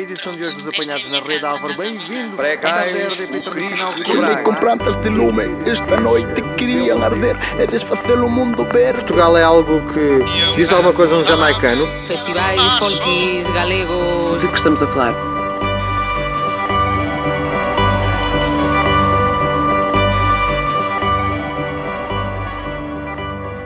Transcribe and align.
Edição 0.00 0.34
de 0.34 0.40
hoje 0.40 0.56
dos 0.56 0.66
apanhados 0.66 1.08
na 1.08 1.20
rede 1.20 1.44
Álvaro, 1.44 1.76
bem-vindo. 1.76 2.34
Precais, 2.34 2.96
de 2.96 4.06
Chilei 4.06 4.36
com 4.36 4.54
plantas 4.54 4.96
de 5.02 5.10
lume. 5.10 5.42
Esta 5.70 6.00
noite 6.00 6.40
queriam 6.56 7.02
arder. 7.02 7.36
É 7.58 7.66
desfacer 7.66 8.18
o 8.18 8.26
mundo 8.26 8.64
verde. 8.64 9.00
Portugal 9.00 9.36
é 9.36 9.42
algo 9.42 9.82
que 9.92 10.56
diz 10.56 10.72
alguma 10.72 10.94
coisa 10.94 11.16
a 11.16 11.18
um 11.18 11.24
jamaicano. 11.24 11.86
festivais 12.06 12.62
folkis 12.78 13.46
galegos. 13.52 14.40
De 14.40 14.48
que 14.48 14.54
estamos 14.54 14.80
a 14.80 14.86
falar? 14.86 15.14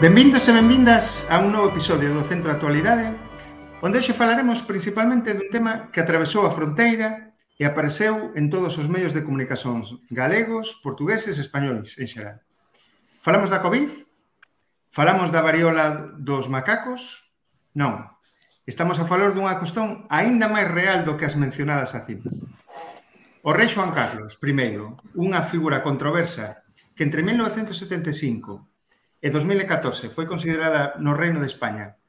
Benvindos 0.00 0.48
e 0.48 0.52
benvindas 0.52 1.30
a 1.30 1.38
un 1.38 1.52
novo 1.52 1.68
episodio 1.68 2.12
do 2.12 2.26
Centro 2.26 2.50
de 2.50 2.56
Actualidade 2.56 3.23
onde 3.84 4.00
hoxe 4.00 4.16
falaremos 4.16 4.64
principalmente 4.64 5.36
dun 5.36 5.52
tema 5.52 5.92
que 5.92 6.00
atravesou 6.00 6.48
a 6.48 6.54
fronteira 6.56 7.36
e 7.60 7.68
apareceu 7.68 8.32
en 8.32 8.48
todos 8.48 8.80
os 8.80 8.88
medios 8.88 9.12
de 9.12 9.20
comunicacións 9.20 10.00
galegos, 10.08 10.80
portugueses 10.80 11.36
e 11.36 11.44
españoles 11.44 12.00
en 12.00 12.08
xeral. 12.08 12.40
Falamos 13.20 13.52
da 13.52 13.60
COVID, 13.60 13.92
falamos 14.88 15.28
da 15.28 15.44
variola 15.44 16.16
dos 16.16 16.48
macacos, 16.48 17.28
non, 17.76 18.08
estamos 18.64 18.96
a 18.96 19.04
falar 19.04 19.36
dunha 19.36 19.60
cuestión 19.60 20.08
aínda 20.08 20.48
máis 20.48 20.64
real 20.72 21.04
do 21.04 21.20
que 21.20 21.28
as 21.28 21.36
mencionadas 21.36 21.92
acima. 21.92 22.24
O 23.44 23.52
rei 23.52 23.68
Xoan 23.68 23.92
Carlos, 23.92 24.40
primeiro, 24.40 24.96
unha 25.12 25.44
figura 25.44 25.84
controversa 25.84 26.64
que 26.96 27.04
entre 27.04 27.20
1975 27.20 28.64
e 29.20 29.28
2014 29.28 30.08
foi 30.08 30.24
considerada 30.24 30.96
no 31.04 31.12
Reino 31.12 31.44
de 31.44 31.52
España 31.52 32.00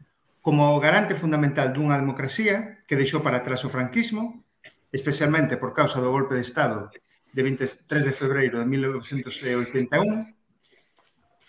como 0.45 0.77
garante 0.77 1.17
fundamental 1.17 1.73
dunha 1.73 1.98
democracia 1.98 2.86
que 2.86 2.94
deixou 2.94 3.26
para 3.26 3.41
atrás 3.41 3.66
o 3.66 3.73
franquismo, 3.73 4.45
especialmente 4.94 5.58
por 5.58 5.73
causa 5.73 5.98
do 5.98 6.13
golpe 6.13 6.38
de 6.38 6.45
Estado 6.45 6.94
de 7.34 7.42
23 7.42 8.06
de 8.06 8.14
febreiro 8.14 8.61
de 8.61 8.69
1981, 8.69 9.89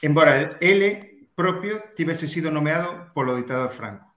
embora 0.00 0.56
ele 0.64 1.28
propio 1.36 1.92
tivese 1.92 2.24
sido 2.24 2.48
nomeado 2.48 3.12
polo 3.12 3.36
ditador 3.36 3.68
Franco. 3.68 4.16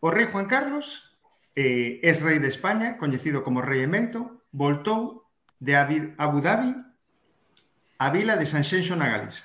O 0.00 0.08
rei 0.08 0.32
Juan 0.32 0.48
Carlos, 0.48 1.12
eh, 1.52 2.00
ex 2.00 2.24
rei 2.24 2.40
de 2.40 2.48
España, 2.48 2.96
coñecido 2.96 3.44
como 3.44 3.60
rei 3.60 3.84
emérito, 3.84 4.48
voltou 4.48 5.28
de 5.60 5.76
Abu 5.76 6.40
Dhabi 6.40 6.72
a 8.00 8.08
vila 8.08 8.40
de 8.40 8.48
Sanxenxo 8.48 8.96
na 8.96 9.12
Galiza. 9.12 9.44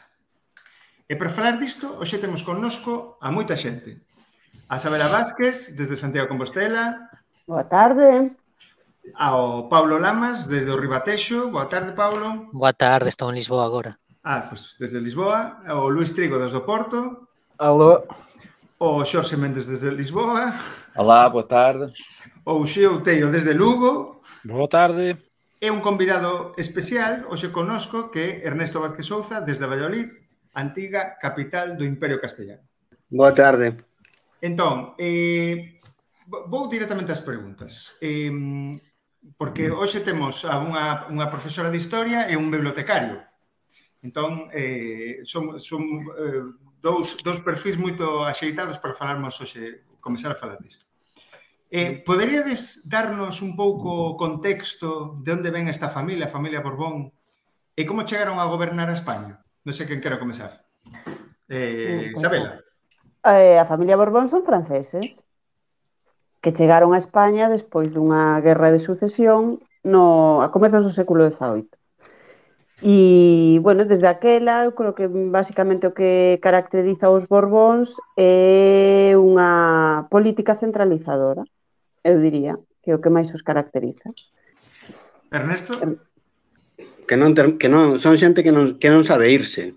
E 1.11 1.19
para 1.19 1.27
falar 1.27 1.59
disto, 1.59 1.99
hoxe 1.99 2.23
temos 2.23 2.39
connosco 2.39 3.19
a 3.19 3.35
moita 3.35 3.59
xente, 3.59 4.07
a 4.69 4.77
Sabela 4.77 5.07
Vázquez, 5.07 5.75
desde 5.75 5.97
Santiago 5.97 6.29
Compostela. 6.29 7.09
Boa 7.47 7.63
tarde. 7.63 8.37
Ao 9.15 9.67
Paulo 9.67 9.97
Lamas, 9.97 10.45
desde 10.45 10.69
o 10.69 10.77
Ribatexo. 10.77 11.49
Boa 11.49 11.65
tarde, 11.65 11.93
Paulo. 11.93 12.53
Boa 12.53 12.73
tarde, 12.73 13.09
estou 13.09 13.29
en 13.29 13.35
Lisboa 13.35 13.65
agora. 13.65 13.97
Ah, 14.23 14.45
pois 14.47 14.77
desde 14.77 15.01
Lisboa. 15.01 15.65
O 15.73 15.89
Luis 15.89 16.13
Trigo, 16.13 16.37
desde 16.37 16.57
o 16.57 16.61
Porto. 16.61 17.27
Alô. 17.57 18.05
O 18.77 19.03
Xorxe 19.03 19.35
Mendes, 19.35 19.65
desde 19.65 19.89
Lisboa. 19.89 20.53
Olá, 20.95 21.27
boa 21.27 21.47
tarde. 21.47 21.91
O 22.45 22.63
Xeo 22.63 23.01
Teiro, 23.01 23.31
desde 23.31 23.53
Lugo. 23.53 24.21
Boa 24.45 24.69
tarde. 24.69 25.17
E 25.59 25.67
un 25.73 25.81
convidado 25.81 26.53
especial, 26.55 27.25
hoxe 27.27 27.49
conosco, 27.49 28.13
que 28.13 28.21
é 28.21 28.47
Ernesto 28.47 28.79
Vázquez 28.79 29.09
Souza, 29.09 29.41
desde 29.41 29.65
Valladolid, 29.65 30.07
antiga 30.53 31.17
capital 31.19 31.75
do 31.75 31.83
Imperio 31.83 32.21
Castellano. 32.21 32.63
Boa 33.09 33.33
tarde. 33.33 33.88
Entón, 34.41 34.95
eh, 34.97 35.79
vou 36.27 36.71
directamente 36.71 37.11
ás 37.11 37.23
preguntas. 37.23 37.99
Eh, 37.99 38.31
porque 39.35 39.67
hoxe 39.69 39.99
temos 39.99 40.47
a 40.47 40.57
unha, 40.59 41.11
unha 41.11 41.27
profesora 41.27 41.67
de 41.67 41.79
historia 41.79 42.31
e 42.31 42.39
un 42.39 42.47
bibliotecario. 42.47 43.19
Entón, 43.99 44.47
eh, 44.55 45.19
son, 45.27 45.59
son 45.59 45.83
eh, 46.15 46.43
dous, 46.79 47.19
dous 47.19 47.39
perfis 47.43 47.75
moito 47.75 48.23
axeitados 48.23 48.79
para 48.79 48.95
falarmos 48.95 49.35
hoxe, 49.43 49.83
comenzar 49.99 50.31
a 50.31 50.39
falar 50.39 50.59
disto. 50.63 50.87
Eh, 51.69 52.01
poderíades 52.01 52.89
darnos 52.89 53.43
un 53.45 53.53
pouco 53.53 54.15
o 54.15 54.17
contexto 54.17 55.19
de 55.21 55.35
onde 55.35 55.53
ven 55.53 55.67
esta 55.67 55.91
familia, 55.91 56.25
a 56.25 56.33
familia 56.33 56.63
Borbón, 56.63 57.11
e 57.75 57.83
como 57.85 58.07
chegaron 58.07 58.39
a 58.39 58.49
gobernar 58.49 58.87
a 58.87 58.97
España? 58.97 59.43
Non 59.67 59.75
sei 59.75 59.85
quen 59.85 60.01
quero 60.01 60.17
comenzar. 60.17 60.63
Eh, 61.51 62.15
Isabela 62.15 62.63
eh, 63.23 63.59
a 63.59 63.65
familia 63.65 63.99
Borbón 63.99 64.29
son 64.29 64.45
franceses 64.45 65.23
que 66.41 66.55
chegaron 66.55 66.93
a 66.93 67.01
España 67.01 67.51
despois 67.51 67.91
dunha 67.91 68.39
guerra 68.39 68.71
de 68.71 68.79
sucesión 68.79 69.59
no, 69.83 70.39
a 70.45 70.51
comezos 70.51 70.83
do 70.87 70.95
século 70.95 71.27
XVIII. 71.27 71.67
E, 72.79 73.59
bueno, 73.59 73.83
desde 73.83 74.07
aquela, 74.07 74.63
eu 74.63 74.71
creo 74.71 74.95
que 74.95 75.11
basicamente 75.11 75.83
o 75.83 75.91
que 75.91 76.39
caracteriza 76.39 77.11
os 77.11 77.27
Borbóns 77.27 77.99
é 78.15 79.11
unha 79.19 80.07
política 80.07 80.55
centralizadora, 80.55 81.43
eu 82.07 82.15
diría, 82.23 82.55
que 82.79 82.91
é 82.91 82.95
o 82.95 83.03
que 83.03 83.11
máis 83.11 83.27
os 83.35 83.43
caracteriza. 83.43 84.07
Ernesto? 85.27 85.75
Que 87.03 87.19
non, 87.19 87.35
ter, 87.35 87.59
que 87.59 87.67
non 87.67 87.99
son 87.99 88.15
xente 88.15 88.47
que 88.47 88.55
non, 88.55 88.79
que 88.79 88.87
non 88.87 89.03
sabe 89.03 89.27
irse 89.27 89.75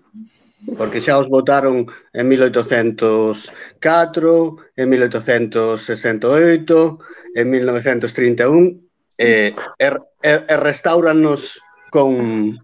porque 0.77 1.01
xa 1.01 1.17
os 1.19 1.27
votaron 1.27 1.87
en 2.13 2.27
1804, 2.27 4.55
en 4.79 4.89
1868, 4.89 6.99
en 7.35 7.49
1931, 7.49 8.79
e, 9.17 9.53
e, 9.79 9.87
e 10.23 10.57
restauranos 10.57 11.61
con, 11.91 12.59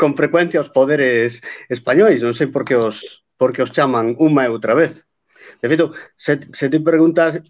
con 0.00 0.16
frecuencia 0.16 0.60
os 0.60 0.70
poderes 0.70 1.42
españois, 1.68 2.22
non 2.22 2.34
sei 2.34 2.46
por 2.48 2.64
que 2.64 2.76
os, 2.78 3.02
por 3.36 3.52
que 3.52 3.62
os 3.62 3.72
chaman 3.74 4.16
unha 4.16 4.46
e 4.46 4.52
outra 4.52 4.74
vez. 4.74 5.04
De 5.60 5.68
feito, 5.68 5.92
se, 6.16 6.40
se 6.52 6.68
te 6.68 6.80
preguntas 6.80 7.42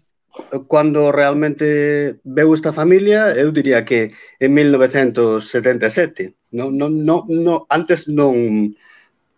cando 0.69 1.11
realmente 1.11 2.19
veu 2.23 2.53
esta 2.53 2.73
familia, 2.73 3.33
eu 3.33 3.51
diría 3.51 3.85
que 3.85 4.13
en 4.39 4.53
1977. 4.53 6.35
Non, 6.53 6.77
non, 6.77 7.03
non, 7.03 7.25
non, 7.27 7.65
antes 7.69 8.07
non, 8.07 8.75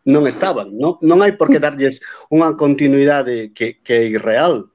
non 0.10 0.26
estaban. 0.26 0.74
Non, 0.74 0.98
non 1.06 1.22
hai 1.22 1.38
por 1.38 1.54
que 1.54 1.62
darlles 1.62 2.02
unha 2.34 2.58
continuidade 2.58 3.54
que, 3.54 3.78
que 3.86 3.94
é 3.94 4.04
irreal. 4.10 4.74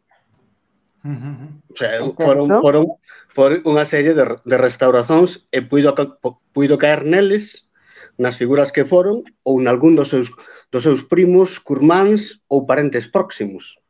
O 1.05 1.75
sea, 1.77 2.01
foron, 2.15 2.49
foron, 2.63 2.85
por 3.35 3.51
unha 3.67 3.85
serie 3.85 4.15
de, 4.15 4.25
de 4.25 4.57
restauracións 4.57 5.43
e 5.51 5.61
puido, 5.67 5.93
puido 6.55 6.79
caer 6.79 7.03
neles 7.03 7.67
nas 8.17 8.39
figuras 8.39 8.71
que 8.71 8.87
foron 8.87 9.27
ou 9.43 9.59
nalgún 9.59 9.99
dos 9.99 10.15
seus, 10.15 10.31
dos 10.71 10.87
seus 10.87 11.03
primos, 11.03 11.59
curmáns 11.59 12.41
ou 12.47 12.63
parentes 12.65 13.11
próximos. 13.11 13.83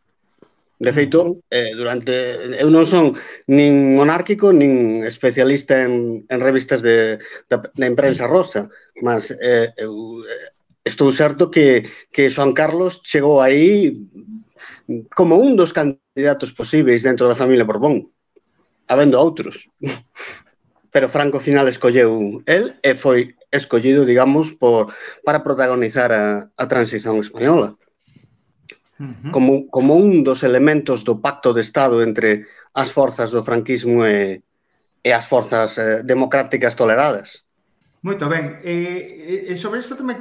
De 0.80 0.90
feito, 0.90 1.44
eh, 1.54 1.70
durante 1.76 2.10
eu 2.58 2.66
non 2.72 2.88
son 2.88 3.14
nin 3.46 3.94
monárquico 3.94 4.50
nin 4.50 5.06
especialista 5.06 5.86
en, 5.86 6.26
en 6.26 6.38
revistas 6.42 6.82
de, 6.82 7.20
da, 7.46 7.62
da 7.62 7.86
imprensa 7.86 8.26
rosa, 8.26 8.66
mas 8.98 9.30
eh, 9.30 9.70
eu, 9.78 10.24
eh, 10.26 10.50
Estou 10.84 11.12
certo 11.12 11.50
que, 11.50 11.88
que 12.12 12.28
Joan 12.28 12.52
Carlos 12.52 13.00
chegou 13.04 13.40
aí 13.40 13.96
como 15.16 15.40
un 15.40 15.56
dos 15.56 15.72
candidatos 15.72 16.52
posíveis 16.52 17.02
dentro 17.02 17.24
da 17.24 17.34
familia 17.34 17.64
Borbón, 17.64 18.12
habendo 18.88 19.16
outros. 19.16 19.72
Pero 20.92 21.08
Franco 21.08 21.40
final 21.40 21.66
escolleu 21.66 22.44
el 22.46 22.78
e 22.84 22.94
foi 22.94 23.34
escollido, 23.50 24.04
digamos, 24.04 24.52
por 24.52 24.94
para 25.24 25.42
protagonizar 25.42 26.12
a, 26.12 26.52
a 26.54 26.64
transición 26.68 27.18
española. 27.18 27.74
Como, 29.34 29.66
como 29.74 29.98
un 29.98 30.22
dos 30.22 30.46
elementos 30.46 31.02
do 31.02 31.18
pacto 31.18 31.50
de 31.50 31.66
Estado 31.66 31.98
entre 31.98 32.46
as 32.78 32.94
forzas 32.94 33.34
do 33.34 33.42
franquismo 33.42 34.06
e, 34.06 34.38
e 35.02 35.10
as 35.10 35.26
forzas 35.26 35.74
eh, 35.78 36.06
democráticas 36.06 36.78
toleradas. 36.78 37.43
Moito 38.04 38.28
ben. 38.28 38.60
E, 38.60 39.48
e 39.48 39.56
sobre 39.56 39.80
isto 39.80 39.96
tamén 39.96 40.20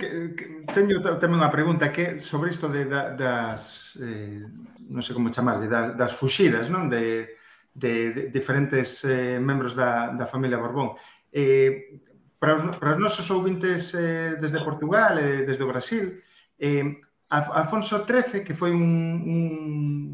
teño 0.72 1.04
tamén 1.04 1.44
unha 1.44 1.52
pregunta 1.52 1.92
que 1.92 2.24
sobre 2.24 2.48
isto 2.56 2.72
de, 2.72 2.88
da, 2.88 3.12
das 3.12 4.00
eh, 4.00 4.48
non 4.88 5.04
sei 5.04 5.12
como 5.12 5.36
chamarlle, 5.36 5.68
das, 5.68 5.92
das 6.00 6.16
fuxidas, 6.16 6.72
non, 6.72 6.88
de, 6.88 7.36
de, 7.76 8.16
de 8.16 8.22
diferentes 8.32 9.04
eh, 9.04 9.36
membros 9.36 9.76
da, 9.76 10.16
da 10.16 10.24
familia 10.24 10.64
Borbón. 10.64 10.96
Eh, 11.28 12.00
para 12.40 12.56
os, 12.56 12.64
para 12.80 12.96
os 12.96 13.04
nosos 13.04 13.28
ouvintes 13.36 13.92
eh, 14.00 14.40
desde 14.40 14.64
Portugal 14.64 15.20
e 15.20 15.44
desde 15.44 15.68
o 15.68 15.72
Brasil, 15.76 16.24
eh, 16.56 17.04
Alfonso 17.36 18.08
XIII, 18.08 18.48
que 18.48 18.56
foi 18.56 18.72
un, 18.72 18.88
un 19.28 19.44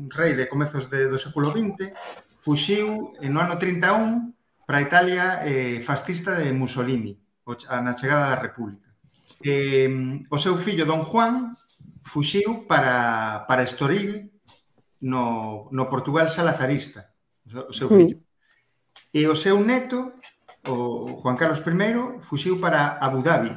rei 0.09 0.33
de 0.33 0.49
comezos 0.49 0.89
de, 0.89 1.05
do 1.05 1.21
século 1.21 1.53
XX, 1.53 1.93
fuxiu 2.41 3.13
no 3.29 3.37
ano 3.37 3.61
31 3.61 4.33
para 4.65 4.81
Italia 4.81 5.45
eh, 5.45 5.85
fascista 5.85 6.33
de 6.33 6.49
Mussolini 6.49 7.28
na 7.83 7.93
chegada 7.93 8.35
da 8.35 8.41
República. 8.41 8.89
Eh, 9.43 9.89
o 10.29 10.37
seu 10.37 10.57
fillo 10.57 10.85
Don 10.85 11.03
Juan 11.03 11.55
fuxiu 12.03 12.65
para, 12.67 13.45
para 13.47 13.63
Estoril 13.63 14.29
no, 15.01 15.69
no 15.71 15.87
Portugal 15.87 16.27
salazarista, 16.27 17.09
o 17.69 17.73
seu 17.73 17.87
fillo. 17.87 18.19
E 19.13 19.25
o 19.27 19.35
seu 19.35 19.59
neto, 19.63 20.13
o 20.67 21.21
Juan 21.21 21.35
Carlos 21.35 21.63
I, 21.65 22.21
fuxiu 22.21 22.59
para 22.59 22.97
Abu 22.99 23.23
Dhabi. 23.23 23.55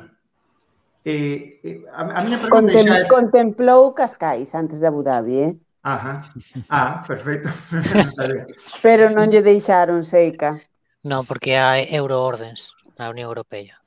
E, 1.05 1.59
e 1.65 1.85
a, 1.91 2.21
a 2.21 2.23
miña 2.23 2.39
pregunta 2.39 2.73
Contem, 2.73 2.87
xa... 2.87 3.09
Contemplou 3.09 3.93
Cascais 3.93 4.55
antes 4.55 4.79
de 4.79 4.87
Abu 4.87 5.03
Dhabi, 5.03 5.37
eh? 5.37 5.53
Ajá. 5.83 6.23
Ah, 6.71 7.03
perfecto. 7.03 7.51
Pero 8.87 9.11
non 9.11 9.27
lle 9.27 9.43
deixaron 9.43 10.07
seica. 10.07 10.55
Non, 11.03 11.27
porque 11.27 11.59
hai 11.59 11.91
euroordens 11.91 12.71
na 12.95 13.11
Unión 13.11 13.27
Europea. 13.27 13.82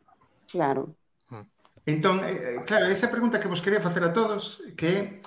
Claro. 0.51 0.95
Mm. 1.29 1.45
Entón, 1.85 2.25
eh, 2.25 2.31
eh, 2.31 2.61
claro, 2.65 2.87
esa 2.87 3.11
pregunta 3.11 3.39
que 3.39 3.47
vos 3.47 3.61
quería 3.61 3.81
facer 3.81 4.03
a 4.03 4.13
todos, 4.13 4.63
que 4.75 5.21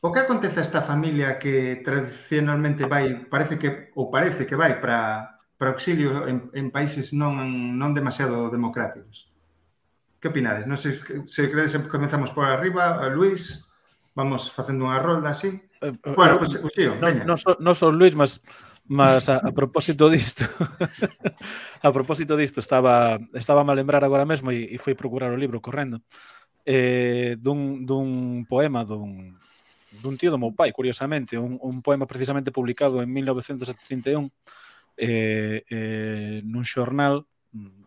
o 0.00 0.08
que 0.10 0.20
acontece 0.20 0.60
a 0.60 0.66
esta 0.66 0.80
familia 0.80 1.38
que 1.38 1.82
tradicionalmente 1.84 2.88
vai, 2.88 3.28
parece 3.28 3.60
que 3.60 3.92
ou 3.94 4.08
parece 4.08 4.48
que 4.48 4.56
vai 4.56 4.80
para 4.80 5.40
para 5.60 5.76
auxilio 5.76 6.24
en, 6.24 6.48
en 6.56 6.72
países 6.72 7.12
non 7.12 7.36
non 7.76 7.92
demasiado 7.92 8.48
democráticos. 8.48 9.28
Que 10.16 10.32
opinades? 10.32 10.64
Non 10.64 10.80
sei 10.80 10.96
se 10.96 11.52
credes 11.52 11.76
comenzamos 11.92 12.32
por 12.32 12.48
arriba, 12.48 12.96
a 12.96 13.12
Luis, 13.12 13.68
vamos 14.16 14.48
facendo 14.48 14.88
unha 14.88 14.96
rolda 15.04 15.36
así. 15.36 15.52
Eh, 15.84 15.92
eh 15.92 16.16
bueno, 16.16 16.40
pois, 16.40 16.56
pues, 16.56 16.72
tío, 16.72 16.96
no, 16.96 17.12
veña. 17.12 17.28
Non 17.28 17.36
so, 17.36 17.60
no 17.60 17.76
sos 17.76 17.92
Luis, 17.92 18.16
mas 18.16 18.40
Mas 18.90 19.28
a, 19.28 19.36
a 19.38 19.52
propósito 19.54 20.10
disto, 20.10 20.42
a 21.86 21.90
propósito 21.94 22.34
disto, 22.34 22.58
estaba 22.58 23.22
estaba 23.38 23.62
a 23.62 23.78
lembrar 23.78 24.02
agora 24.02 24.26
mesmo 24.26 24.50
e, 24.50 24.66
e 24.66 24.82
fui 24.82 24.98
procurar 24.98 25.30
o 25.30 25.38
libro 25.38 25.62
correndo. 25.62 26.02
Eh, 26.66 27.38
dun, 27.38 27.86
dun 27.86 28.42
poema 28.50 28.82
dun, 28.82 29.38
dun 30.02 30.18
tío 30.18 30.34
do 30.34 30.42
meu 30.42 30.50
pai, 30.50 30.74
curiosamente, 30.74 31.38
un, 31.38 31.54
un 31.62 31.78
poema 31.86 32.02
precisamente 32.02 32.50
publicado 32.50 32.98
en 32.98 33.14
1971 33.14 34.26
eh, 34.98 35.62
eh, 35.70 36.42
nun 36.42 36.66
xornal, 36.66 37.30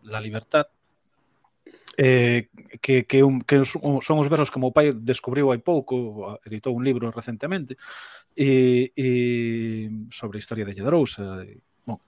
La 0.08 0.24
Libertad, 0.24 0.72
eh, 1.96 2.48
que, 2.80 3.06
que, 3.06 3.22
un, 3.22 3.40
que 3.42 3.64
son 3.64 4.16
os 4.18 4.28
versos 4.28 4.50
que 4.50 4.58
o 4.58 4.64
meu 4.64 4.72
pai 4.74 4.92
descubriu 4.92 5.50
hai 5.50 5.58
pouco, 5.62 6.38
editou 6.44 6.74
un 6.74 6.82
libro 6.82 7.10
recentemente, 7.10 7.76
e, 8.36 8.92
e 8.96 9.08
sobre 10.10 10.38
a 10.38 10.42
historia 10.42 10.64
de 10.66 10.74
Lledrousa. 10.74 11.46
E, 11.46 11.62
bon, 11.86 12.00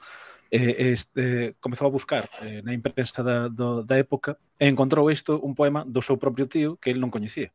e, 0.50 0.92
este, 0.92 1.54
comezou 1.60 1.86
a 1.86 1.90
buscar 1.90 2.30
eh, 2.42 2.62
na 2.62 2.74
imprensa 2.74 3.22
da, 3.22 3.48
do, 3.48 3.82
da 3.82 3.98
época 3.98 4.38
e 4.58 4.66
encontrou 4.66 5.10
isto 5.10 5.38
un 5.42 5.54
poema 5.54 5.84
do 5.84 6.02
seu 6.02 6.16
propio 6.16 6.46
tío 6.46 6.76
que 6.78 6.90
ele 6.90 7.02
non 7.02 7.10
coñecía. 7.10 7.52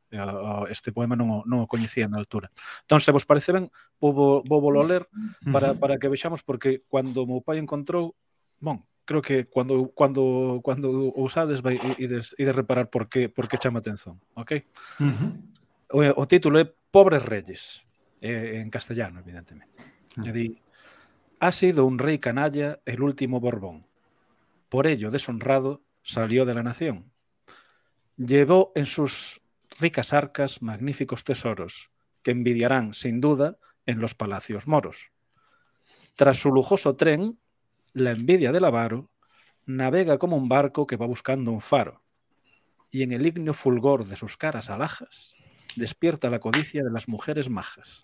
Este 0.69 0.91
poema 0.91 1.15
non 1.15 1.27
o, 1.31 1.37
non 1.47 1.63
o 1.65 1.69
coñecía 1.71 2.07
na 2.07 2.19
altura. 2.19 2.51
Entón, 2.87 2.99
se 2.99 3.11
vos 3.11 3.27
parece 3.27 3.51
ben, 3.51 3.71
vou, 3.99 4.43
vou, 4.43 4.59
vou 4.59 4.71
ler 4.83 5.07
para, 5.51 5.73
para 5.75 5.97
que 5.99 6.11
vexamos, 6.11 6.43
porque 6.43 6.83
cando 6.87 7.23
o 7.23 7.29
meu 7.29 7.41
pai 7.41 7.59
encontrou, 7.59 8.15
bon, 8.59 8.83
creo 9.11 9.21
que 9.21 9.49
cando 9.51 9.91
cando 9.91 10.61
cando 10.63 11.11
o 11.11 11.23
usades 11.27 11.59
vai 11.59 11.75
ides, 11.99 12.31
ides 12.39 12.55
reparar 12.55 12.87
por 12.87 13.11
que 13.11 13.27
por 13.27 13.51
que 13.51 13.59
chama 13.59 13.83
atención, 13.83 14.15
ok? 14.39 14.51
Uh 14.99 15.11
-huh. 15.11 15.31
O, 15.91 16.23
o 16.23 16.25
título 16.25 16.55
é 16.55 16.65
Pobres 16.65 17.19
Reyes, 17.19 17.83
eh, 18.23 18.63
en 18.63 18.71
castellano, 18.71 19.19
evidentemente. 19.19 19.83
E 20.23 20.31
di, 20.31 20.55
ha 21.43 21.51
sido 21.51 21.83
un 21.83 21.99
rey 21.99 22.19
canalla 22.19 22.79
el 22.85 23.03
último 23.03 23.39
Borbón. 23.43 23.83
Por 24.71 24.87
ello, 24.87 25.11
deshonrado, 25.11 25.83
salió 26.03 26.45
de 26.45 26.53
la 26.53 26.63
nación. 26.63 27.11
Llevó 28.15 28.71
en 28.75 28.85
sus 28.85 29.41
ricas 29.79 30.13
arcas 30.13 30.61
magníficos 30.61 31.23
tesoros, 31.23 31.91
que 32.23 32.31
envidiarán, 32.31 32.93
sin 32.93 33.19
duda, 33.19 33.57
en 33.85 33.99
los 33.99 34.15
palacios 34.15 34.67
moros. 34.67 35.11
Tras 36.15 36.37
su 36.37 36.51
lujoso 36.51 36.95
tren, 36.95 37.39
la 37.93 38.11
envidia 38.11 38.51
del 38.51 38.65
avaro 38.65 39.09
navega 39.65 40.17
como 40.17 40.37
un 40.37 40.47
barco 40.47 40.87
que 40.87 40.95
va 40.95 41.05
buscando 41.05 41.51
un 41.51 41.61
faro, 41.61 42.01
y 42.89 43.03
en 43.03 43.11
el 43.11 43.25
ignio 43.25 43.53
fulgor 43.53 44.05
de 44.05 44.15
sus 44.15 44.37
caras 44.37 44.69
alhajas 44.69 45.35
despierta 45.75 46.29
la 46.29 46.39
codicia 46.39 46.83
de 46.83 46.91
las 46.91 47.07
mujeres 47.07 47.49
majas. 47.49 48.01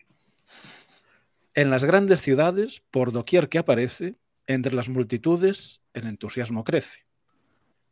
En 1.54 1.70
las 1.70 1.84
grandes 1.84 2.22
ciudades, 2.22 2.84
por 2.92 3.12
doquier 3.12 3.50
que 3.50 3.58
aparece, 3.58 4.16
entre 4.46 4.74
las 4.74 4.90
multitudes 4.90 5.82
el 5.94 6.08
entusiasmo 6.08 6.64
crece. 6.64 7.06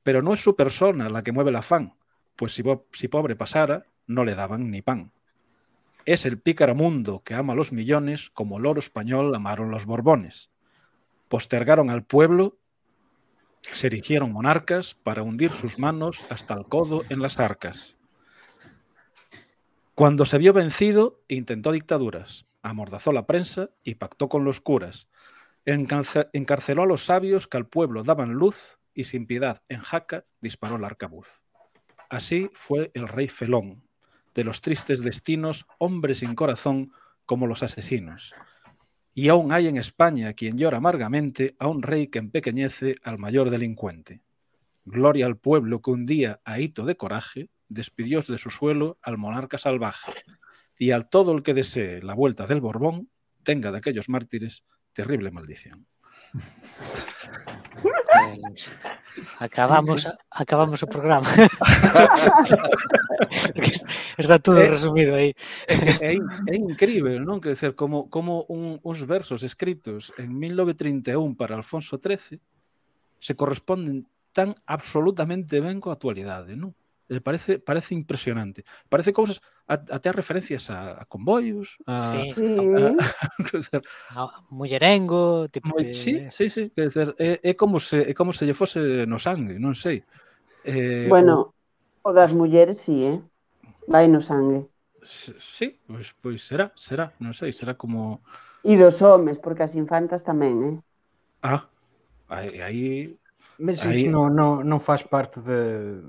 Pero 0.04 0.22
no 0.22 0.34
es 0.34 0.40
su 0.40 0.56
persona 0.56 1.10
la 1.10 1.24
que 1.24 1.32
mueve 1.32 1.50
el 1.50 1.56
afán, 1.58 1.98
pues 2.36 2.54
si, 2.54 3.08
pobre 3.08 3.36
pasara, 3.36 3.88
no 4.08 4.24
le 4.24 4.36
daban 4.36 4.70
ni 4.70 4.82
pan. 4.82 5.12
Es 6.06 6.26
el 6.26 6.40
pícaro 6.40 6.76
mundo 6.76 7.24
que 7.26 7.34
ama 7.34 7.54
a 7.54 7.56
los 7.56 7.72
millones 7.72 8.30
como 8.30 8.60
el 8.60 8.66
oro 8.66 8.80
español 8.80 9.34
amaron 9.34 9.72
los 9.72 9.86
borbones 9.86 10.52
postergaron 11.28 11.90
al 11.90 12.04
pueblo, 12.04 12.58
se 13.62 13.88
erigieron 13.88 14.32
monarcas 14.32 14.96
para 14.96 15.24
hundir 15.24 15.52
sus 15.52 15.80
manos 15.80 16.24
hasta 16.30 16.54
el 16.54 16.66
codo 16.66 17.04
en 17.10 17.22
las 17.22 17.40
arcas. 17.40 17.98
Cuando 19.96 20.26
se 20.26 20.38
vio 20.38 20.54
vencido, 20.54 21.22
intentó 21.28 21.72
dictaduras, 21.72 22.46
amordazó 22.62 23.12
la 23.12 23.26
prensa 23.26 23.70
y 23.84 23.96
pactó 23.96 24.30
con 24.30 24.44
los 24.44 24.62
curas. 24.62 25.08
Encarceló 25.66 26.84
a 26.84 26.86
los 26.86 27.06
sabios 27.06 27.48
que 27.48 27.58
al 27.58 27.68
pueblo 27.68 28.04
daban 28.04 28.34
luz 28.34 28.78
y 28.94 29.06
sin 29.06 29.26
piedad 29.26 29.62
en 29.68 29.82
Jaca 29.82 30.26
disparó 30.42 30.76
el 30.76 30.86
arcabuz. 30.86 31.44
Así 32.10 32.52
fue 32.54 32.92
el 32.94 33.08
rey 33.08 33.28
Felón, 33.28 33.84
de 34.36 34.44
los 34.44 34.62
tristes 34.62 35.02
destinos, 35.02 35.66
hombre 35.80 36.14
sin 36.14 36.36
corazón 36.36 36.92
como 37.26 37.48
los 37.48 37.64
asesinos 37.64 38.36
y 39.18 39.30
aún 39.30 39.54
hay 39.54 39.68
en 39.68 39.78
España 39.78 40.34
quien 40.34 40.58
llora 40.58 40.78
amargamente 40.78 41.56
a 41.58 41.68
un 41.68 41.82
rey 41.82 42.08
que 42.08 42.20
empequeñece 42.20 42.96
al 43.02 43.18
mayor 43.18 43.50
delincuente. 43.50 44.22
Gloria 44.84 45.26
al 45.26 45.38
pueblo 45.38 45.82
que 45.82 45.92
un 45.92 46.06
día, 46.06 46.42
a 46.44 46.60
hito 46.60 46.86
de 46.86 46.98
coraje, 46.98 47.50
despidió 47.70 48.22
de 48.22 48.38
su 48.38 48.50
suelo 48.50 49.00
al 49.02 49.18
monarca 49.18 49.58
salvaje, 49.58 50.12
y 50.78 50.92
al 50.92 51.08
todo 51.08 51.32
el 51.32 51.44
que 51.44 51.54
desee 51.54 52.04
la 52.04 52.14
vuelta 52.14 52.46
del 52.46 52.60
Borbón, 52.60 53.10
tenga 53.44 53.72
de 53.72 53.78
aquellos 53.78 54.10
mártires 54.10 54.66
terrible 54.92 55.32
maldición. 55.32 55.88
Pues, 58.42 58.74
acabamos 59.40 60.08
acabamos 60.32 60.84
o 60.84 60.88
programa. 60.88 61.26
Está 64.18 64.40
todo 64.40 64.60
é, 64.60 64.70
resumido 64.70 65.16
aí. 65.16 65.34
É, 65.68 66.14
é, 66.14 66.18
é 66.52 66.56
incrível, 66.56 67.20
non? 67.24 67.40
Quer 67.40 67.56
dizer, 67.56 67.76
como, 67.76 68.10
como 68.12 68.46
un, 68.52 68.80
uns 68.84 69.04
versos 69.08 69.44
escritos 69.44 70.12
en 70.20 70.36
1931 70.36 71.36
para 71.36 71.56
Alfonso 71.56 72.00
XIII 72.00 72.40
se 73.20 73.36
corresponden 73.36 74.08
tan 74.36 74.56
absolutamente 74.68 75.64
ben 75.64 75.80
coa 75.80 75.96
actualidade, 75.96 76.60
non? 76.60 76.76
Eh, 77.08 77.22
parece 77.22 77.60
parece 77.60 77.94
impresionante. 77.94 78.64
Parece 78.90 79.14
cousas 79.14 79.42
até 79.68 80.10
as 80.10 80.16
referencias 80.16 80.70
a, 80.70 81.02
a 81.02 81.06
convoios, 81.06 81.78
a, 81.86 82.00
sí. 82.00 82.34
a, 82.34 82.82
a, 82.82 84.22
a, 84.22 84.24
a 84.26 84.44
mullerengo, 84.50 85.48
tipo 85.50 85.70
moi, 85.70 85.86
de... 85.86 85.94
Sí, 85.94 86.26
sí, 86.30 86.50
sí, 86.50 86.74
quer 86.74 86.90
dizer, 86.90 87.14
é, 87.18 87.38
eh, 87.38 87.40
é 87.44 87.50
eh, 87.52 87.56
como 87.56 87.80
se 87.80 88.10
é 88.10 88.14
como 88.14 88.34
se 88.34 88.46
lle 88.46 88.58
fose 88.58 89.06
no 89.06 89.22
sangue, 89.22 89.62
non 89.62 89.78
sei. 89.78 90.02
Eh, 90.66 91.06
bueno, 91.06 91.54
o, 92.02 92.10
o 92.10 92.14
das 92.14 92.34
mulleres 92.34 92.82
sí, 92.82 93.06
eh. 93.06 93.22
Vai 93.86 94.10
no 94.10 94.18
sangue. 94.18 94.66
Sí, 95.06 95.78
pois, 95.86 96.10
pois 96.18 96.42
será, 96.42 96.74
será, 96.74 97.14
non 97.22 97.38
sei, 97.38 97.54
será 97.54 97.78
como 97.78 98.26
E 98.66 98.74
dos 98.82 98.98
homes, 99.06 99.38
porque 99.38 99.62
as 99.62 99.78
infantas 99.78 100.26
tamén, 100.26 100.58
eh. 100.66 100.78
Ah, 101.46 101.70
aí, 102.34 102.58
aí 102.66 102.86
Mas 103.62 103.86
aí... 103.86 104.02
isso 104.02 104.10
non, 104.10 104.34
non, 104.34 104.66
não 104.66 104.82
faz 104.82 105.06
parte 105.06 105.38
de 105.38 106.02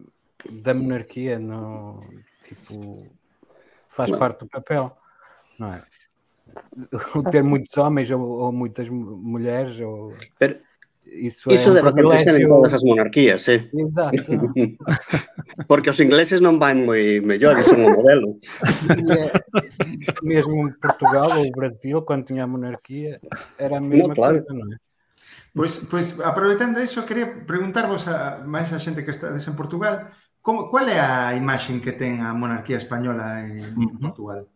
da 0.51 0.75
monarquia, 0.75 1.39
não, 1.39 2.01
tipo, 2.43 3.07
faz 3.89 4.11
parte 4.13 4.41
do 4.41 4.49
papel, 4.49 4.97
não 5.59 5.73
é? 5.73 5.83
O 7.15 7.23
ter 7.23 7.43
muitos 7.43 7.77
homens 7.79 8.11
ou, 8.11 8.21
ou 8.21 8.53
muitas 8.53 8.89
mu- 8.89 9.17
mulheres, 9.17 9.81
ou, 9.81 10.13
Pero 10.39 10.61
isso, 11.07 11.51
é 11.51 11.55
um 11.55 11.75
debe 11.75 11.89
acontecer 11.89 12.37
en 12.37 12.45
privilégio. 12.45 12.49
todas 12.49 12.73
as 12.75 12.83
monarquías, 12.83 13.49
eh? 13.49 13.71
Exato. 13.73 14.17
Porque 15.69 15.91
os 15.91 15.99
ingleses 16.01 16.41
non 16.41 16.59
van 16.59 16.85
moi 16.85 17.21
mellores 17.23 17.65
son 17.67 17.81
o 17.87 17.91
modelo. 17.97 18.37
É- 19.09 19.33
mesmo 20.23 20.69
em 20.69 20.73
Portugal 20.77 21.31
ou 21.33 21.51
Brasil, 21.55 22.03
quando 22.03 22.27
tinha 22.27 22.45
a 22.45 22.51
monarquia, 22.51 23.21
era 23.59 23.79
a 23.79 23.81
mesma 23.81 24.15
claro. 24.15 24.45
coisa, 24.45 24.53
não 24.53 24.73
é? 24.73 24.77
Pois, 25.55 25.79
pois 25.89 26.21
aproveitando 26.21 26.81
iso, 26.81 27.07
quería 27.09 27.27
preguntarvos 27.47 28.05
a 28.09 28.45
máis 28.45 28.69
a 28.73 28.79
xente 28.79 29.01
que 29.01 29.11
estades 29.15 29.49
en 29.49 29.57
Portugal, 29.57 30.13
como, 30.47 30.71
cual 30.71 30.87
é 30.87 31.01
a 31.03 31.35
imaxen 31.35 31.83
que 31.83 31.91
ten 31.91 32.23
a 32.23 32.31
monarquía 32.31 32.79
española 32.79 33.43
en 33.43 33.75
Ujú. 33.75 33.99
Portugal? 33.99 34.47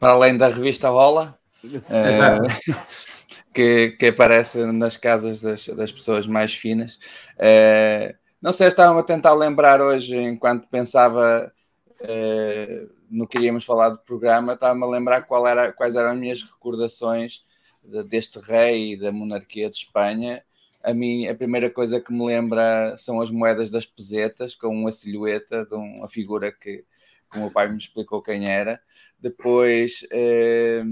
Para 0.00 0.14
além 0.18 0.34
da 0.36 0.48
revista 0.50 0.90
Rola, 0.90 1.38
eh, 1.62 2.08
Exato. 2.10 2.50
que, 3.54 3.94
que 3.98 4.06
aparece 4.08 4.58
nas 4.72 4.96
casas 4.96 5.40
das, 5.40 5.66
das 5.68 5.92
pessoas 5.92 6.26
mais 6.26 6.52
finas. 6.54 6.98
Eh, 7.38 8.16
não 8.42 8.52
sei, 8.52 8.66
estava 8.66 8.98
a 8.98 9.04
tentar 9.04 9.34
lembrar 9.34 9.80
hoje, 9.80 10.16
enquanto 10.16 10.66
pensava 10.66 11.52
eh, 12.00 12.88
no 13.08 13.28
que 13.28 13.38
iríamos 13.38 13.64
falar 13.64 13.90
do 13.90 13.98
programa, 13.98 14.54
estava-me 14.54 14.82
a 14.82 14.88
lembrar 14.88 15.22
qual 15.22 15.46
era, 15.46 15.72
quais 15.72 15.94
eram 15.94 16.10
as 16.10 16.18
minhas 16.18 16.42
recordações 16.42 17.44
de- 17.84 18.02
deste 18.02 18.40
rei 18.40 18.94
e 18.94 18.96
da 18.96 19.12
monarquia 19.12 19.70
de 19.70 19.76
Espanha. 19.76 20.42
A 20.82 20.92
mim 20.92 21.26
a 21.26 21.34
primeira 21.34 21.70
coisa 21.70 22.00
que 22.00 22.12
me 22.12 22.24
lembra 22.24 22.96
são 22.96 23.20
as 23.20 23.30
moedas 23.30 23.70
das 23.70 23.86
pesetas, 23.86 24.54
com 24.54 24.68
uma 24.68 24.92
silhueta 24.92 25.64
de 25.64 25.74
uma 25.74 26.08
figura 26.08 26.50
que, 26.50 26.84
que 27.30 27.38
o 27.38 27.40
meu 27.40 27.50
pai 27.50 27.70
me 27.70 27.78
explicou 27.78 28.22
quem 28.22 28.48
era. 28.48 28.80
Depois, 29.18 30.06
eh, 30.10 30.82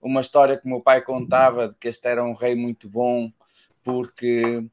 uma 0.00 0.20
história 0.20 0.56
que 0.56 0.66
o 0.66 0.70
meu 0.70 0.80
pai 0.80 1.02
contava 1.02 1.68
de 1.68 1.74
que 1.74 1.88
este 1.88 2.08
era 2.08 2.24
um 2.24 2.32
rei 2.32 2.54
muito 2.54 2.88
bom, 2.88 3.30
porque 3.84 4.64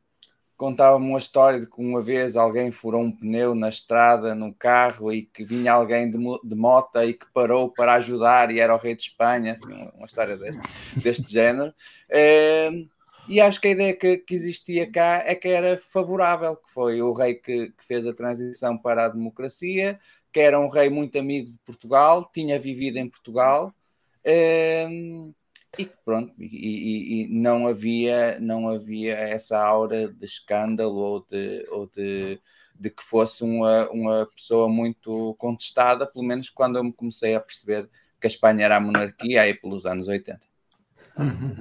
contava-me 0.58 1.10
uma 1.10 1.20
história 1.20 1.60
de 1.60 1.68
que 1.68 1.82
uma 1.82 2.02
vez 2.02 2.36
alguém 2.38 2.72
furou 2.72 3.02
um 3.02 3.12
pneu 3.12 3.54
na 3.54 3.68
estrada, 3.68 4.34
no 4.34 4.54
carro, 4.54 5.12
e 5.12 5.24
que 5.24 5.44
vinha 5.44 5.74
alguém 5.74 6.10
de, 6.10 6.18
de 6.18 6.56
moto 6.56 7.02
e 7.02 7.14
que 7.14 7.26
parou 7.34 7.70
para 7.70 7.96
ajudar 7.96 8.52
e 8.52 8.60
era 8.60 8.74
o 8.74 8.78
rei 8.78 8.96
de 8.96 9.04
Espanha, 9.04 9.52
assim, 9.52 9.74
uma 9.96 10.06
história 10.06 10.38
deste, 10.38 11.00
deste 11.00 11.34
género. 11.34 11.74
Eh, 12.10 12.86
e 13.28 13.42
acho 13.42 13.60
que 13.60 13.68
a 13.68 13.72
ideia 13.72 13.96
que, 13.96 14.18
que, 14.18 14.36
existia 14.36 14.90
cá 14.90 15.24
é 15.26 15.36
que 15.36 15.48
era 15.48 15.78
favorável, 15.78 16.56
que 16.56 16.70
foi 16.72 17.02
o 17.02 17.14
rei 17.14 17.36
que, 17.36 17.72
que, 17.72 17.84
fez 17.86 18.06
a 18.06 18.14
transição 18.14 18.78
para 18.78 19.06
a 19.06 19.10
democracia, 19.10 20.00
que 20.32 20.40
era 20.40 20.60
um 20.60 20.68
rei 20.68 20.90
muito 20.90 21.18
amigo 21.18 21.52
de 21.52 21.58
Portugal, 21.60 22.30
tinha 22.34 22.60
vivido 22.60 22.98
em 22.98 23.10
Portugal, 23.10 23.74
um, 24.90 25.34
e 25.78 25.86
pronto, 25.86 26.34
e, 26.40 26.46
e, 26.46 27.24
e, 27.24 27.28
não 27.28 27.68
havia 27.68 28.40
não 28.40 28.70
havia 28.70 29.14
essa 29.16 29.60
aura 29.60 30.08
de 30.08 30.26
escândalo 30.26 30.96
ou 30.96 31.26
de, 31.30 31.68
ou 31.70 31.88
de, 31.88 32.40
de 32.80 32.90
que 32.90 33.04
fosse 33.04 33.44
uma, 33.44 33.90
uma 33.92 34.26
pessoa 34.28 34.70
muito 34.70 35.36
contestada, 35.38 36.06
pelo 36.08 36.24
menos 36.26 36.50
quando 36.50 36.78
eu 36.78 36.84
me 36.84 36.94
comecei 36.94 37.36
a 37.36 37.40
perceber 37.42 37.90
que 38.20 38.28
a 38.28 38.30
Espanha 38.30 38.66
era 38.66 38.78
a 38.78 38.80
monarquia 38.80 39.42
aí 39.42 39.54
pelos 39.54 39.86
anos 39.86 40.08
80. 40.08 40.55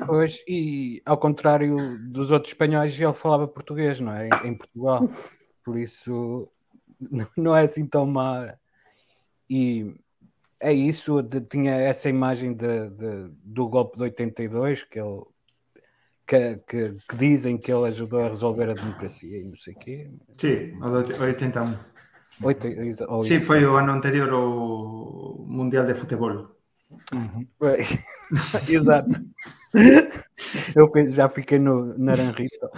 Pois, 0.06 0.42
e 0.48 1.02
ao 1.04 1.16
contrário 1.16 1.98
dos 2.08 2.30
outros 2.30 2.52
espanhóis, 2.52 2.98
ele 2.98 3.12
falava 3.12 3.46
português, 3.46 4.00
não 4.00 4.12
é? 4.12 4.28
Em 4.44 4.54
Portugal. 4.54 5.08
Por 5.64 5.78
isso, 5.78 6.48
não 7.36 7.56
é 7.56 7.64
assim 7.64 7.86
tão 7.86 8.06
má. 8.06 8.54
E 9.48 9.94
é 10.60 10.72
isso, 10.72 11.22
de, 11.22 11.40
tinha 11.40 11.72
essa 11.72 12.08
imagem 12.08 12.54
de, 12.54 12.88
de, 12.90 13.30
do 13.44 13.68
golpe 13.68 13.96
de 13.96 14.04
82, 14.04 14.82
que 14.84 14.98
ele 14.98 15.22
que, 16.26 16.56
que, 16.66 16.96
que, 17.06 17.16
dizem 17.16 17.58
que 17.58 17.70
ele 17.70 17.86
ajudou 17.88 18.20
a 18.20 18.28
resolver 18.28 18.70
a 18.70 18.74
democracia 18.74 19.40
e 19.40 19.44
não 19.44 19.56
sei 19.58 19.74
o 19.74 19.76
quê. 19.76 20.10
Sim, 20.38 20.82
o 20.82 21.02
de 21.02 21.12
81. 21.12 21.76
Oito, 22.42 22.66
ou 23.08 23.22
Sim, 23.22 23.40
foi 23.40 23.64
o 23.64 23.76
ano 23.76 23.92
anterior 23.92 24.30
ao 24.32 25.44
Mundial 25.46 25.84
de 25.84 25.94
Futebol. 25.94 26.53
Uhum. 27.12 27.46
Exato. 28.68 29.24
Eu 30.74 31.08
já 31.08 31.28
fiquei 31.28 31.58
no 31.58 31.98
Naranjito. 31.98 32.70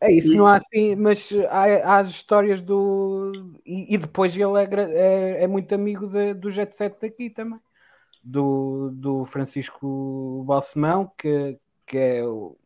É 0.00 0.12
isso, 0.12 0.32
não 0.34 0.46
há 0.46 0.56
assim, 0.56 0.94
mas 0.94 1.28
há, 1.48 1.64
há 1.84 1.98
as 1.98 2.08
histórias 2.08 2.60
do. 2.62 3.32
E, 3.64 3.94
e 3.94 3.98
depois 3.98 4.36
ele 4.36 4.44
é, 4.58 4.68
é, 4.94 5.44
é, 5.44 5.46
muito 5.46 5.74
amigo 5.74 6.06
de, 6.06 6.34
do 6.34 6.50
Jet 6.50 6.76
Set 6.76 6.96
daqui 7.00 7.30
também, 7.30 7.58
do, 8.22 8.90
do 8.94 9.24
Francisco 9.24 10.44
Balsemão, 10.46 11.10
que, 11.18 11.58
que 11.86 11.98
é 11.98 12.24
o. 12.24 12.56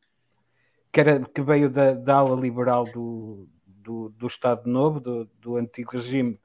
Que, 0.92 1.00
era, 1.00 1.20
que 1.20 1.40
veio 1.40 1.70
da, 1.70 1.94
da 1.94 2.16
ala 2.16 2.38
liberal 2.38 2.84
do, 2.84 3.48
do, 3.64 4.08
do 4.10 4.26
Estado 4.26 4.68
Novo, 4.68 4.98
do, 4.98 5.24
do 5.40 5.56
antigo 5.56 5.92
regime, 5.92 6.38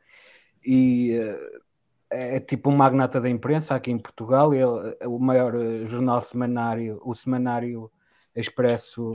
e 0.65 1.19
uh, 1.19 1.65
é 2.09 2.39
tipo 2.39 2.69
um 2.69 2.75
magnata 2.75 3.19
da 3.19 3.29
imprensa 3.29 3.75
aqui 3.75 3.91
em 3.91 3.99
Portugal. 3.99 4.53
Ele, 4.53 4.95
o 5.05 5.19
maior 5.19 5.55
eh, 5.55 5.85
jornal 5.85 6.21
semanário, 6.21 6.99
o 7.03 7.13
Semanário 7.13 7.91
Expresso, 8.35 9.13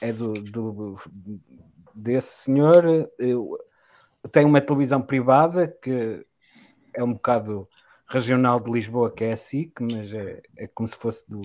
é 0.00 0.12
do, 0.12 0.32
do 0.32 0.96
desse 1.94 2.44
senhor. 2.44 3.10
Eu, 3.18 3.58
tem 4.30 4.44
uma 4.44 4.60
televisão 4.60 5.00
privada 5.00 5.68
que 5.68 6.24
é 6.94 7.02
um 7.02 7.14
bocado 7.14 7.68
regional 8.06 8.60
de 8.60 8.70
Lisboa, 8.70 9.10
que 9.10 9.24
é 9.24 9.32
a 9.32 9.36
SIC, 9.36 9.72
mas 9.80 10.12
é, 10.12 10.42
é 10.56 10.66
como 10.66 10.88
se 10.88 10.96
fosse 10.96 11.28
do, 11.28 11.40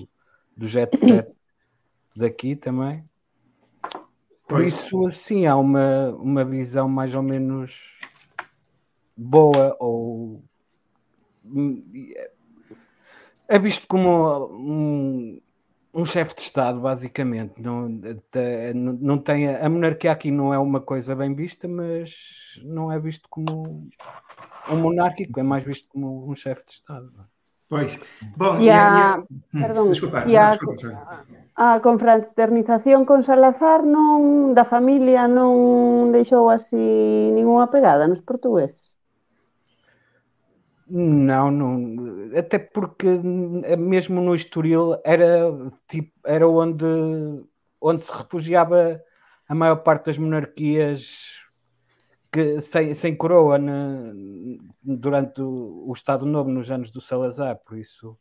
do 0.56 0.68
Jet 0.68 0.96
Set 0.98 1.32
daqui 2.16 2.56
também. 2.56 3.04
Por 4.48 4.62
isso, 4.62 5.12
sim, 5.14 5.46
há 5.46 5.56
uma, 5.56 6.10
uma 6.10 6.44
visão 6.44 6.88
mais 6.90 7.16
ou 7.16 7.24
menos 7.24 8.01
boa 9.22 9.76
ou 9.80 10.42
é 13.48 13.60
visto 13.60 13.86
como 13.88 14.48
um, 14.48 15.42
um 15.94 16.06
chefe 16.06 16.36
de 16.36 16.42
Estado, 16.42 16.80
basicamente. 16.80 17.62
Não, 17.62 17.90
não 18.74 19.18
tem, 19.18 19.54
a 19.54 19.70
monarquia 19.70 20.12
aqui 20.12 20.32
não 20.32 20.54
é 20.54 20.58
uma 20.58 20.80
coisa 20.80 21.16
bem 21.16 21.34
vista, 21.34 21.68
mas 21.68 22.60
não 22.64 22.92
é 22.92 23.00
visto 23.00 23.28
como 23.30 23.90
um 24.70 24.78
monárquico, 24.78 25.40
é 25.40 25.44
mais 25.44 25.64
visto 25.64 25.88
como 25.90 26.30
um 26.30 26.36
chefe 26.36 26.66
de 26.66 26.72
Estado. 26.74 27.12
Pois, 27.68 28.02
bom, 28.36 28.60
e 28.60 28.70
a, 28.70 29.14
a, 29.14 29.24
perdón, 29.54 29.90
desculpa, 29.90 30.26
e 30.28 30.36
a, 30.36 30.50
desculpa, 30.50 31.26
a 31.56 31.80
confraternización 31.80 33.06
con 33.06 33.24
Salazar 33.24 33.80
non 33.88 34.52
da 34.52 34.68
familia 34.68 35.24
non 35.24 36.12
deixou 36.12 36.52
así 36.52 37.32
ningunha 37.32 37.72
pegada 37.72 38.12
nos 38.12 38.20
portugueses. 38.20 39.00
Não, 40.94 41.50
não, 41.50 42.38
até 42.38 42.60
porque 42.60 43.08
mesmo 43.78 44.20
no 44.22 44.36
Estoril 44.36 45.00
era 45.06 45.50
tipo 45.88 46.12
era 46.26 46.46
onde 46.46 46.86
onde 47.80 48.02
se 48.02 48.12
refugiava 48.12 49.02
a 49.48 49.56
maior 49.56 49.78
parte 49.78 50.08
das 50.08 50.18
monarquias 50.18 51.40
que 52.30 52.60
sem, 52.60 52.94
sem 52.94 53.16
coroa 53.16 53.58
durante 54.84 55.42
o, 55.42 55.86
o, 55.88 55.94
Estado 55.94 56.26
Novo 56.26 56.50
nos 56.50 56.70
anos 56.70 56.92
do 56.92 57.00
Salazar, 57.00 57.58
por 57.66 57.78
isso 57.78 58.18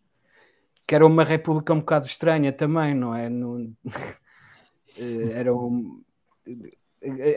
que 0.86 0.94
era 0.94 1.04
uma 1.04 1.24
república 1.24 1.72
um 1.72 1.80
bocado 1.80 2.06
estranha 2.06 2.52
também, 2.52 2.94
não 2.94 3.14
é? 3.16 3.28
No, 3.28 3.74
eh, 4.96 5.32
era 5.32 5.52
um, 5.52 6.02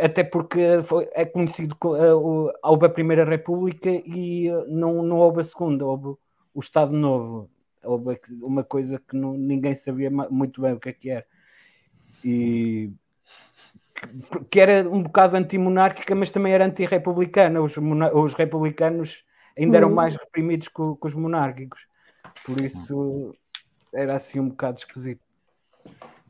até 0.01 0.23
porque 0.23 0.81
foi, 0.83 1.07
é 1.13 1.23
conhecido 1.25 1.75
uh, 1.85 2.51
houve 2.63 2.85
a 2.85 2.89
Primeira 2.89 3.23
República 3.23 3.89
e 3.89 4.51
uh, 4.51 4.65
não, 4.67 5.01
não 5.01 5.17
houve 5.17 5.39
a 5.39 5.43
Segunda, 5.43 5.85
houve 5.85 6.17
o 6.53 6.59
Estado 6.59 6.91
Novo, 6.91 7.49
houve 7.83 8.19
uma 8.41 8.63
coisa 8.63 8.99
que 8.99 9.15
não, 9.15 9.33
ninguém 9.33 9.73
sabia 9.73 10.11
muito 10.11 10.61
bem 10.61 10.73
o 10.73 10.79
que 10.79 10.89
é 10.89 10.93
que 10.93 11.09
era. 11.09 11.25
E 12.23 12.91
que 14.49 14.59
era 14.59 14.89
um 14.89 15.01
bocado 15.01 15.37
antimonárquica, 15.37 16.13
mas 16.13 16.29
também 16.29 16.53
era 16.53 16.65
antirrepublicana. 16.65 17.61
Os, 17.61 17.75
os 17.77 18.33
republicanos 18.33 19.23
ainda 19.57 19.77
eram 19.77 19.89
hum. 19.89 19.95
mais 19.95 20.15
reprimidos 20.15 20.67
que, 20.67 20.73
que 20.75 21.07
os 21.07 21.13
monárquicos, 21.13 21.87
por 22.45 22.59
isso 22.59 23.33
era 23.93 24.15
assim 24.15 24.39
um 24.39 24.49
bocado 24.49 24.79
esquisito. 24.79 25.21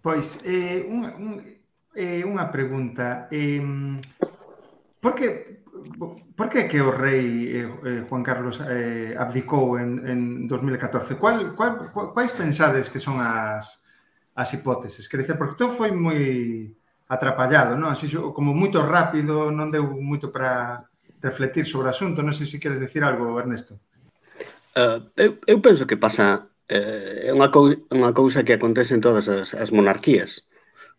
Pois, 0.02 0.44
é, 0.46 0.86
um, 0.86 1.06
um 1.08 1.63
eh, 1.96 2.26
unha 2.26 2.50
pregunta. 2.50 3.30
Eh, 3.30 3.62
por 5.00 5.14
que 5.14 5.62
por 6.36 6.48
que 6.50 6.68
que 6.68 6.80
o 6.82 6.92
rei 6.92 7.60
eh, 7.60 7.68
eh, 7.68 8.02
Juan 8.08 8.24
Carlos 8.24 8.62
eh, 8.64 9.16
abdicou 9.18 9.78
en, 9.78 10.02
en 10.08 10.20
2014? 10.48 11.16
Cual, 11.18 11.56
cual, 11.56 11.92
quais 11.92 12.32
pensades 12.34 12.90
que 12.90 13.00
son 13.00 13.20
as, 13.20 13.84
as 14.36 14.50
hipóteses? 14.54 15.10
Quer 15.10 15.22
dizer, 15.22 15.38
porque 15.38 15.60
todo 15.60 15.74
foi 15.76 15.92
moi 15.92 16.72
atrapallado, 17.10 17.76
non? 17.76 17.92
Así 17.94 18.10
como 18.10 18.56
moito 18.56 18.82
rápido, 18.82 19.52
non 19.52 19.70
deu 19.70 19.86
moito 20.00 20.32
para 20.34 20.88
refletir 21.22 21.68
sobre 21.68 21.92
o 21.92 21.94
asunto. 21.94 22.24
Non 22.24 22.34
sei 22.34 22.48
se 22.48 22.62
queres 22.62 22.80
decir 22.80 23.04
algo, 23.04 23.38
Ernesto. 23.38 23.78
Uh, 24.74 25.06
eu, 25.14 25.38
eu 25.46 25.58
penso 25.62 25.86
que 25.86 26.00
pasa 26.00 26.50
eh, 26.66 27.28
é 27.28 27.30
eh, 27.30 27.34
unha, 27.36 27.52
cou 27.54 27.70
unha 27.70 28.12
cousa 28.16 28.42
que 28.42 28.56
acontece 28.56 28.98
en 28.98 29.04
todas 29.04 29.28
as, 29.30 29.54
as 29.54 29.70
monarquías. 29.70 30.48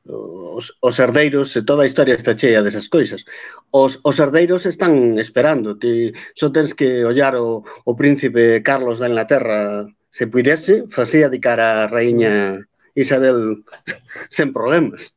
Os, 0.05 0.77
os 0.81 0.99
herdeiros, 0.99 1.57
toda 1.65 1.83
a 1.85 1.89
historia 1.89 2.15
está 2.15 2.37
cheia 2.37 2.63
desas 2.63 2.89
coisas. 2.89 3.25
Os, 3.73 4.01
os 4.05 4.17
herdeiros 4.21 4.67
están 4.67 5.19
esperando, 5.19 5.79
que 5.81 6.13
só 6.37 6.53
tens 6.53 6.77
que 6.77 7.05
ollar 7.05 7.35
o, 7.41 7.65
o 7.85 7.97
príncipe 7.97 8.61
Carlos 8.61 9.01
da 9.01 9.09
Inglaterra 9.09 9.89
se 10.13 10.29
puidese, 10.29 10.85
facía 10.89 11.33
de 11.33 11.41
cara 11.41 11.85
a 11.85 11.89
raíña 11.89 12.69
Isabel 12.95 13.65
sen 14.37 14.53
problemas. 14.53 15.17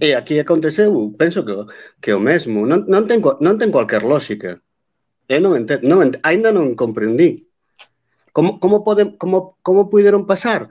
E 0.00 0.16
aquí 0.16 0.40
aconteceu, 0.40 0.90
penso 1.20 1.44
que, 1.44 1.54
que 2.00 2.16
o 2.16 2.20
mesmo. 2.20 2.64
Non, 2.64 2.88
non, 2.88 3.04
ten, 3.04 3.20
non 3.20 3.60
ten 3.60 3.70
cualquier 3.70 4.02
lógica. 4.02 4.64
Eu 5.28 5.44
non 5.44 5.60
entendo, 5.60 5.84
non 5.84 6.00
ente, 6.00 6.18
ainda 6.24 6.56
non 6.56 6.72
comprendí. 6.72 7.46
Como, 8.32 8.58
como, 8.58 8.80
pode, 8.80 9.14
como, 9.20 9.60
como 9.60 9.92
puideron 9.92 10.24
pasar 10.24 10.66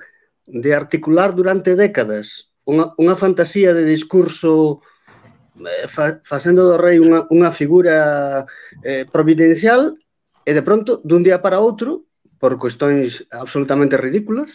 de 0.49 0.73
articular 0.73 1.31
durante 1.31 1.77
décadas 1.77 2.51
unha, 2.65 2.95
unha 2.97 3.15
fantasía 3.15 3.75
de 3.75 3.83
discurso 3.83 4.81
eh, 5.59 5.87
fa, 5.87 6.19
facendo 6.23 6.63
do 6.63 6.77
rei 6.79 6.99
unha, 6.99 7.27
unha 7.29 7.51
figura 7.51 8.45
eh, 8.83 9.03
providencial 9.11 9.95
e 10.43 10.51
de 10.51 10.63
pronto, 10.63 10.99
dun 11.03 11.23
día 11.23 11.39
para 11.39 11.63
outro, 11.63 12.07
por 12.39 12.59
cuestións 12.59 13.23
absolutamente 13.31 13.95
ridículas, 13.95 14.51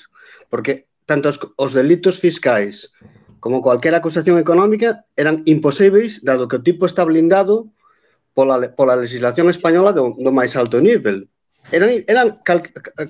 porque 0.52 0.88
tanto 1.08 1.32
os, 1.32 1.40
os 1.56 1.72
delitos 1.72 2.20
fiscais 2.20 2.92
como 3.40 3.62
cualquier 3.62 3.94
acusación 3.94 4.36
económica 4.36 5.06
eran 5.16 5.40
imposíveis, 5.46 6.20
dado 6.20 6.48
que 6.48 6.60
o 6.60 6.64
tipo 6.64 6.84
está 6.84 7.04
blindado 7.06 7.72
pola, 8.34 8.74
pola 8.76 9.00
legislación 9.00 9.48
española 9.48 9.96
do, 9.96 10.12
do 10.18 10.32
máis 10.34 10.52
alto 10.58 10.82
nivel 10.82 11.30
eran, 11.72 12.04
eran 12.06 12.38
cal, 12.44 12.62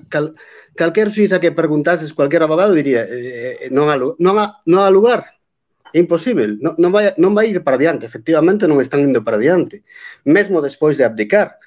cal, 0.09 0.33
calquer 0.75 1.11
suiza 1.11 1.39
que 1.39 1.51
preguntases 1.51 2.13
cualquier 2.13 2.43
abogado 2.43 2.73
diría 2.73 3.03
eh, 3.03 3.09
eh, 3.11 3.57
eh 3.61 3.69
non, 3.71 3.89
há, 3.89 3.97
non, 3.97 4.35
há, 4.39 4.59
non 4.65 4.83
há 4.83 4.89
lugar. 4.89 5.39
É 5.89 5.97
imposible, 5.97 6.61
non, 6.61 6.77
non, 6.77 6.93
vai, 6.93 7.17
non 7.17 7.33
vai 7.33 7.49
ir 7.49 7.65
para 7.65 7.79
diante 7.81 8.05
efectivamente 8.05 8.69
non 8.69 8.77
están 8.77 9.01
indo 9.01 9.25
para 9.25 9.41
diante 9.41 9.81
mesmo 10.21 10.61
despois 10.61 10.95
de 10.97 11.05
abdicar. 11.05 11.57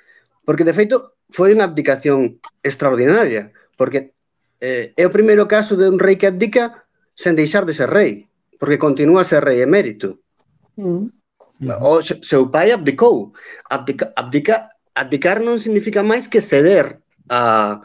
Porque 0.46 0.66
de 0.66 0.74
feito 0.74 1.18
foi 1.30 1.50
unha 1.50 1.66
abdicación 1.66 2.38
extraordinaria 2.62 3.50
porque 3.74 4.14
eh, 4.62 4.94
é 4.94 5.04
o 5.04 5.14
primeiro 5.14 5.50
caso 5.50 5.74
de 5.74 5.90
un 5.90 5.98
rei 5.98 6.14
que 6.14 6.30
abdica 6.30 6.86
sen 7.18 7.34
deixar 7.34 7.66
de 7.66 7.74
ser 7.74 7.90
rei 7.90 8.30
porque 8.62 8.78
continúa 8.78 9.26
a 9.26 9.28
ser 9.28 9.42
rei 9.42 9.58
emérito. 9.58 10.22
Mm. 10.78 11.10
o 11.82 12.02
seu 12.02 12.46
pai 12.50 12.70
abdicou. 12.70 13.34
Abdica, 13.70 14.14
abdica 14.14 14.71
abdicar 14.94 15.40
non 15.40 15.60
significa 15.62 16.04
máis 16.04 16.28
que 16.28 16.44
ceder 16.44 17.00
a, 17.30 17.80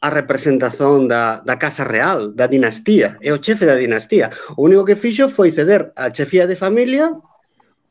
a 0.00 0.08
representación 0.10 1.06
da, 1.06 1.44
da 1.44 1.60
Casa 1.60 1.84
Real, 1.84 2.34
da 2.34 2.48
dinastía, 2.48 3.20
é 3.20 3.30
o 3.30 3.42
chefe 3.42 3.68
da 3.68 3.76
dinastía. 3.76 4.32
O 4.56 4.64
único 4.64 4.88
que 4.88 4.98
fixo 4.98 5.28
foi 5.28 5.52
ceder 5.52 5.92
a 5.94 6.10
chefía 6.10 6.48
de 6.48 6.56
familia 6.56 7.12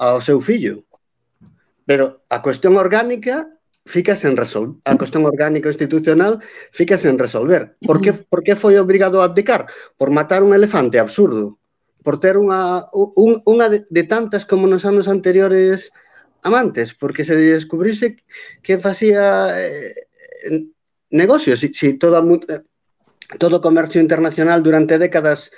ao 0.01 0.19
seu 0.19 0.41
fillo. 0.41 0.83
Pero 1.85 2.25
a 2.29 2.41
cuestión 2.41 2.77
orgánica 2.77 3.47
fica 3.85 4.17
sen 4.17 4.37
resolver. 4.37 4.77
A 4.85 4.97
cuestión 4.97 5.25
orgánica 5.25 5.69
institucional 5.69 6.41
fica 6.71 6.97
sen 6.97 7.17
resolver. 7.17 7.77
Por 7.81 8.01
que, 8.01 8.13
por 8.13 8.41
que 8.43 8.57
foi 8.57 8.77
obrigado 8.77 9.21
a 9.21 9.25
abdicar? 9.25 9.65
Por 9.97 10.09
matar 10.09 10.41
un 10.43 10.53
elefante 10.53 10.99
absurdo. 10.99 11.57
Por 12.03 12.19
ter 12.19 12.37
unha, 12.37 12.89
un, 12.93 13.41
unha 13.45 13.67
de, 13.69 13.85
de 13.89 14.03
tantas 14.07 14.45
como 14.45 14.65
nos 14.65 14.85
anos 14.85 15.05
anteriores 15.05 15.91
amantes, 16.43 16.93
porque 16.93 17.25
se 17.25 17.35
descubrise 17.35 18.17
que 18.61 18.79
facía 18.79 19.53
eh, 19.59 19.93
negocios, 21.09 21.59
si, 21.59 21.73
si 21.73 21.93
toda, 21.93 22.23
todo 23.37 23.57
o 23.57 23.61
comercio 23.61 24.01
internacional 24.01 24.63
durante 24.63 24.97
décadas 24.97 25.51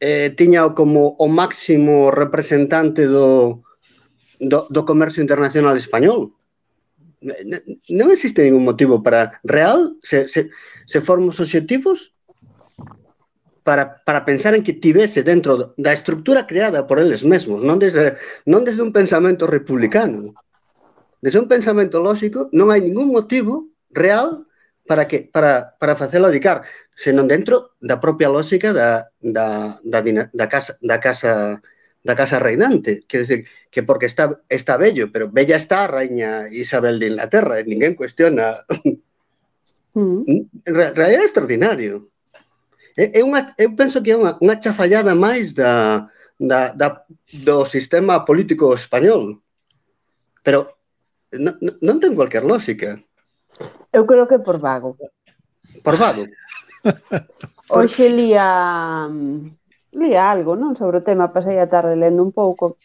eh, 0.00 0.34
tiña 0.36 0.74
como 0.74 1.16
o 1.16 1.26
máximo 1.28 2.10
representante 2.10 3.06
do, 3.06 3.64
do, 4.40 4.68
do 4.68 4.82
comercio 4.84 5.22
internacional 5.24 5.76
español. 5.76 6.36
Non 7.90 8.12
existe 8.12 8.44
ningún 8.44 8.68
motivo 8.68 9.00
para 9.00 9.40
real, 9.42 9.96
se, 10.04 10.28
se, 10.28 10.52
se 10.84 10.98
formos 11.00 11.40
objetivos, 11.40 12.15
para, 13.66 13.98
para 14.06 14.24
pensar 14.24 14.54
en 14.54 14.62
que 14.62 14.78
tivese 14.78 15.26
dentro 15.26 15.74
da 15.74 15.90
estructura 15.90 16.46
creada 16.46 16.86
por 16.86 17.02
eles 17.02 17.26
mesmos, 17.26 17.66
non 17.66 17.82
desde, 17.82 18.14
non 18.46 18.62
desde 18.62 18.78
un 18.78 18.94
pensamento 18.94 19.50
republicano. 19.50 20.38
Desde 21.18 21.42
un 21.42 21.50
pensamento 21.50 21.98
lógico 21.98 22.46
non 22.54 22.70
hai 22.70 22.78
ningún 22.78 23.10
motivo 23.10 23.66
real 23.90 24.46
para 24.86 25.10
que 25.10 25.26
para, 25.26 25.74
para 25.82 25.98
facelo 25.98 26.30
adicar, 26.30 26.62
senón 26.94 27.26
dentro 27.26 27.74
da 27.82 27.98
propia 27.98 28.30
lógica 28.30 28.70
da, 28.70 29.10
da, 29.18 29.82
da, 29.82 29.98
da, 30.30 30.46
casa, 30.46 30.78
da 30.78 31.02
casa 31.02 31.58
da 32.06 32.14
casa 32.14 32.38
reinante. 32.38 33.02
Quer 33.10 33.26
dizer, 33.26 33.40
que 33.74 33.82
porque 33.82 34.06
está, 34.06 34.38
está 34.46 34.78
bello, 34.78 35.10
pero 35.10 35.26
bella 35.26 35.58
está 35.58 35.82
a 35.82 35.90
reina 35.90 36.46
Isabel 36.54 37.02
de 37.02 37.10
Inglaterra, 37.10 37.58
e 37.58 37.66
ninguén 37.66 37.98
cuestiona. 37.98 38.62
Mm. 39.96 40.22
En 40.68 40.74
realidad 40.76 41.08
é 41.08 41.24
extraordinario. 41.24 42.14
É, 42.96 43.20
é 43.20 43.22
unha, 43.22 43.52
eu 43.60 43.76
penso 43.76 44.00
que 44.00 44.10
é 44.10 44.16
unha, 44.16 44.40
unha 44.40 44.56
chafallada 44.56 45.12
máis 45.14 45.52
da, 45.52 46.08
da, 46.40 46.72
da, 46.72 47.04
do 47.44 47.64
sistema 47.68 48.24
político 48.24 48.72
español. 48.72 49.44
Pero 50.40 50.80
non, 51.36 51.60
non 51.84 52.00
ten 52.00 52.16
cualquier 52.16 52.48
lógica. 52.48 52.96
Eu 53.92 54.08
creo 54.08 54.24
que 54.24 54.40
por 54.40 54.56
vago. 54.56 54.96
Por 55.84 55.96
vago. 56.00 56.24
Hoxe 57.68 58.08
lía 58.08 59.08
lía 59.92 60.22
algo, 60.30 60.56
non, 60.56 60.76
sobre 60.76 61.00
o 61.00 61.06
tema, 61.06 61.32
pasei 61.32 61.60
a 61.60 61.68
tarde 61.68 61.96
lendo 61.96 62.24
un 62.24 62.32
pouco 62.32 62.76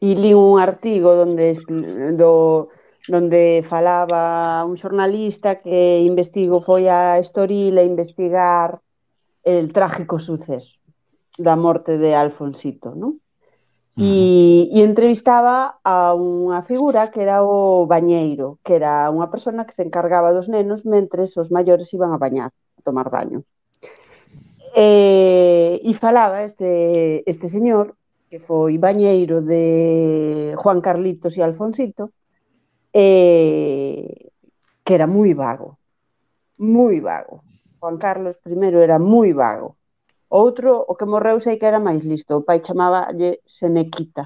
e 0.00 0.12
li 0.12 0.32
un 0.36 0.60
artigo 0.60 1.16
donde 1.16 1.56
do 2.16 2.68
donde 3.04 3.60
falaba 3.68 4.64
un 4.64 4.80
xornalista 4.80 5.60
que 5.60 6.00
investigo, 6.08 6.64
foi 6.64 6.88
a 6.88 7.20
Estoril 7.20 7.76
a 7.76 7.84
investigar 7.84 8.80
el 9.44 9.72
trágico 9.72 10.18
suceso 10.18 10.80
da 11.36 11.56
morte 11.56 11.98
de 11.98 12.14
Alfonsito, 12.14 12.94
non? 12.94 13.20
E, 13.94 14.66
e 14.74 14.82
entrevistaba 14.82 15.78
a 15.86 16.18
unha 16.18 16.66
figura 16.66 17.14
que 17.14 17.22
era 17.22 17.46
o 17.46 17.86
bañeiro, 17.86 18.58
que 18.66 18.74
era 18.74 19.06
unha 19.06 19.30
persona 19.30 19.62
que 19.62 19.76
se 19.76 19.86
encargaba 19.86 20.34
dos 20.34 20.50
nenos 20.50 20.82
mentres 20.82 21.38
os 21.38 21.54
maiores 21.54 21.94
iban 21.94 22.10
a 22.10 22.18
bañar, 22.18 22.50
a 22.50 22.80
tomar 22.82 23.06
baño. 23.06 23.46
E, 24.74 25.78
e 25.78 25.90
falaba 25.94 26.42
este, 26.42 27.22
este 27.30 27.46
señor, 27.46 27.94
que 28.26 28.42
foi 28.42 28.82
bañeiro 28.82 29.38
de 29.46 30.58
Juan 30.58 30.82
Carlitos 30.82 31.38
e 31.38 31.46
Alfonsito, 31.46 32.10
e, 32.90 34.26
que 34.82 34.92
era 34.98 35.06
moi 35.06 35.30
vago, 35.38 35.78
moi 36.58 36.98
vago. 36.98 37.46
Juan 37.84 37.98
Carlos 37.98 38.36
I 38.46 38.56
era 38.80 38.98
moi 38.98 39.36
vago. 39.36 39.76
Outro, 40.32 40.70
o 40.88 40.96
que 40.96 41.04
morreu 41.04 41.36
sei 41.38 41.60
que 41.60 41.68
era 41.68 41.76
máis 41.78 42.00
listo, 42.00 42.32
o 42.32 42.46
pai 42.48 42.64
chamaballe 42.64 43.44
Senequita. 43.44 44.24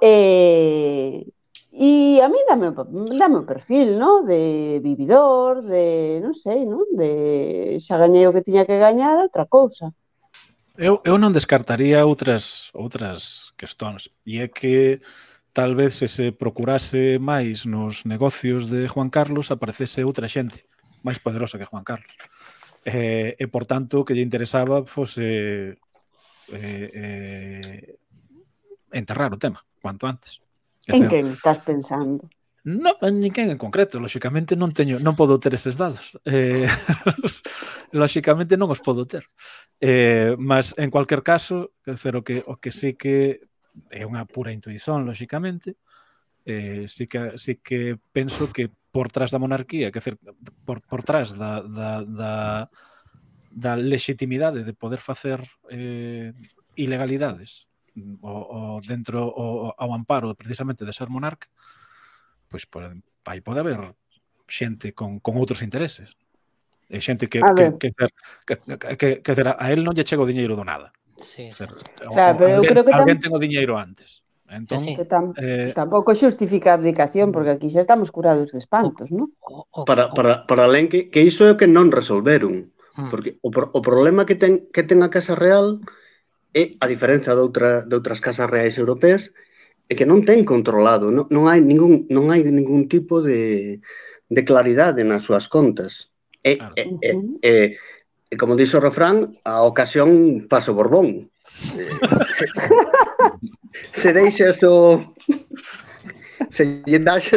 e, 0.00 1.28
e 1.70 2.16
eh, 2.16 2.24
a 2.24 2.28
mí 2.32 2.40
dame, 2.48 2.72
dame 3.20 3.36
o 3.44 3.48
perfil, 3.52 4.00
no? 4.00 4.24
De 4.24 4.80
vividor, 4.80 5.60
de, 5.60 6.18
non 6.24 6.32
sei, 6.32 6.64
non? 6.64 6.88
De 6.96 7.76
xa 7.84 8.00
gañei 8.00 8.24
o 8.24 8.32
que 8.32 8.40
tiña 8.40 8.64
que 8.64 8.80
gañar, 8.80 9.20
outra 9.20 9.44
cousa. 9.44 9.92
Eu, 10.80 11.04
eu 11.04 11.20
non 11.20 11.36
descartaría 11.36 12.08
outras 12.08 12.72
outras 12.72 13.52
questóns. 13.60 14.08
E 14.24 14.40
é 14.40 14.48
que 14.48 15.04
tal 15.52 15.76
vez 15.76 15.92
se 16.00 16.08
se 16.08 16.32
procurase 16.32 17.20
máis 17.20 17.68
nos 17.68 18.08
negocios 18.08 18.72
de 18.72 18.88
Juan 18.88 19.12
Carlos 19.12 19.52
aparecese 19.52 20.08
outra 20.08 20.24
xente 20.24 20.69
máis 21.02 21.18
poderosa 21.18 21.58
que 21.58 21.68
Juan 21.68 21.84
Carlos. 21.84 22.14
Eh, 22.84 23.36
e, 23.36 23.44
por 23.48 23.68
tanto, 23.68 24.04
que 24.04 24.16
lle 24.16 24.24
interesaba 24.24 24.80
pues, 24.84 25.16
eh, 25.20 25.76
eh, 26.52 26.88
eh, 26.94 27.98
enterrar 28.92 29.32
o 29.32 29.38
tema, 29.38 29.60
cuanto 29.80 30.06
antes. 30.06 30.40
Que 30.84 30.96
en 30.96 31.08
quen 31.08 31.26
estás 31.32 31.60
pensando? 31.60 32.24
No, 32.64 32.92
ninguén 33.00 33.48
en 33.48 33.56
concreto, 33.56 34.00
lóxicamente 34.00 34.52
non 34.52 34.76
teño, 34.76 35.00
non 35.00 35.16
podo 35.16 35.40
ter 35.40 35.56
eses 35.56 35.80
dados. 35.80 36.16
Eh, 36.28 36.68
lóxicamente 37.96 38.60
non 38.60 38.68
os 38.68 38.84
podo 38.84 39.08
ter. 39.08 39.24
Eh, 39.80 40.36
mas 40.36 40.76
en 40.76 40.92
cualquier 40.92 41.24
caso, 41.24 41.72
o 41.88 42.20
que 42.20 42.44
o 42.44 42.60
que 42.60 42.70
sí 42.72 43.00
que 43.00 43.48
é 43.88 44.04
unha 44.04 44.28
pura 44.28 44.52
intuición, 44.52 45.08
lóxicamente, 45.08 45.80
eh, 46.44 46.84
sí 46.84 47.08
que 47.08 47.40
sí 47.40 47.64
que 47.64 47.96
penso 48.12 48.52
que 48.52 48.68
por 48.90 49.10
trás 49.10 49.30
da 49.30 49.38
monarquía, 49.38 49.90
que 49.90 50.02
decir, 50.02 50.18
por, 50.66 50.82
por 50.82 51.02
trás 51.02 51.38
da, 51.38 51.62
da, 51.62 52.02
da, 52.02 52.34
da 53.50 53.72
legitimidade 53.78 54.66
de 54.66 54.74
poder 54.74 54.98
facer 54.98 55.42
eh, 55.70 56.34
ilegalidades 56.74 57.70
o, 58.22 58.78
o 58.78 58.80
dentro 58.82 59.26
o, 59.26 59.74
ao 59.76 59.94
amparo 59.94 60.34
precisamente 60.34 60.84
de 60.84 60.92
ser 60.92 61.08
monarca, 61.08 61.48
pois 62.48 62.66
pode, 62.66 63.02
aí 63.26 63.40
pode 63.40 63.60
haber 63.60 63.94
xente 64.50 64.92
con, 64.92 65.22
con 65.22 65.38
outros 65.38 65.62
intereses. 65.62 66.18
E 66.90 66.98
xente 66.98 67.30
que, 67.30 67.38
que, 67.38 67.66
que, 67.78 67.88
que, 67.94 68.06
que, 68.66 68.96
que, 68.98 69.08
que, 69.22 69.32
a 69.46 69.66
él 69.70 69.86
non 69.86 69.94
lle 69.94 70.02
chega 70.02 70.26
o 70.26 70.30
diñeiro 70.30 70.58
do 70.58 70.66
nada. 70.66 70.90
Sí. 71.22 71.46
O, 72.02 72.10
claro, 72.10 72.34
o, 72.34 72.38
pero 72.42 72.50
alguén, 72.50 72.58
eu 72.58 72.62
creo 72.66 72.82
que 72.82 72.90
alguén 72.90 73.18
ten 73.22 73.30
o 73.30 73.38
diñeiro 73.38 73.78
antes. 73.78 74.19
Entón, 74.50 74.82
sí. 74.82 74.98
tam, 75.06 75.30
eh, 75.38 75.70
tampouco 75.70 76.10
xustifica 76.18 76.74
a 76.74 76.74
abdicación 76.74 77.30
mm. 77.30 77.32
porque 77.32 77.54
aquí 77.54 77.70
xa 77.70 77.86
estamos 77.86 78.10
curados 78.10 78.50
de 78.50 78.58
espantos, 78.58 79.14
non? 79.14 79.30
Para, 79.86 80.10
para, 80.10 80.42
para 80.42 80.66
alén 80.66 80.90
que, 80.90 81.06
que 81.06 81.22
iso 81.22 81.46
é 81.46 81.54
o 81.54 81.58
que 81.58 81.70
non 81.70 81.94
resolveron 81.94 82.74
porque 83.08 83.38
o, 83.40 83.48
o 83.48 83.80
problema 83.80 84.26
que 84.26 84.34
ten, 84.34 84.66
que 84.74 84.82
ten 84.82 85.06
a 85.06 85.08
Casa 85.08 85.38
Real 85.38 85.78
é 86.52 86.74
a 86.82 86.90
diferenza 86.90 87.32
de, 87.32 87.40
outra, 87.40 87.86
de 87.86 87.94
outras 87.94 88.20
casas 88.20 88.50
reais 88.50 88.76
europeas 88.76 89.30
é 89.86 89.94
que 89.94 90.06
non 90.06 90.26
ten 90.26 90.42
controlado, 90.42 91.14
non, 91.14 91.30
non 91.30 91.46
hai 91.46 91.62
ningún 91.62 92.10
non 92.10 92.30
hai 92.30 92.42
ningún 92.42 92.90
tipo 92.90 93.22
de, 93.22 93.78
de 94.26 94.42
claridade 94.42 95.06
nas 95.06 95.26
súas 95.26 95.46
contas. 95.46 96.10
É, 96.42 96.58
claro. 96.58 96.74
é, 96.74 96.82
é, 97.02 97.12
é, 97.42 97.54
é, 98.30 98.34
como 98.38 98.58
dixo 98.58 98.78
o 98.78 98.84
refrán, 98.84 99.38
a 99.46 99.62
ocasión 99.62 100.46
paso 100.50 100.74
Borbón. 100.74 101.30
se 103.92 104.12
deixas 104.12 104.62
o 104.62 105.14
se 106.54 106.82
lle 106.86 106.98
das 106.98 107.30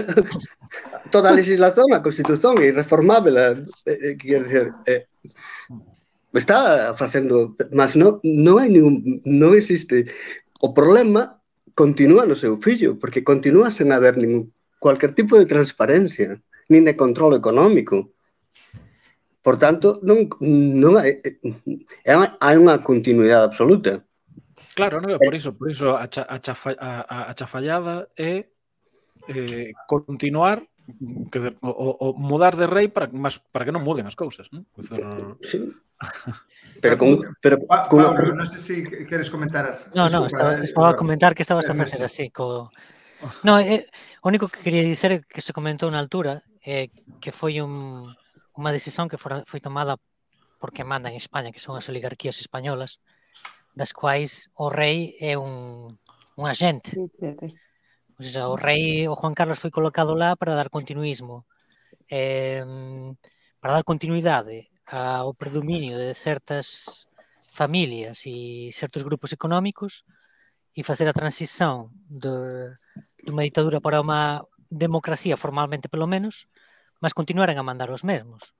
toda 1.11 1.29
a 1.29 1.37
legislación, 1.37 1.93
a 1.93 2.01
Constitución 2.01 2.57
é 2.57 2.73
irreformável, 2.73 3.37
eh, 3.37 4.17
quer 4.17 4.43
dizer, 4.43 4.73
eh, 4.87 5.05
eh 5.23 5.33
está 6.33 6.95
facendo, 6.95 7.55
mas 7.71 7.93
non 7.93 8.17
non 8.25 8.57
hai 8.57 8.69
ningún 8.69 9.21
non 9.21 9.53
existe 9.53 10.09
o 10.65 10.73
problema 10.73 11.37
continúa 11.77 12.25
no 12.25 12.33
seu 12.33 12.57
fillo, 12.57 12.97
porque 12.97 13.21
continúa 13.21 13.69
sen 13.69 13.93
haber 13.93 14.17
ningún 14.17 14.49
cualquier 14.81 15.13
tipo 15.13 15.37
de 15.37 15.45
transparencia, 15.45 16.41
nin 16.69 16.83
de 16.85 16.97
control 16.97 17.37
económico. 17.37 18.11
Por 19.45 19.59
tanto, 19.59 19.99
non, 20.01 20.25
non 20.41 20.97
hai, 20.97 21.21
eh, 21.21 21.37
hai 22.41 22.55
unha 22.57 22.81
continuidade 22.81 23.45
absoluta. 23.45 24.01
Claro, 24.73 24.99
non, 24.99 25.13
eh, 25.13 25.21
por 25.21 25.33
iso, 25.33 25.53
por 25.53 25.69
iso 25.69 25.95
a, 25.95 26.09
cha, 26.09 26.25
a, 26.25 26.37
chafa, 26.41 26.73
a, 26.77 27.29
a 27.29 27.33
chafallada 27.33 28.09
é 28.17 28.49
eh, 29.29 29.71
continuar 29.87 30.65
que, 31.31 31.39
o, 31.61 31.71
o 31.71 32.07
mudar 32.17 32.57
de 32.57 32.67
rei 32.67 32.89
para 32.89 33.07
mas, 33.13 33.39
para 33.39 33.63
que 33.63 33.71
non 33.71 33.85
muden 33.85 34.09
as 34.09 34.17
cousas, 34.17 34.51
non? 34.51 34.67
Dizer, 34.75 34.99
sí. 35.47 35.71
pero 36.83 36.99
con 36.99 37.23
pero 37.39 37.63
pa, 37.63 37.87
con 37.87 38.03
Pablo, 38.03 38.35
non 38.35 38.43
sei 38.49 38.59
sé 38.59 38.83
si 38.83 38.83
se 38.83 39.07
queres 39.07 39.31
comentar. 39.31 39.71
No, 39.95 40.11
no, 40.11 40.27
estaba, 40.27 40.59
estaba 40.59 40.91
a 40.91 40.97
eh, 40.97 40.99
comentar 40.99 41.31
que 41.31 41.45
estabas 41.45 41.69
a 41.71 41.77
facer 41.77 42.03
así 42.03 42.27
co 42.33 42.67
No, 43.47 43.59
eh, 43.59 43.87
o 44.19 44.27
único 44.27 44.51
que 44.51 44.59
quería 44.59 44.83
dizer 44.83 45.11
é 45.15 45.17
que 45.23 45.39
se 45.39 45.55
comentou 45.55 45.87
na 45.87 46.03
altura 46.03 46.43
eh, 46.59 46.91
que 47.23 47.31
foi 47.31 47.63
un, 47.63 48.11
unha 48.51 48.71
decisión 48.75 49.07
que 49.07 49.15
fora, 49.15 49.47
foi 49.47 49.63
tomada 49.63 49.95
porque 50.59 50.83
mandan 50.83 51.15
en 51.15 51.23
España, 51.23 51.51
que 51.55 51.63
son 51.63 51.79
as 51.79 51.87
oligarquías 51.87 52.39
españolas, 52.43 52.99
das 53.73 53.91
quais 53.91 54.49
o 54.55 54.69
rei 54.69 55.17
é 55.19 55.37
un, 55.37 55.97
un 56.37 56.45
agente. 56.45 56.93
O 58.17 58.23
sea, 58.23 58.47
o 58.47 58.55
rei, 58.55 59.07
o 59.09 59.17
Juan 59.17 59.33
Carlos 59.33 59.59
foi 59.59 59.71
colocado 59.71 60.13
lá 60.13 60.37
para 60.37 60.55
dar 60.55 60.69
continuismo, 60.69 61.45
eh, 62.09 62.63
para 63.59 63.73
dar 63.73 63.83
continuidade 63.83 64.69
ao 64.85 65.33
predominio 65.33 65.97
de 65.97 66.13
certas 66.13 67.07
familias 67.51 68.25
e 68.25 68.69
certos 68.73 69.01
grupos 69.01 69.33
económicos 69.33 70.05
e 70.73 70.81
facer 70.81 71.07
a 71.09 71.17
transición 71.17 71.89
de, 72.09 72.73
de 73.21 73.29
unha 73.29 73.45
ditadura 73.45 73.81
para 73.81 74.01
unha 74.01 74.45
democracia 74.69 75.37
formalmente 75.37 75.89
pelo 75.89 76.09
menos, 76.09 76.49
mas 77.01 77.13
continuaran 77.13 77.57
a 77.57 77.65
mandar 77.65 77.89
os 77.89 78.05
mesmos. 78.05 78.53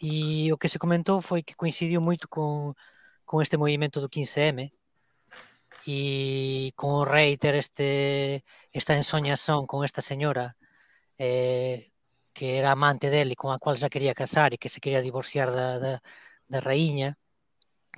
E 0.00 0.50
o 0.54 0.58
que 0.58 0.70
se 0.70 0.78
comentou 0.78 1.22
foi 1.22 1.42
que 1.42 1.58
coincidiu 1.58 2.00
moito 2.02 2.26
con, 2.30 2.74
con 3.30 3.42
este 3.42 3.56
movimento 3.56 4.00
do 4.02 4.10
15M 4.10 4.74
e 5.86 6.72
con 6.74 6.90
o 6.98 7.04
rei 7.06 7.38
ter 7.38 7.54
este, 7.54 8.42
esta 8.74 8.98
ensoñación 8.98 9.70
con 9.70 9.86
esta 9.86 10.02
señora 10.02 10.58
eh, 11.14 11.94
que 12.34 12.58
era 12.58 12.72
amante 12.74 13.06
dele 13.06 13.38
con 13.38 13.54
a 13.54 13.62
cual 13.62 13.78
xa 13.78 13.86
quería 13.86 14.18
casar 14.18 14.50
e 14.50 14.58
que 14.58 14.66
se 14.66 14.82
quería 14.82 14.98
divorciar 14.98 15.54
da, 15.54 15.78
da, 15.78 16.02
da. 16.50 16.60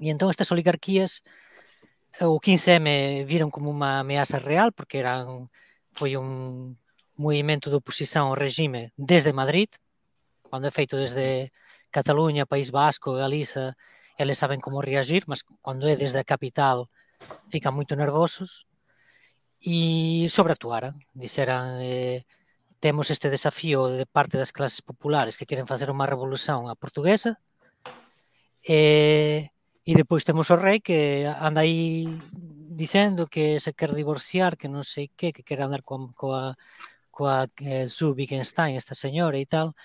E 0.05 0.09
entón 0.13 0.29
estas 0.29 0.53
oligarquías 0.53 1.25
o 2.21 2.37
15M 2.37 3.25
viron 3.25 3.49
como 3.49 3.73
unha 3.73 4.05
ameaza 4.05 4.37
real 4.37 4.77
porque 4.77 5.01
eran 5.01 5.49
foi 5.97 6.13
un 6.21 6.77
movimento 7.17 7.73
de 7.73 7.81
oposición 7.81 8.29
ao 8.29 8.37
regime 8.37 8.93
desde 9.01 9.33
Madrid, 9.33 9.73
cando 10.53 10.69
é 10.69 10.73
feito 10.77 11.01
desde 11.01 11.57
Cataluña, 11.89 12.45
País 12.45 12.69
Vasco, 12.69 13.17
Galiza, 13.17 13.73
eles 14.19 14.39
saben 14.39 14.61
como 14.61 14.85
reagir, 14.85 15.25
mas 15.27 15.45
cando 15.65 15.89
é 15.89 15.97
desde 15.97 16.19
a 16.21 16.29
capital 16.29 16.91
fican 17.49 17.75
moito 17.75 17.95
nervosos. 17.97 18.67
E 19.63 20.27
sobreatuaran, 20.27 20.99
dixeran 21.15 21.79
eh, 21.81 22.27
temos 22.83 23.15
este 23.15 23.31
desafío 23.31 23.87
de 23.87 24.07
parte 24.11 24.35
das 24.35 24.51
clases 24.51 24.83
populares 24.83 25.39
que 25.39 25.47
queren 25.47 25.71
facer 25.71 25.87
unha 25.87 26.11
revolución 26.11 26.67
a 26.67 26.75
portuguesa 26.75 27.39
e, 28.67 29.51
e 29.87 29.93
depois 29.95 30.27
temos 30.27 30.51
o 30.51 30.59
rei 30.59 30.83
que 30.83 31.27
anda 31.39 31.63
aí 31.63 32.11
dicendo 32.75 33.27
que 33.27 33.61
se 33.61 33.75
quer 33.75 33.95
divorciar, 33.95 34.59
que 34.59 34.67
non 34.67 34.83
sei 34.83 35.11
que, 35.15 35.31
que 35.31 35.47
quer 35.47 35.63
andar 35.63 35.87
coa, 35.87 36.11
coa, 36.15 36.43
coa 37.15 37.47
eh, 37.63 37.87
Sue 37.87 38.15
Wittgenstein, 38.19 38.75
esta 38.75 38.95
señora 38.99 39.39
e 39.39 39.47
tal, 39.47 39.79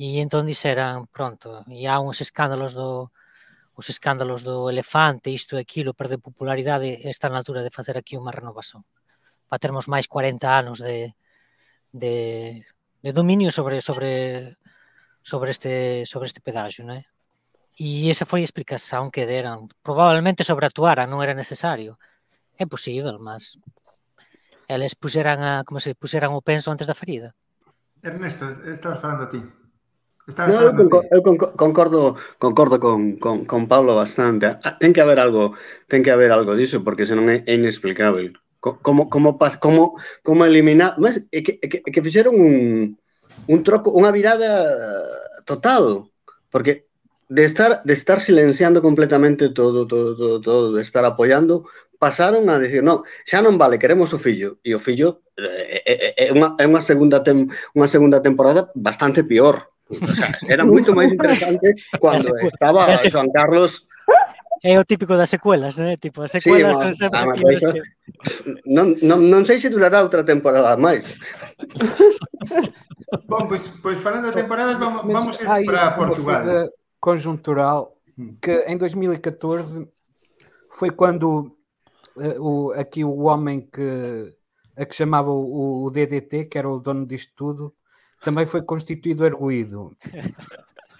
e 0.00 0.20
entón 0.24 0.48
dixeran, 0.48 1.04
pronto, 1.08 1.64
e 1.68 1.84
há 1.84 2.00
uns 2.00 2.20
escándalos 2.24 2.72
do 2.72 3.12
os 3.78 3.86
escándalos 3.94 4.42
do 4.42 4.66
elefante, 4.66 5.30
isto 5.30 5.54
e 5.54 5.62
aquilo, 5.62 5.94
perde 5.94 6.18
popularidade, 6.18 6.98
está 7.06 7.30
na 7.30 7.38
altura 7.38 7.62
de 7.62 7.70
facer 7.70 7.94
aquí 7.94 8.18
unha 8.18 8.34
renovación. 8.34 8.82
Para 9.46 9.62
termos 9.62 9.86
máis 9.86 10.10
40 10.10 10.50
anos 10.50 10.82
de, 10.82 11.14
de, 11.94 12.66
de 13.06 13.10
dominio 13.14 13.54
sobre 13.54 13.78
sobre 13.78 14.58
sobre 15.22 15.54
este 15.54 16.02
sobre 16.10 16.26
este 16.26 16.42
pedaxo, 16.42 16.82
non 16.82 16.98
é? 16.98 17.06
E 17.78 18.10
esa 18.10 18.26
foi 18.26 18.42
a 18.42 18.48
explicación 18.50 19.14
que 19.14 19.30
deran. 19.30 19.70
Probablemente 19.86 20.42
sobreatuara, 20.42 21.06
non 21.06 21.22
era 21.22 21.38
necesario. 21.38 22.02
É 22.58 22.66
posible, 22.66 23.14
mas 23.22 23.62
eles 24.66 24.98
puseran 24.98 25.38
a, 25.46 25.62
como 25.62 25.78
se 25.78 25.94
puseran 25.94 26.34
o 26.34 26.42
penso 26.42 26.74
antes 26.74 26.90
da 26.90 26.98
ferida. 26.98 27.30
Ernesto, 28.02 28.50
estás 28.66 28.98
falando 28.98 29.22
a 29.22 29.30
ti. 29.30 29.38
Estaba 30.28 30.52
no, 30.52 30.60
eu, 30.60 30.76
concordo, 30.76 31.08
eu 31.10 31.22
concordo, 31.56 32.16
concordo 32.38 32.76
con, 32.78 33.16
con, 33.16 33.46
con 33.46 33.66
Pablo 33.66 33.96
bastante. 33.96 34.60
Ah, 34.60 34.76
ten 34.78 34.92
que 34.92 35.00
haber 35.00 35.18
algo, 35.18 35.56
ten 35.88 36.04
que 36.04 36.12
haber 36.12 36.30
algo 36.30 36.52
diso 36.52 36.84
porque 36.84 37.08
senón 37.08 37.32
é 37.32 37.40
inexplicável. 37.48 38.36
Como 38.60 39.08
como 39.08 39.38
como 39.38 39.96
como 40.20 40.44
eliminar, 40.44 41.00
mas 41.00 41.24
é 41.32 41.40
que, 41.40 41.56
é 41.64 41.66
que, 41.72 41.78
é 41.80 41.88
que 41.88 42.04
fixeron 42.04 42.36
un 42.36 42.54
un 43.48 43.58
troco, 43.64 43.88
unha 43.96 44.12
virada 44.12 44.68
total, 45.48 46.12
porque 46.52 46.84
de 47.32 47.48
estar 47.48 47.80
de 47.88 47.94
estar 47.96 48.20
silenciando 48.20 48.84
completamente 48.84 49.48
todo 49.48 49.88
todo 49.88 50.12
todo, 50.12 50.36
todo 50.44 50.66
de 50.76 50.84
estar 50.84 51.08
apoiando 51.08 51.64
pasaron 51.96 52.52
a 52.52 52.60
decir, 52.60 52.84
no, 52.84 53.08
xa 53.24 53.40
non 53.40 53.56
vale, 53.56 53.80
queremos 53.80 54.12
o 54.12 54.20
fillo. 54.20 54.60
E 54.60 54.76
o 54.76 54.80
fillo 54.84 55.24
é, 55.40 55.80
é, 55.88 55.94
é, 56.20 56.24
unha, 56.36 56.52
é 56.60 56.68
unha 56.68 56.84
segunda 56.84 57.24
tem, 57.24 57.48
unha 57.72 57.88
segunda 57.88 58.20
temporada 58.20 58.68
bastante 58.76 59.24
peor 59.24 59.72
Era 60.48 60.64
moito 60.68 60.92
máis 60.94 61.08
interesante 61.12 61.72
cando 62.00 62.20
secu- 62.22 62.48
estaba 62.52 62.84
a 62.84 62.96
secu- 62.96 63.16
Joan 63.18 63.32
Carlos 63.32 63.86
É 64.64 64.74
o 64.74 64.82
típico 64.82 65.14
das 65.14 65.30
secuelas, 65.30 65.78
non 65.78 65.86
é? 65.86 65.94
Tipo, 65.94 66.26
as 66.26 66.34
Sí, 66.34 66.42
secuelas 66.42 66.74
ma- 66.76 66.90
son 66.90 66.92
sempre 66.92 67.20
ah, 67.22 67.30
piores 67.30 67.62
que... 67.62 67.78
non, 68.66 68.98
non, 69.06 69.22
non 69.30 69.46
sei 69.46 69.62
se 69.62 69.70
durará 69.70 70.02
outra 70.02 70.26
temporada 70.26 70.74
máis. 70.74 71.06
Bom, 73.30 73.46
pois, 73.48 73.68
pois 73.80 73.98
falando 74.02 74.28
de 74.28 74.34
temporadas, 74.34 74.76
vamos, 74.76 75.04
Mas 75.04 75.14
vamos 75.14 75.40
ir 75.40 75.48
aí 75.48 75.64
para 75.64 75.88
uma 75.88 75.96
Portugal. 75.96 76.42
coisa 76.42 76.70
conjuntural 77.00 77.94
que 78.42 78.66
em 78.66 78.76
2014 78.76 79.86
foi 80.74 80.90
quando 80.90 81.54
eh, 82.18 82.34
o, 82.38 82.72
aqui 82.74 83.04
o 83.04 83.30
homem 83.30 83.60
que 83.62 84.34
a 84.76 84.84
que 84.84 84.94
chamava 84.94 85.30
o, 85.30 85.84
o 85.86 85.90
DDT, 85.90 86.46
que 86.46 86.58
era 86.58 86.68
o 86.68 86.80
dono 86.82 87.06
disto 87.06 87.32
tudo, 87.36 87.72
também 88.20 88.46
foi 88.46 88.62
constituído 88.62 89.24
arguído, 89.24 89.96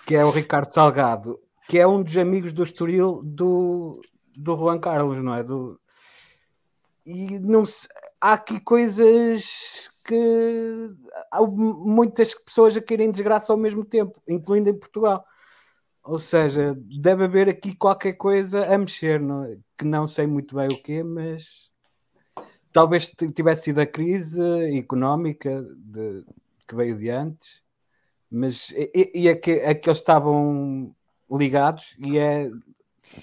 que 0.06 0.14
é 0.14 0.24
o 0.24 0.30
Ricardo 0.30 0.70
Salgado, 0.70 1.38
que 1.68 1.78
é 1.78 1.86
um 1.86 2.02
dos 2.02 2.16
amigos 2.16 2.52
do 2.52 2.62
Estoril 2.62 3.20
do, 3.24 4.00
do 4.36 4.56
Juan 4.56 4.78
Carlos, 4.78 5.22
não 5.22 5.34
é? 5.34 5.42
Do, 5.42 5.78
e 7.04 7.38
não 7.38 7.64
se- 7.66 7.88
há 8.20 8.34
aqui 8.34 8.60
coisas 8.60 9.44
que 10.04 10.90
há 11.30 11.42
muitas 11.42 12.34
pessoas 12.34 12.76
a 12.76 12.80
querem 12.80 13.10
desgraça 13.10 13.52
ao 13.52 13.58
mesmo 13.58 13.84
tempo, 13.84 14.22
incluindo 14.26 14.70
em 14.70 14.78
Portugal. 14.78 15.24
Ou 16.02 16.18
seja, 16.18 16.74
deve 16.98 17.24
haver 17.24 17.48
aqui 17.50 17.74
qualquer 17.76 18.14
coisa 18.14 18.62
a 18.62 18.78
mexer, 18.78 19.20
não 19.20 19.44
é? 19.44 19.58
que 19.76 19.84
não 19.84 20.08
sei 20.08 20.26
muito 20.26 20.54
bem 20.56 20.66
o 20.68 20.82
quê, 20.82 21.02
mas 21.02 21.68
talvez 22.72 23.12
tivesse 23.34 23.64
sido 23.64 23.80
a 23.80 23.86
crise 23.86 24.40
económica 24.76 25.62
de- 25.76 26.24
que 26.68 26.76
veio 26.76 26.96
de 27.00 27.08
antes, 27.08 27.62
mas 28.30 28.68
e, 28.76 29.10
e- 29.14 29.28
é 29.28 29.34
que, 29.34 29.52
é 29.52 29.74
que 29.74 29.88
eles 29.88 29.98
estavam 29.98 30.94
ligados 31.30 31.96
e 31.98 32.18
é 32.18 32.50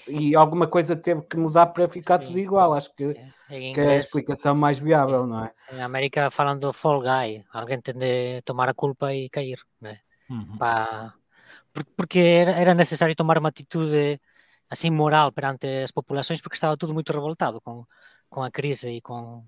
e 0.08 0.34
alguma 0.34 0.66
coisa 0.66 0.96
teve 0.96 1.22
que 1.22 1.36
mudar 1.36 1.66
para 1.66 1.88
ficar 1.88 2.18
Sim. 2.18 2.26
tudo 2.26 2.38
igual. 2.38 2.74
Acho 2.74 2.92
que, 2.94 3.16
En 3.48 3.72
que 3.74 3.80
é 3.80 3.90
a 3.94 3.96
explicação 3.96 4.54
mais 4.54 4.78
viável, 4.78 5.26
não 5.26 5.44
é? 5.44 5.54
en 5.70 5.82
América 5.82 6.30
falan 6.30 6.58
do 6.58 6.70
fall 6.72 7.02
guy, 7.02 7.42
alguén 7.50 7.82
ten 7.82 7.98
de 7.98 8.42
tomar 8.46 8.70
a 8.70 8.74
culpa 8.74 9.10
e 9.14 9.30
cair, 9.30 9.58
non 9.82 9.94
é? 9.94 9.98
Ujú. 10.30 10.58
Pa... 10.58 11.14
por- 11.74 11.86
Porque 11.98 12.42
era, 12.42 12.74
necesario 12.74 13.18
tomar 13.18 13.38
unha 13.38 13.50
atitude 13.50 14.18
así 14.70 14.90
moral 14.90 15.30
perante 15.30 15.86
as 15.86 15.94
populacións 15.94 16.42
porque 16.42 16.58
estaba 16.58 16.78
todo 16.78 16.94
moito 16.94 17.14
revoltado 17.14 17.58
con, 17.62 17.86
con 18.30 18.42
a 18.46 18.50
crise 18.50 18.90
e 18.94 19.02
con, 19.02 19.46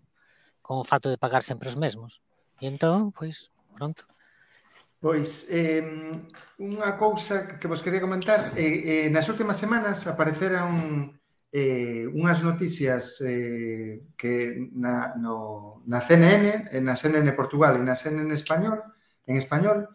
con 0.63 0.83
o 0.83 0.87
fato 0.87 1.11
de 1.11 1.19
pagar 1.19 1.43
sempre 1.43 1.71
os 1.71 1.79
mesmos. 1.79 2.23
E 2.63 2.67
entón, 2.67 3.15
pois, 3.15 3.51
pronto. 3.79 4.03
Pois, 4.99 5.47
eh, 5.55 6.11
unha 6.59 6.91
cousa 6.99 7.55
que 7.63 7.71
vos 7.71 7.87
quería 7.87 8.03
comentar, 8.03 8.59
eh, 8.59 9.07
eh, 9.07 9.09
nas 9.15 9.31
últimas 9.31 9.55
semanas 9.55 10.11
apareceron 10.11 11.15
eh, 11.55 12.11
unhas 12.11 12.43
noticias 12.43 13.23
eh, 13.23 14.11
que 14.19 14.59
na, 14.75 15.15
no, 15.15 15.87
na 15.87 16.03
CNN, 16.03 16.75
na 16.83 16.99
CNN 16.99 17.31
Portugal 17.39 17.79
e 17.79 17.87
na 17.87 17.95
CNN 17.95 18.35
Español, 18.35 18.83
en 19.23 19.39
español, 19.39 19.87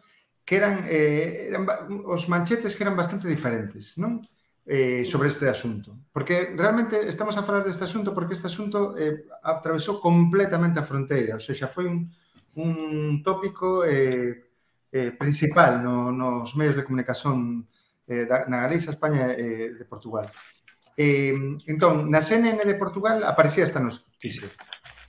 que 0.48 0.56
eran, 0.56 0.88
eh, 0.88 1.52
eran 1.52 1.68
os 2.08 2.24
manchetes 2.32 2.72
que 2.72 2.88
eran 2.88 2.96
bastante 2.96 3.28
diferentes, 3.28 4.00
non? 4.00 4.24
Eh, 4.64 5.04
sobre 5.04 5.28
este 5.28 5.44
asunto. 5.44 6.08
Porque 6.08 6.56
realmente 6.56 7.04
estamos 7.04 7.36
a 7.36 7.44
falar 7.44 7.60
deste 7.60 7.84
asunto 7.84 8.16
porque 8.16 8.32
este 8.32 8.48
asunto 8.48 8.96
eh, 8.96 9.28
atravesou 9.44 10.00
completamente 10.00 10.80
a 10.80 10.88
fronteira, 10.88 11.36
ou 11.36 11.44
seja, 11.44 11.68
foi 11.68 11.84
un, 11.84 12.08
un 12.56 13.22
tópico 13.22 13.84
eh, 13.84 14.50
eh, 14.92 15.10
principal 15.12 15.82
no, 15.82 16.12
nos 16.12 16.54
medios 16.56 16.76
de 16.76 16.84
comunicación 16.84 17.66
eh, 18.06 18.26
da, 18.28 18.44
na 18.46 18.62
Galiza, 18.62 18.92
España 18.92 19.32
e 19.32 19.40
eh, 19.40 19.68
de 19.74 19.84
Portugal. 19.84 20.30
Eh, 20.94 21.34
entón, 21.66 22.06
na 22.12 22.22
CNN 22.22 22.62
de 22.62 22.78
Portugal 22.78 23.24
aparecía 23.24 23.66
esta 23.66 23.82
noticia. 23.82 24.46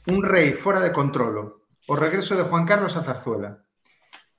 Un 0.09 0.25
rei 0.25 0.57
fora 0.57 0.81
de 0.81 0.95
controlo, 0.95 1.67
o 1.85 1.93
regreso 1.93 2.33
de 2.33 2.47
Juan 2.49 2.65
Carlos 2.65 2.97
a 2.97 3.05
Zarzuela. 3.05 3.61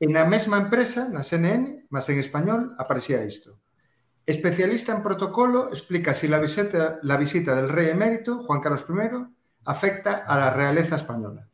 E 0.03 0.11
na 0.11 0.27
mesma 0.27 0.59
empresa, 0.59 1.07
na 1.09 1.23
CNN, 1.23 1.87
mas 1.89 2.11
en 2.11 2.19
español, 2.19 2.75
aparecía 2.77 3.23
isto. 3.23 3.63
Especialista 4.27 4.91
en 4.91 5.07
protocolo 5.07 5.71
explica 5.71 6.11
si 6.11 6.27
la 6.27 6.43
visita, 6.43 6.99
la 7.07 7.17
visita 7.17 7.55
del 7.55 7.71
rei 7.71 7.95
emérito, 7.95 8.43
Juan 8.43 8.59
Carlos 8.59 8.85
I, 8.91 9.31
afecta 9.65 10.27
a 10.27 10.35
la 10.37 10.51
realeza 10.51 10.97
española. 10.97 11.47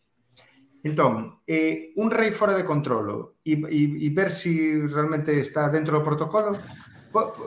Entón, 0.83 1.39
eh, 1.47 1.95
un 1.95 2.11
rei 2.11 2.35
fora 2.35 2.59
de 2.59 2.67
controlo 2.67 3.39
e, 3.47 3.55
e, 3.55 3.81
e 4.03 4.09
ver 4.11 4.35
se 4.35 4.51
si 4.51 4.87
realmente 4.91 5.31
está 5.39 5.71
dentro 5.71 5.95
do 5.95 6.03
protocolo, 6.03 6.59
po, 7.15 7.31
po, 7.31 7.43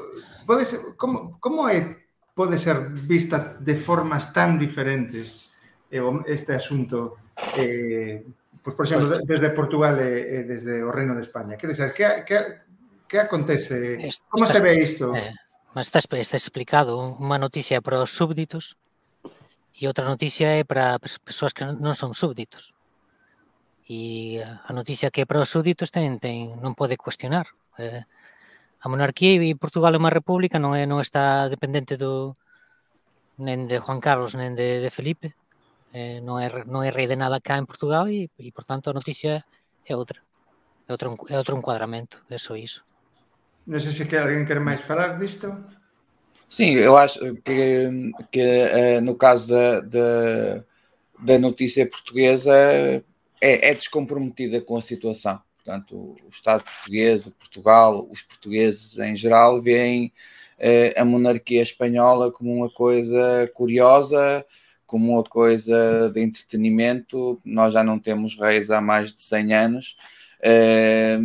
pode 0.47 0.63
ser, 0.63 0.95
como, 0.95 1.35
como 1.43 1.67
é 1.67 2.05
pode 2.35 2.59
ser 2.59 2.91
vista 3.07 3.55
de 3.59 3.75
formas 3.75 4.31
tan 4.31 4.59
diferentes 4.59 5.51
eh, 5.91 6.03
este 6.27 6.55
asunto 6.55 7.31
eh, 7.57 8.23
pues, 8.63 8.75
por 8.75 8.85
exemplo, 8.85 9.19
desde 9.23 9.49
Portugal 9.51 9.99
e, 9.99 10.39
e 10.39 10.43
desde 10.43 10.83
o 10.83 10.91
Reino 10.91 11.15
de 11.15 11.23
España. 11.23 11.55
Quer 11.55 11.69
dizer, 11.71 11.93
que, 11.93 12.27
que, 12.27 12.37
que 13.07 13.19
acontece? 13.19 13.99
Como 14.27 14.47
se 14.47 14.59
ve 14.59 14.79
isto? 14.81 15.15
Eh, 15.15 15.31
está, 15.79 15.99
está 15.99 16.35
explicado 16.35 16.99
unha 16.99 17.39
noticia 17.39 17.79
para 17.79 18.03
os 18.03 18.11
súbditos 18.11 18.75
e 19.75 19.87
outra 19.87 20.07
noticia 20.07 20.59
é 20.59 20.67
para 20.67 20.99
persoas 20.99 21.55
que 21.55 21.63
non 21.63 21.95
son 21.95 22.11
súbditos. 22.11 22.74
E 23.85 24.41
eh, 24.41 24.45
a 24.45 24.73
noticia 24.73 25.13
que 25.13 25.29
para 25.29 25.45
os 25.45 25.53
súditos 25.53 25.93
ten, 25.93 26.17
ten 26.17 26.57
non 26.61 26.73
pode 26.73 26.97
cuestionar. 26.97 27.45
Eh, 27.77 28.01
a 28.81 28.85
monarquía 28.89 29.37
e 29.37 29.53
Portugal 29.53 29.93
é 29.93 30.01
unha 30.01 30.13
república, 30.13 30.57
non 30.57 30.73
é 30.73 30.89
non 30.89 31.01
está 31.01 31.45
dependente 31.49 31.93
do 31.93 32.33
nen 33.37 33.69
de 33.69 33.77
Juan 33.77 34.01
Carlos, 34.01 34.33
nen 34.33 34.57
de, 34.57 34.81
de 34.81 34.89
Felipe. 34.89 35.37
Eh, 35.93 36.17
non 36.25 36.41
é 36.41 36.49
non 36.65 36.81
é 36.81 36.89
rei 36.89 37.05
de 37.05 37.17
nada 37.17 37.37
cá 37.37 37.61
en 37.61 37.69
Portugal 37.69 38.09
e, 38.09 38.27
e 38.41 38.49
por 38.49 38.65
tanto 38.65 38.89
a 38.89 38.97
noticia 38.97 39.45
é 39.85 39.93
outra. 39.93 40.25
É 40.85 40.91
outro 40.91 41.13
é 41.29 41.37
outro 41.37 41.53
encuadramento, 41.53 42.25
é 42.29 42.41
só 42.41 42.57
iso. 42.57 42.81
Non 43.69 43.77
sei 43.77 43.93
se 43.93 44.09
que 44.09 44.17
alguén 44.17 44.49
quer 44.49 44.61
máis 44.61 44.81
falar 44.81 45.21
disto. 45.21 45.49
Sim, 46.49 46.77
eu 46.77 46.97
acho 46.97 47.21
que, 47.41 47.89
que 48.29 48.45
eh, 48.69 49.01
no 49.01 49.17
caso 49.17 49.49
da, 49.49 49.81
da, 49.81 50.09
da 51.17 51.35
notícia 51.41 51.89
portuguesa 51.89 52.53
é, 53.45 53.69
é 53.69 53.73
descomprometida 53.75 54.59
com 54.59 54.75
a 54.75 54.81
situação. 54.81 55.39
Portanto, 55.63 56.15
o 56.23 56.29
Estado 56.29 56.63
português, 56.63 57.25
o 57.25 57.31
Portugal, 57.31 58.07
os 58.09 58.21
portugueses 58.23 58.97
em 58.97 59.15
geral 59.15 59.61
veem 59.61 60.11
eh, 60.59 60.93
a 60.97 61.05
monarquia 61.05 61.61
espanhola 61.61 62.31
como 62.31 62.51
uma 62.51 62.69
coisa 62.69 63.49
curiosa, 63.53 64.45
como 64.85 65.13
uma 65.13 65.23
coisa 65.23 66.09
de 66.11 66.21
entretenimento. 66.21 67.39
Nós 67.45 67.73
já 67.73 67.83
não 67.83 67.99
temos 67.99 68.39
reis 68.39 68.71
há 68.71 68.81
mais 68.81 69.13
de 69.13 69.21
100 69.21 69.53
anos. 69.53 69.97
Eh, 70.41 71.19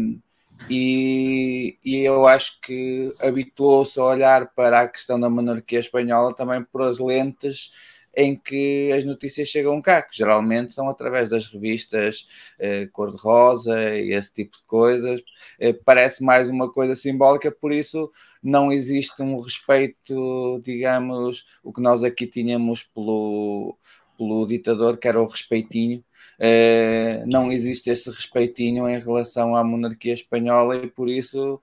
e, 0.68 1.78
e 1.82 1.96
eu 2.00 2.26
acho 2.26 2.60
que 2.60 3.12
habituou-se 3.20 3.98
a 3.98 4.04
olhar 4.04 4.52
para 4.54 4.82
a 4.82 4.88
questão 4.88 5.18
da 5.18 5.30
monarquia 5.30 5.80
espanhola 5.80 6.34
também 6.34 6.62
por 6.62 6.82
as 6.82 6.98
lentes 6.98 7.70
em 8.14 8.36
que 8.36 8.90
as 8.92 9.04
notícias 9.04 9.48
chegam 9.48 9.80
cá, 9.80 10.02
que 10.02 10.16
geralmente 10.16 10.74
são 10.74 10.88
através 10.88 11.28
das 11.28 11.46
revistas 11.46 12.26
eh, 12.58 12.86
cor-de-rosa 12.92 13.78
e 13.98 14.12
esse 14.12 14.32
tipo 14.32 14.56
de 14.56 14.64
coisas. 14.64 15.22
Eh, 15.58 15.72
parece 15.72 16.22
mais 16.24 16.50
uma 16.50 16.70
coisa 16.72 16.94
simbólica, 16.96 17.50
por 17.52 17.72
isso 17.72 18.10
não 18.42 18.72
existe 18.72 19.22
um 19.22 19.38
respeito, 19.38 20.60
digamos, 20.64 21.44
o 21.62 21.72
que 21.72 21.80
nós 21.80 22.02
aqui 22.02 22.26
tínhamos 22.26 22.82
pelo, 22.82 23.76
pelo 24.18 24.46
ditador, 24.46 24.98
que 24.98 25.08
era 25.08 25.20
o 25.20 25.26
respeitinho. 25.26 26.04
Eh, 26.38 27.24
não 27.30 27.52
existe 27.52 27.90
esse 27.90 28.10
respeitinho 28.10 28.88
em 28.88 28.98
relação 28.98 29.54
à 29.56 29.62
monarquia 29.62 30.14
espanhola 30.14 30.76
e 30.76 30.86
por 30.88 31.08
isso 31.08 31.60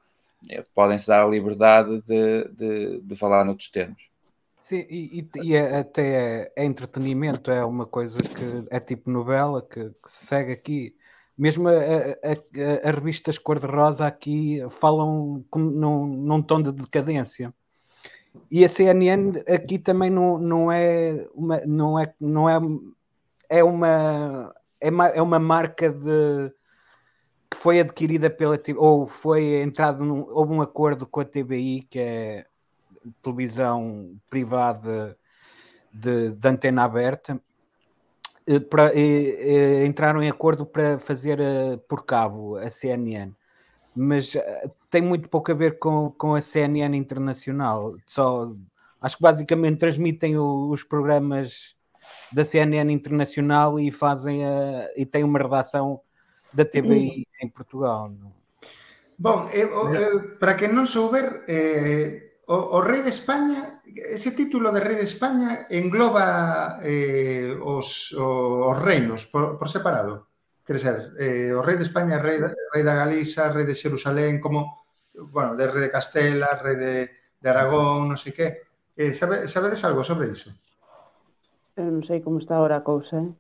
eh, 0.49 0.63
podem-se 0.73 1.07
dar 1.07 1.23
a 1.23 1.27
liberdade 1.27 2.01
de, 2.03 2.47
de, 2.49 3.01
de 3.01 3.15
falar 3.15 3.43
noutros 3.43 3.69
termos. 3.69 4.01
Sim, 4.67 4.85
e, 4.89 5.29
e- 5.43 5.55
é- 5.55 5.77
até 5.79 6.51
é 6.53 6.65
entretenimento, 6.65 7.49
é 7.49 7.63
uma 7.63 7.85
coisa 7.85 8.17
que 8.17 8.67
é 8.69 8.79
tipo 8.81 9.09
novela 9.09 9.61
que, 9.61 9.91
que 9.91 10.09
se 10.11 10.25
segue 10.25 10.51
aqui. 10.51 10.93
Mesmo 11.37 11.69
a, 11.69 11.71
a, 11.71 11.75
a- 12.33 12.89
a 12.89 12.91
revistas 12.91 13.37
cor-de-rosa 13.37 14.05
aqui 14.05 14.59
falam 14.71 15.45
com, 15.49 15.59
num, 15.59 16.05
num 16.07 16.41
tom 16.41 16.61
de 16.61 16.73
decadência. 16.73 17.53
E 18.51 18.65
a 18.65 18.67
CNN 18.67 19.41
aqui 19.47 19.79
também 19.79 20.09
não, 20.09 20.37
não 20.37 20.69
é 20.69 21.25
uma, 21.33 21.61
não 21.65 21.97
é, 21.97 22.13
não 22.19 22.49
é, 22.49 22.59
é 23.49 23.63
uma 23.63 24.53
é 24.81 24.89
uma, 24.89 25.07
é 25.07 25.21
uma 25.21 25.39
marca 25.39 25.89
de 25.89 26.51
que 27.49 27.55
foi 27.57 27.79
adquirida 27.79 28.29
pela 28.29 28.59
ou 28.75 29.07
foi 29.07 29.61
entrado 29.61 30.03
num, 30.03 30.25
houve 30.29 30.51
um 30.53 30.61
acordo 30.61 31.07
com 31.07 31.21
a 31.21 31.25
TBI 31.25 31.83
que 31.89 31.99
é 31.99 32.45
televisão 33.21 34.15
privada 34.29 35.17
de, 35.91 36.31
de 36.31 36.47
antena 36.47 36.83
aberta 36.83 37.39
eh, 38.45 38.59
para, 38.59 38.93
eh, 38.95 39.81
eh, 39.81 39.85
entraram 39.85 40.21
em 40.21 40.29
acordo 40.29 40.65
para 40.65 40.99
fazer 40.99 41.39
eh, 41.39 41.77
por 41.87 42.05
cabo 42.05 42.57
a 42.57 42.69
CNN 42.69 43.31
mas 43.95 44.35
eh, 44.35 44.69
tem 44.91 45.01
muito 45.01 45.27
pouco 45.27 45.51
a 45.51 45.55
ver 45.55 45.79
com, 45.79 46.11
com 46.11 46.35
a 46.35 46.41
CNN 46.41 46.95
internacional. 46.95 47.95
Só 48.05 48.53
acho 49.01 49.17
que 49.17 49.23
basicamente 49.23 49.79
transmitem 49.79 50.37
o- 50.37 50.69
os 50.69 50.83
programas 50.83 51.75
da 52.31 52.43
CNN 52.45 52.93
internacional 52.93 53.79
e 53.79 53.89
fazem 53.91 54.45
a, 54.45 54.87
e 54.95 55.03
têm 55.03 55.23
uma 55.23 55.39
redação 55.39 55.99
da 56.53 56.63
TBI 56.63 57.25
em 57.41 57.49
Portugal. 57.49 58.09
Não? 58.09 58.31
Eh, 59.51 59.65
o, 59.65 59.93
eh, 59.95 60.19
para 60.39 60.53
quen 60.53 60.73
non 60.73 60.85
souber, 60.85 61.43
eh, 61.47 62.26
O, 62.47 62.79
o 62.79 62.79
Rei 62.79 63.03
de 63.03 63.11
España, 63.11 63.83
ese 63.83 64.31
título 64.31 64.71
de 64.71 64.79
Rei 64.79 64.95
de 64.95 65.03
España 65.03 65.67
engloba 65.67 66.79
eh, 66.79 67.51
os, 67.59 68.15
o, 68.15 68.71
os 68.71 68.77
reinos 68.79 69.27
por, 69.27 69.59
por 69.59 69.67
separado. 69.67 70.31
Quer 70.63 70.75
dizer, 70.79 70.97
eh, 71.19 71.51
o 71.51 71.59
Rei 71.59 71.75
de 71.75 71.83
España, 71.83 72.23
Rei, 72.23 72.39
Rei 72.39 72.83
da 72.87 72.95
Galiza, 72.95 73.51
Rei 73.51 73.67
de 73.67 73.75
Xerusalén, 73.75 74.39
como, 74.39 74.87
bueno, 75.35 75.59
de 75.59 75.67
Rei 75.67 75.83
de 75.83 75.91
Castela, 75.91 76.55
Rei 76.55 76.79
de, 76.79 76.95
de 77.35 77.47
Aragón, 77.51 78.07
non 78.07 78.15
sei 78.15 78.31
que. 78.31 78.63
Eh, 78.95 79.11
sabe, 79.11 79.43
sabedes 79.51 79.83
algo 79.83 80.07
sobre 80.07 80.31
iso? 80.31 80.55
Eu 81.75 81.91
non 81.91 81.99
sei 81.99 82.23
como 82.23 82.39
está 82.39 82.63
ahora 82.63 82.79
a 82.79 82.87
cousa, 82.87 83.27
eh? 83.27 83.31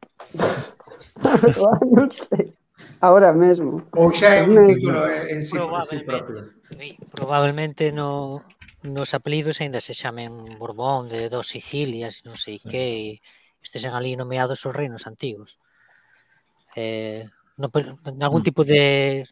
non 1.95 2.11
sei. 2.11 2.51
Agora 2.99 3.31
mesmo. 3.31 3.87
Ou 3.95 4.11
xa 4.11 4.35
é 4.35 4.43
un 4.43 4.67
título 4.67 5.07
en 5.07 5.39
sí, 5.39 5.55
en 5.55 5.83
sí 5.87 6.03
propio. 6.03 6.51
Sí, 6.75 6.99
probablemente 7.15 7.95
no 7.95 8.43
nos 8.87 9.13
apelidos 9.13 9.59
aínda 9.59 9.83
se 9.83 9.93
chamen 9.93 10.31
Borbón, 10.57 11.11
de 11.11 11.27
dos 11.27 11.51
Sicilias, 11.51 12.23
non 12.23 12.39
sei 12.39 12.57
sí. 12.57 12.67
que, 12.71 12.83
e 12.87 13.07
estesen 13.59 13.91
ali 13.91 14.15
nomeados 14.15 14.63
os 14.63 14.73
reinos 14.73 15.05
antigos. 15.05 15.59
Eh, 16.73 17.27
no, 17.57 17.67
en 17.73 18.23
algún 18.23 18.41
mm. 18.41 18.47
tipo 18.47 18.63
de 18.63 19.25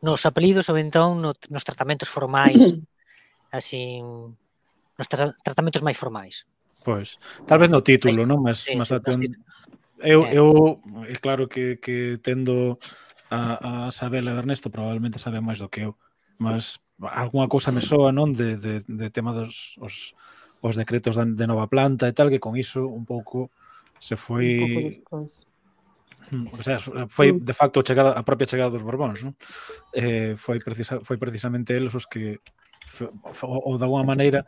nos 0.00 0.24
apelidos 0.24 0.70
ou 0.70 0.78
entón 0.78 1.20
no, 1.20 1.34
nos 1.50 1.66
tratamentos 1.66 2.08
formais 2.08 2.56
así 3.50 4.00
nos 4.96 5.08
tra 5.10 5.34
tratamentos 5.42 5.82
máis 5.82 5.98
formais. 5.98 6.46
Pois, 6.82 7.18
tal 7.46 7.62
vez 7.62 7.70
no 7.70 7.82
título, 7.82 8.26
non? 8.26 8.42
Mas, 8.42 8.66
sí, 8.66 8.74
mas 8.74 8.90
sí, 8.90 8.98
ten... 9.02 9.34
eu, 10.02 10.26
eh. 10.26 10.34
eu 10.34 10.78
é 11.06 11.16
claro 11.18 11.46
que, 11.46 11.78
que 11.78 12.18
tendo 12.22 12.78
a, 13.30 13.86
a 13.86 13.90
Sabela 13.90 14.34
Ernesto 14.34 14.70
probablemente 14.70 15.18
sabe 15.18 15.42
máis 15.42 15.58
do 15.58 15.70
que 15.70 15.86
eu, 15.86 15.98
mas 16.38 16.78
algunha 17.10 17.50
cousa 17.50 17.74
me 17.74 17.82
soa, 17.82 18.12
non, 18.12 18.30
de, 18.32 18.56
de, 18.56 18.82
de 18.86 19.06
tema 19.10 19.34
dos 19.34 19.78
os, 19.82 20.14
os 20.62 20.74
decretos 20.78 21.18
de, 21.18 21.34
de 21.34 21.46
nova 21.46 21.66
planta 21.66 22.06
e 22.06 22.14
tal, 22.14 22.30
que 22.30 22.38
con 22.38 22.54
iso 22.54 22.86
un 22.86 23.02
pouco 23.02 23.50
se 23.98 24.14
foi 24.14 24.58
un 24.58 25.02
pouco 25.02 25.30
hmm, 26.30 26.46
o 26.58 26.62
sea, 26.62 26.78
foi 27.10 27.34
de 27.34 27.54
facto 27.54 27.82
chegada 27.82 28.14
a 28.14 28.22
propia 28.22 28.46
chegada 28.46 28.74
dos 28.74 28.86
Borbóns, 28.86 29.22
non? 29.22 29.34
Eh, 29.94 30.34
foi 30.38 30.62
precisa, 30.62 31.02
foi 31.02 31.18
precisamente 31.18 31.74
eles 31.74 31.94
os 31.94 32.06
que 32.06 32.38
ou 33.42 33.78
de 33.78 33.84
alguma 33.84 34.04
maneira 34.04 34.44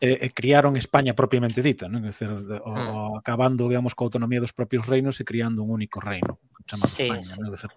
eh, 0.00 0.28
eh, 0.28 0.30
criaron 0.30 0.76
España 0.76 1.14
propiamente 1.14 1.62
dita, 1.62 1.88
non? 1.88 2.04
É 2.04 2.10
dizer, 2.12 2.30
o, 2.30 2.42
hmm. 2.42 2.88
o 2.94 3.18
acabando, 3.18 3.66
digamos, 3.66 3.94
coa 3.94 4.06
autonomía 4.12 4.42
dos 4.42 4.54
propios 4.54 4.84
reinos 4.86 5.18
e 5.18 5.24
criando 5.24 5.62
un 5.62 5.70
único 5.72 5.98
reino, 5.98 6.38
chamado 6.68 6.90
sí, 6.90 7.06
España, 7.06 7.22
sí. 7.22 7.38
non? 7.40 7.50
É 7.50 7.56
dizer, 7.56 7.72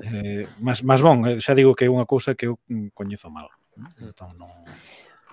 Eh, 0.00 0.48
mas, 0.58 0.80
mas 0.82 1.04
bon, 1.04 1.26
eh, 1.28 1.36
xa 1.42 1.52
digo 1.52 1.76
que 1.76 1.84
é 1.84 1.92
unha 1.92 2.08
cousa 2.08 2.32
que 2.32 2.48
eu 2.48 2.56
mm, 2.70 2.96
coñezo 2.96 3.28
mal. 3.28 3.52
Mm. 3.76 4.08
Entón, 4.08 4.30
non... 4.40 4.48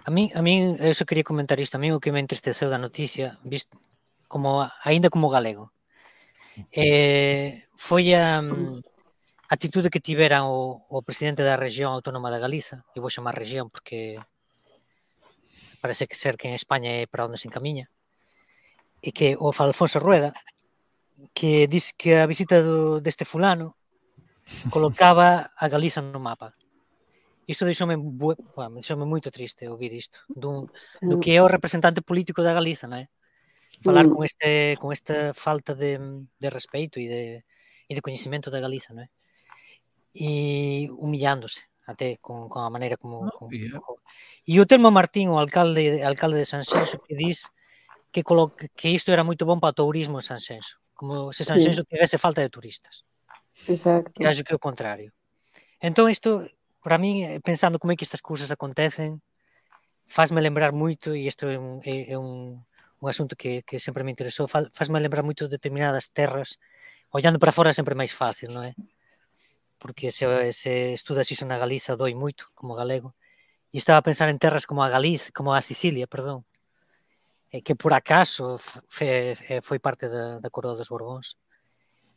A 0.04 0.12
mí, 0.12 0.28
a 0.36 0.41
mí, 0.41 0.76
eu 0.80 0.93
só 0.95 1.06
quería 1.06 1.24
comentar 1.24 1.60
isto, 1.60 1.78
a 1.78 1.82
mí 1.82 1.91
o 1.91 2.02
que 2.02 2.12
me 2.12 2.19
entristeceu 2.19 2.67
da 2.67 2.82
noticia, 2.82 3.38
visto, 3.45 3.78
como, 4.28 4.67
aínda 4.84 5.08
como 5.08 5.32
galego, 5.32 5.72
eh, 6.76 7.63
foi 7.80 8.12
a, 8.15 8.43
a 8.43 9.54
atitude 9.54 9.88
que 9.93 10.04
tiveran 10.04 10.52
o, 10.52 10.84
o 10.89 11.00
presidente 11.06 11.45
da 11.45 11.56
región 11.56 11.95
autónoma 11.95 12.28
da 12.28 12.41
Galiza, 12.41 12.84
e 12.91 13.00
vou 13.00 13.13
chamar 13.13 13.38
región 13.38 13.72
porque 13.72 14.19
parece 15.80 16.08
que 16.08 16.19
ser 16.19 16.36
que 16.36 16.52
en 16.52 16.56
España 16.56 17.00
é 17.00 17.08
para 17.08 17.24
onde 17.24 17.39
se 17.39 17.48
encamiña, 17.48 17.88
e 19.00 19.15
que 19.15 19.39
o 19.39 19.56
Alfonso 19.56 20.04
Rueda, 20.04 20.36
que 21.32 21.67
diz 21.72 21.95
que 21.95 22.19
a 22.19 22.28
visita 22.28 22.60
do, 22.60 23.00
deste 23.00 23.24
fulano 23.24 23.79
colocaba 24.70 25.52
a 25.56 25.66
Galiza 25.68 26.02
no 26.02 26.20
mapa. 26.20 26.52
Isto 27.48 27.66
deixoume, 27.66 27.98
bueno, 27.98 28.78
deixoume 28.78 29.06
muito 29.06 29.32
triste 29.32 29.68
ouvir 29.68 29.94
isto, 29.94 30.20
dun, 30.30 30.70
do 31.02 31.18
que 31.18 31.34
é 31.34 31.42
o 31.42 31.50
representante 31.50 32.06
político 32.06 32.46
da 32.46 32.54
Galiza, 32.54 32.86
non 32.86 33.02
é? 33.02 33.10
Falar 33.82 34.06
mm. 34.06 34.14
con 34.14 34.22
este 34.22 34.52
con 34.78 34.90
esta 34.94 35.34
falta 35.34 35.74
de, 35.74 35.98
de 36.38 36.50
respeito 36.54 37.02
e 37.02 37.10
de, 37.10 37.24
e 37.90 37.92
de 37.98 38.04
coñecemento 38.06 38.54
da 38.54 38.62
Galiza, 38.62 38.94
non 38.94 39.06
é? 39.06 39.08
E 40.14 40.94
humillándose 40.94 41.66
até 41.90 42.22
con, 42.22 42.46
con 42.54 42.62
a 42.62 42.70
maneira 42.70 43.02
como, 43.02 43.26
no, 43.26 43.34
como, 43.34 43.50
yeah. 43.50 43.82
como 43.82 43.98
E 44.46 44.58
o 44.58 44.66
Telmo 44.66 44.90
Martín, 44.90 45.30
o 45.30 45.38
alcalde 45.38 46.02
alcalde 46.06 46.42
de 46.42 46.50
Sanxenxo, 46.50 47.02
que 47.06 47.14
diz 47.14 47.50
que 48.14 48.22
colo, 48.26 48.54
que 48.54 48.90
isto 48.90 49.14
era 49.14 49.26
moito 49.26 49.46
bon 49.46 49.62
para 49.62 49.74
o 49.74 49.78
tourismo 49.78 50.18
en 50.18 50.26
Sanxenxo, 50.26 50.82
como 50.98 51.34
se 51.34 51.46
Sanxenxo 51.46 51.86
sí. 51.86 51.90
tivese 51.90 52.18
falta 52.18 52.42
de 52.42 52.50
turistas. 52.50 53.09
Exacto. 53.67 54.22
E 54.22 54.26
acho 54.26 54.43
que 54.43 54.54
é 54.54 54.56
o 54.56 54.62
contrario. 54.62 55.12
Entón 55.82 56.08
isto, 56.10 56.45
para 56.84 56.98
min, 56.98 57.24
eh, 57.26 57.39
pensando 57.43 57.80
como 57.80 57.91
é 57.91 57.95
que 57.95 58.06
estas 58.06 58.24
cousas 58.24 58.52
acontecen, 58.52 59.19
fazme 60.08 60.41
lembrar 60.41 60.72
moito, 60.72 61.15
e 61.15 61.28
isto 61.28 61.48
é 61.48 61.58
un, 61.58 61.80
é, 61.84 62.13
é 62.13 62.17
un, 62.17 62.63
un 63.00 63.08
asunto 63.08 63.36
que, 63.36 63.63
que 63.63 63.80
sempre 63.80 64.04
me 64.04 64.12
interesou, 64.12 64.48
fazme 64.48 65.00
lembrar 65.00 65.24
moito 65.24 65.48
determinadas 65.48 66.10
terras, 66.12 66.60
ollando 67.12 67.39
para 67.39 67.56
fora 67.56 67.72
é 67.72 67.76
sempre 67.76 67.95
máis 67.95 68.12
fácil, 68.12 68.52
non 68.52 68.63
é? 68.63 68.74
Porque 69.80 70.12
se, 70.12 70.26
se 70.52 70.91
estudas 70.91 71.32
iso 71.32 71.48
na 71.48 71.62
Galiza 71.62 71.95
doi 71.95 72.12
moito, 72.15 72.52
como 72.56 72.76
galego, 72.76 73.15
e 73.72 73.78
estaba 73.78 74.02
a 74.02 74.08
pensar 74.08 74.28
en 74.28 74.41
terras 74.41 74.65
como 74.65 74.84
a 74.84 74.89
Galiz, 74.89 75.32
como 75.32 75.54
a 75.54 75.62
Sicilia, 75.62 76.10
perdón, 76.10 76.43
eh, 77.52 77.62
que 77.62 77.76
por 77.76 77.93
acaso 77.93 78.58
fe, 78.88 79.38
eh, 79.48 79.62
foi 79.62 79.80
parte 79.80 80.10
da, 80.10 80.39
da 80.43 80.50
Coroa 80.50 80.76
dos 80.76 80.89
Borbóns 80.89 81.38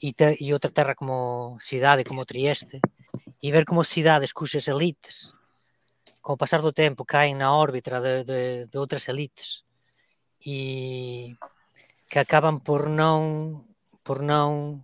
e, 0.02 0.10
te, 0.12 0.34
e 0.42 0.50
outra 0.52 0.74
terra 0.74 0.98
como 0.98 1.56
cidade, 1.62 2.02
como 2.02 2.26
Trieste, 2.26 2.82
e 3.38 3.48
ver 3.54 3.64
como 3.64 3.86
cidades 3.86 4.34
cuxas 4.34 4.66
elites, 4.66 5.38
co 6.22 6.34
o 6.34 6.40
pasar 6.42 6.60
do 6.62 6.74
tempo, 6.74 7.06
caen 7.06 7.38
na 7.38 7.54
órbita 7.54 8.02
de, 8.02 8.26
de, 8.26 8.40
de 8.66 8.76
outras 8.82 9.06
elites 9.06 9.62
e 10.42 11.38
que 12.10 12.18
acaban 12.18 12.58
por 12.66 12.90
non 12.90 13.62
por 14.02 14.18
non 14.26 14.82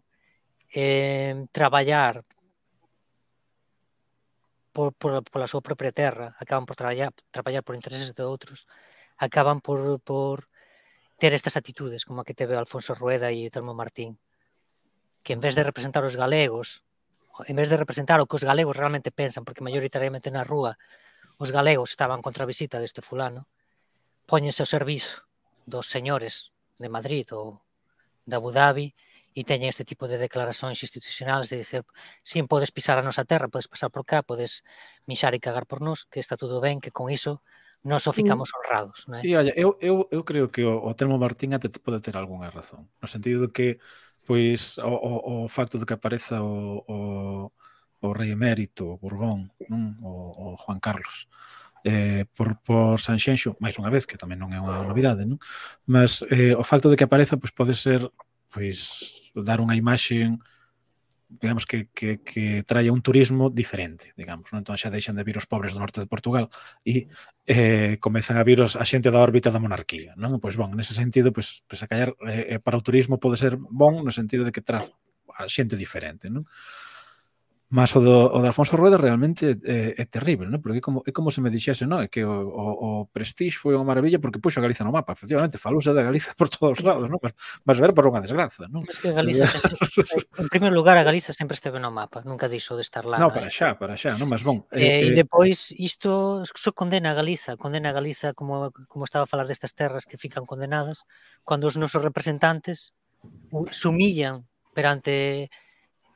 eh, 0.70 1.34
traballar 1.50 2.22
por, 4.70 4.94
por, 4.94 5.10
pola 5.26 5.50
súa 5.50 5.66
propia 5.66 5.90
terra, 5.90 6.38
acaban 6.38 6.62
por 6.62 6.78
traballar, 6.78 7.10
traballar 7.34 7.66
por 7.66 7.74
intereses 7.74 8.14
de 8.14 8.22
outros, 8.22 8.70
acaban 9.18 9.58
por, 9.58 9.98
por 9.98 10.46
ter 11.18 11.34
estas 11.34 11.58
actitudes, 11.58 12.06
como 12.06 12.22
a 12.22 12.26
que 12.26 12.38
teve 12.38 12.54
Alfonso 12.54 12.94
Rueda 12.94 13.34
e 13.34 13.50
Telmo 13.50 13.74
Martín 13.74 14.14
que 15.22 15.32
en 15.34 15.40
vez 15.40 15.54
de 15.54 15.64
representar 15.64 16.04
os 16.04 16.16
galegos, 16.16 16.82
en 17.46 17.56
vez 17.56 17.68
de 17.70 17.76
representar 17.76 18.18
o 18.20 18.26
que 18.26 18.36
os 18.36 18.44
galegos 18.44 18.76
realmente 18.76 19.14
pensan, 19.14 19.44
porque 19.46 19.62
maioritariamente 19.62 20.30
na 20.30 20.42
rúa 20.42 20.74
os 21.38 21.54
galegos 21.54 21.94
estaban 21.94 22.22
contra 22.22 22.42
a 22.42 22.50
visita 22.50 22.82
deste 22.82 23.02
fulano, 23.02 23.46
póñense 24.26 24.62
ao 24.62 24.68
servizo 24.68 25.22
dos 25.64 25.86
señores 25.86 26.50
de 26.82 26.88
Madrid 26.90 27.30
ou 27.32 27.62
de 28.26 28.34
Abu 28.36 28.50
Dhabi 28.50 28.92
e 29.38 29.46
teñen 29.46 29.70
este 29.70 29.86
tipo 29.86 30.10
de 30.10 30.18
declaracións 30.18 30.82
institucionales 30.82 31.46
de 31.46 31.62
dizer, 31.62 31.86
sin 32.26 32.50
podes 32.50 32.74
pisar 32.74 32.98
a 32.98 33.06
nosa 33.06 33.22
terra, 33.22 33.46
podes 33.46 33.70
pasar 33.70 33.92
por 33.94 34.02
cá, 34.02 34.26
podes 34.26 34.66
mixar 35.06 35.30
e 35.36 35.38
cagar 35.38 35.62
por 35.62 35.78
nós, 35.78 36.10
que 36.10 36.18
está 36.18 36.34
tudo 36.34 36.58
ben, 36.58 36.82
que 36.82 36.90
con 36.90 37.06
iso 37.06 37.38
non 37.86 38.02
só 38.02 38.10
ficamos 38.10 38.50
mm. 38.50 38.54
honrados. 38.58 38.98
Non 39.06 39.16
é? 39.18 39.20
E, 39.22 39.38
olha, 39.38 39.54
eu, 39.54 39.78
eu, 39.78 40.02
eu 40.10 40.26
creo 40.26 40.50
que 40.50 40.66
o, 40.66 40.82
o 40.82 40.90
Telmo 40.98 41.22
Martín 41.22 41.54
até 41.54 41.70
pode 41.70 42.02
ter 42.02 42.18
algunha 42.18 42.50
razón, 42.50 42.90
no 42.98 43.06
sentido 43.06 43.46
de 43.46 43.50
que 43.54 43.68
pois 44.28 44.76
o, 44.84 44.92
o, 44.92 45.12
o 45.44 45.48
facto 45.48 45.80
de 45.80 45.88
que 45.88 45.96
apareza 45.96 46.44
o, 46.44 46.84
o, 46.84 46.98
o 48.04 48.08
rei 48.12 48.36
emérito, 48.36 48.84
o 48.84 49.00
Borbón, 49.00 49.48
non? 49.72 49.96
O, 50.04 50.52
o 50.52 50.60
Juan 50.60 50.76
Carlos 50.76 51.24
eh, 51.84 52.26
por, 52.36 52.60
por 52.60 53.00
Sanxenxo, 53.00 53.56
máis 53.62 53.80
unha 53.80 53.88
vez, 53.88 54.04
que 54.04 54.20
tamén 54.20 54.36
non 54.36 54.52
é 54.52 54.60
unha 54.60 54.84
novidade, 54.84 55.24
non? 55.24 55.40
Mas 55.88 56.20
eh, 56.28 56.52
o 56.52 56.64
facto 56.66 56.92
de 56.92 56.96
que 57.00 57.08
apareza 57.08 57.40
pois, 57.40 57.54
pode 57.54 57.72
ser 57.72 58.04
pois, 58.52 59.32
dar 59.32 59.64
unha 59.64 59.76
imaxe 59.78 60.28
digamos 61.28 61.66
que, 61.66 61.88
que, 61.92 62.20
que 62.22 62.64
traia 62.64 62.92
un 62.92 63.02
turismo 63.02 63.50
diferente, 63.50 64.12
digamos, 64.16 64.48
non? 64.48 64.64
Entón 64.64 64.80
xa 64.80 64.88
deixan 64.88 65.12
de 65.12 65.24
vir 65.28 65.36
os 65.36 65.44
pobres 65.44 65.76
do 65.76 65.80
norte 65.80 66.00
de 66.00 66.08
Portugal 66.08 66.48
e 66.88 67.12
eh, 67.44 68.00
comezan 68.00 68.40
a 68.40 68.46
vir 68.48 68.64
os, 68.64 68.80
a 68.80 68.84
xente 68.88 69.12
da 69.12 69.20
órbita 69.20 69.52
da 69.52 69.60
monarquía, 69.60 70.16
non? 70.16 70.40
Pois 70.40 70.56
bon, 70.56 70.72
nese 70.72 70.96
sentido, 70.96 71.28
pois, 71.28 71.60
pois 71.68 71.84
a 71.84 71.90
callar 71.90 72.16
eh, 72.24 72.56
eh, 72.56 72.60
para 72.64 72.80
o 72.80 72.84
turismo 72.84 73.20
pode 73.20 73.36
ser 73.36 73.60
bon 73.60 74.00
no 74.00 74.12
sentido 74.12 74.48
de 74.48 74.52
que 74.56 74.64
traz 74.64 74.88
a 75.36 75.44
xente 75.46 75.76
diferente, 75.76 76.32
non? 76.32 76.48
Mas 77.70 77.94
o, 77.96 78.00
do, 78.00 78.32
o 78.32 78.40
de 78.40 78.48
Alfonso 78.48 78.80
Rueda 78.80 78.96
realmente 78.96 79.60
é, 79.60 79.92
é 80.00 80.04
terrible, 80.08 80.48
non? 80.48 80.64
Porque 80.64 80.80
é 80.80 80.84
como, 80.84 81.04
é 81.04 81.12
como 81.12 81.28
se 81.28 81.44
me 81.44 81.52
dixese, 81.52 81.84
non? 81.84 82.00
É 82.00 82.08
que 82.08 82.24
o, 82.24 82.32
o, 82.32 82.64
o 82.80 82.90
Prestige 83.12 83.60
foi 83.60 83.76
unha 83.76 83.84
maravilla 83.84 84.16
porque 84.16 84.40
puxo 84.40 84.56
a 84.56 84.64
Galiza 84.64 84.88
no 84.88 84.92
mapa. 84.96 85.12
Efectivamente, 85.12 85.60
falouse 85.60 85.92
da 85.92 86.00
Galiza 86.00 86.32
por 86.32 86.48
todos 86.48 86.80
os 86.80 86.82
lados, 86.82 87.12
non? 87.12 87.20
Mas, 87.20 87.36
mas 87.68 87.76
ver 87.76 87.92
por 87.92 88.08
unha 88.08 88.24
desgraza, 88.24 88.64
non? 88.72 88.88
Es 88.88 88.96
que 88.96 89.12
Galiza, 89.12 89.44
se, 89.44 89.68
en 90.40 90.48
primer 90.48 90.72
lugar, 90.72 90.96
a 90.96 91.04
Galiza 91.04 91.36
sempre 91.36 91.60
esteve 91.60 91.76
no 91.76 91.92
mapa. 91.92 92.24
Nunca 92.24 92.48
deixou 92.48 92.80
de 92.80 92.88
estar 92.88 93.04
lá. 93.04 93.20
Non, 93.20 93.36
para 93.36 93.52
xa, 93.52 93.76
para 93.76 94.00
xa, 94.00 94.16
non? 94.16 94.32
Mas 94.32 94.40
bon. 94.40 94.64
Eh, 94.72 94.80
eh, 94.80 95.00
e 95.04 95.12
eh, 95.12 95.16
depois, 95.20 95.76
isto 95.76 96.40
só 96.48 96.72
condena 96.72 97.12
a 97.12 97.18
Galiza. 97.20 97.60
Condena 97.60 97.92
a 97.92 97.96
Galiza, 97.96 98.32
como, 98.32 98.72
como 98.88 99.04
estaba 99.04 99.28
a 99.28 99.30
falar 99.30 99.44
destas 99.44 99.76
terras 99.76 100.08
que 100.08 100.16
fican 100.16 100.48
condenadas, 100.48 101.04
cando 101.44 101.68
os 101.68 101.76
nosos 101.76 102.00
representantes 102.00 102.96
sumillan 103.76 104.48
perante 104.72 105.52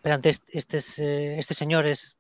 perante 0.03 0.29
estes, 0.29 0.99
eh, 0.99 1.39
estes 1.39 1.57
señores 1.57 2.19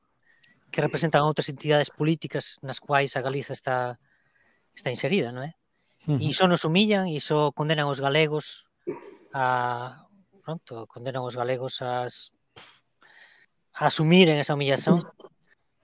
que 0.70 0.80
representan 0.80 1.26
outras 1.26 1.50
entidades 1.52 1.92
políticas 1.92 2.56
nas 2.64 2.80
cuais 2.80 3.18
a 3.18 3.20
Galiza 3.20 3.52
está 3.52 4.00
está 4.72 4.88
inserida, 4.88 5.34
non 5.34 5.44
é? 5.44 5.52
Uh 6.08 6.16
-huh. 6.16 6.20
E 6.22 6.32
iso 6.32 6.48
nos 6.48 6.64
humillan, 6.64 7.10
e 7.10 7.20
iso 7.20 7.52
condenan 7.52 7.90
os 7.92 8.00
galegos 8.00 8.70
a 9.36 10.08
pronto, 10.40 10.86
condenan 10.88 11.22
os 11.22 11.36
galegos 11.36 11.82
a, 11.82 12.08
a 12.08 13.82
asumiren 13.86 14.40
esa 14.40 14.54
humillación. 14.54 15.04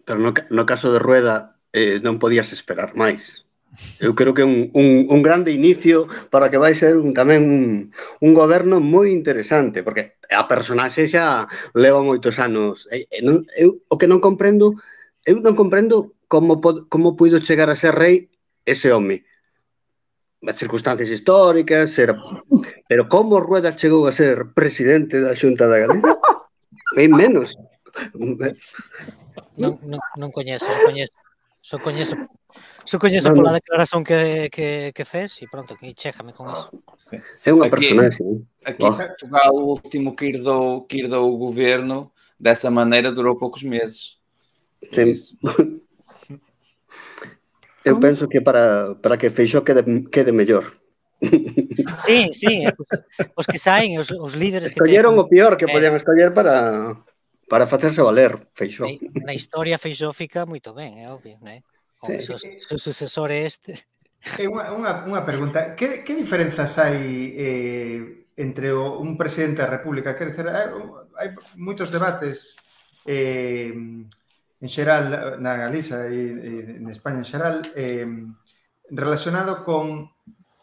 Pero 0.08 0.18
no, 0.18 0.32
no 0.32 0.64
caso 0.64 0.88
de 0.88 0.98
Rueda 0.98 1.60
eh, 1.76 2.00
non 2.00 2.16
podías 2.16 2.50
esperar 2.56 2.96
máis. 2.96 3.44
Eu 4.00 4.14
creo 4.14 4.34
que 4.34 4.42
é 4.42 4.48
un, 4.48 4.70
un, 4.74 5.06
un 5.06 5.20
grande 5.22 5.52
inicio 5.52 6.08
para 6.30 6.50
que 6.50 6.58
vai 6.58 6.74
ser 6.74 6.98
un, 6.98 7.14
tamén 7.14 7.42
un, 7.46 7.64
un 8.18 8.30
goberno 8.34 8.82
moi 8.82 9.12
interesante, 9.14 9.86
porque 9.86 10.18
a 10.30 10.50
personaxe 10.50 11.06
xa 11.06 11.46
leva 11.78 12.02
moitos 12.02 12.42
anos. 12.42 12.90
E, 12.90 13.06
e 13.06 13.22
non, 13.22 13.46
eu, 13.54 13.78
o 13.86 13.94
que 13.94 14.10
non 14.10 14.18
comprendo, 14.18 14.74
eu 15.22 15.38
non 15.38 15.54
comprendo 15.54 16.16
como, 16.26 16.58
pod, 16.58 16.90
como 16.90 17.14
puido 17.14 17.38
chegar 17.44 17.70
a 17.70 17.78
ser 17.78 17.94
rei 17.94 18.26
ese 18.66 18.90
home. 18.90 19.22
As 20.42 20.58
circunstancias 20.58 21.10
históricas, 21.10 21.94
era... 21.98 22.18
pero 22.90 23.06
como 23.06 23.42
Rueda 23.42 23.74
chegou 23.74 24.06
a 24.06 24.14
ser 24.14 24.54
presidente 24.54 25.22
da 25.22 25.38
Xunta 25.38 25.70
da 25.70 25.86
Galicia? 25.86 26.14
Ben 26.98 27.14
menos. 27.14 27.54
Non, 28.14 29.74
non, 29.86 30.00
non 30.18 30.30
coñezo, 30.30 30.66
coñezo 30.86 31.14
só 31.60 31.76
coñezo 31.78 32.16
só 32.84 32.96
coñezo 32.98 33.30
pola 33.36 33.52
non. 33.52 33.58
declaración 33.60 34.00
que, 34.02 34.48
que, 34.48 34.90
que 34.96 35.04
fez 35.04 35.42
e 35.42 35.46
pronto, 35.48 35.76
que 35.76 35.92
chéjame 35.92 36.32
con 36.32 36.48
iso. 36.50 36.72
É 37.44 37.52
unha 37.52 37.68
Aquí- 37.68 37.92
personaxe. 37.92 38.24
eh. 38.24 38.40
Aqui 38.64 38.84
em 38.84 38.96
Portugal, 38.96 39.52
o 39.54 39.76
último 39.76 40.16
que 40.16 40.26
herdou, 40.32 40.84
que 40.88 41.00
herdou 41.04 41.28
o 41.28 41.36
governo 41.38 42.12
dessa 42.40 42.70
maneira 42.70 43.12
durou 43.12 43.36
poucos 43.36 43.62
meses. 43.62 44.16
Sim. 44.92 45.12
isso. 45.12 45.36
Eu 47.84 47.98
penso 48.00 48.28
que 48.28 48.40
para, 48.40 48.94
para 49.00 49.16
que 49.16 49.30
Feixó 49.30 49.62
quede, 49.64 49.82
quede 50.10 50.32
mellor. 50.32 50.72
Sí, 51.98 52.30
sí, 52.32 52.66
eh, 52.66 52.74
os, 53.34 53.46
que 53.46 53.58
saen, 53.58 53.98
os, 53.98 54.10
os 54.12 54.34
líderes 54.34 54.70
que 54.70 54.78
Escolleron 54.78 55.18
o 55.18 55.26
peor 55.26 55.56
que 55.58 55.66
eh, 55.66 55.72
podían 55.72 55.96
escoller 55.98 56.30
para, 56.30 56.94
para 57.48 57.66
facerse 57.66 58.02
valer, 58.02 58.38
Feixó. 58.54 58.86
na 59.24 59.34
historia 59.34 59.78
feixófica 59.82 60.46
moito 60.46 60.70
ben, 60.74 61.02
é 61.02 61.10
obvio, 61.10 61.38
né? 61.42 61.62
Como 61.98 62.14
sí. 62.22 62.22
seu 62.22 62.38
eh, 62.38 62.78
sucesor 62.78 63.34
é 63.34 63.42
este. 63.42 63.74
Eh, 64.38 64.46
é 64.46 64.48
unha, 64.48 64.70
unha, 64.70 64.92
unha 65.04 65.22
pregunta. 65.26 65.74
Que, 65.74 66.06
que 66.06 66.14
diferenzas 66.14 66.78
hai 66.78 66.98
eh, 67.34 68.30
entre 68.38 68.70
o, 68.70 69.02
un 69.02 69.18
presidente 69.18 69.66
da 69.66 69.70
República? 69.70 70.14
Quer 70.14 70.30
dizer, 70.30 70.46
hai, 70.46 70.70
hai 71.18 71.28
moitos 71.58 71.90
debates 71.90 72.54
eh, 73.02 73.74
en 73.74 74.68
xeral 74.70 75.38
na 75.42 75.58
Galiza 75.58 76.06
e, 76.06 76.18
e 76.18 76.52
en 76.78 76.86
España 76.90 77.22
en 77.22 77.28
xeral 77.28 77.56
eh, 77.74 78.06
relacionado 78.90 79.66
con 79.66 80.14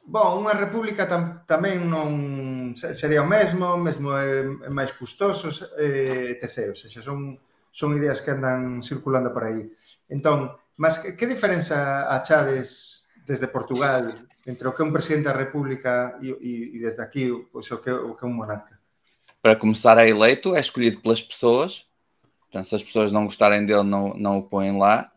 Bon, 0.05 0.37
unha 0.37 0.53
república 0.53 1.09
tam, 1.09 1.41
tamén 1.49 1.89
non 1.89 2.77
sería 2.77 3.25
o 3.25 3.29
mesmo, 3.29 3.73
mesmo 3.73 4.13
é, 4.13 4.45
é 4.45 4.69
máis 4.69 4.93
custoso, 4.93 5.49
eh, 5.81 6.37
etc. 6.37 6.69
Ou 6.69 6.77
seja, 6.77 7.01
son, 7.01 7.41
son 7.73 7.97
ideas 7.97 8.21
que 8.21 8.29
andan 8.29 8.85
circulando 8.85 9.33
por 9.33 9.49
aí. 9.49 9.65
Entón, 10.05 10.53
Mas 10.77 10.99
que 10.99 11.25
diferenza 11.25 12.07
achades 12.09 13.03
desde 13.25 13.47
Portugal 13.47 14.07
entre 14.45 14.67
o 14.67 14.73
que 14.73 14.81
é 14.81 14.85
un 14.85 14.91
presidente 14.91 15.25
da 15.25 15.33
República 15.33 16.19
e, 16.21 16.29
e, 16.29 16.77
e 16.77 16.79
desde 16.79 17.01
aquí 17.01 17.31
pois, 17.51 17.69
o, 17.71 17.79
que, 17.79 17.89
o 17.89 18.13
que 18.15 18.25
é 18.25 18.27
un 18.27 18.35
monarca? 18.35 18.77
Para 19.41 19.55
começar, 19.55 19.97
é 19.97 20.09
eleito, 20.09 20.55
é 20.55 20.59
escolhido 20.59 21.01
pelas 21.01 21.21
pessoas. 21.21 21.85
Portanto, 22.41 22.69
se 22.69 22.75
as 22.75 22.83
pessoas 22.83 23.11
não 23.11 23.25
gostarem 23.25 23.65
dele, 23.65 23.83
não, 23.83 24.13
não 24.13 24.39
o 24.39 24.43
põem 24.43 24.77
lá. 24.77 25.11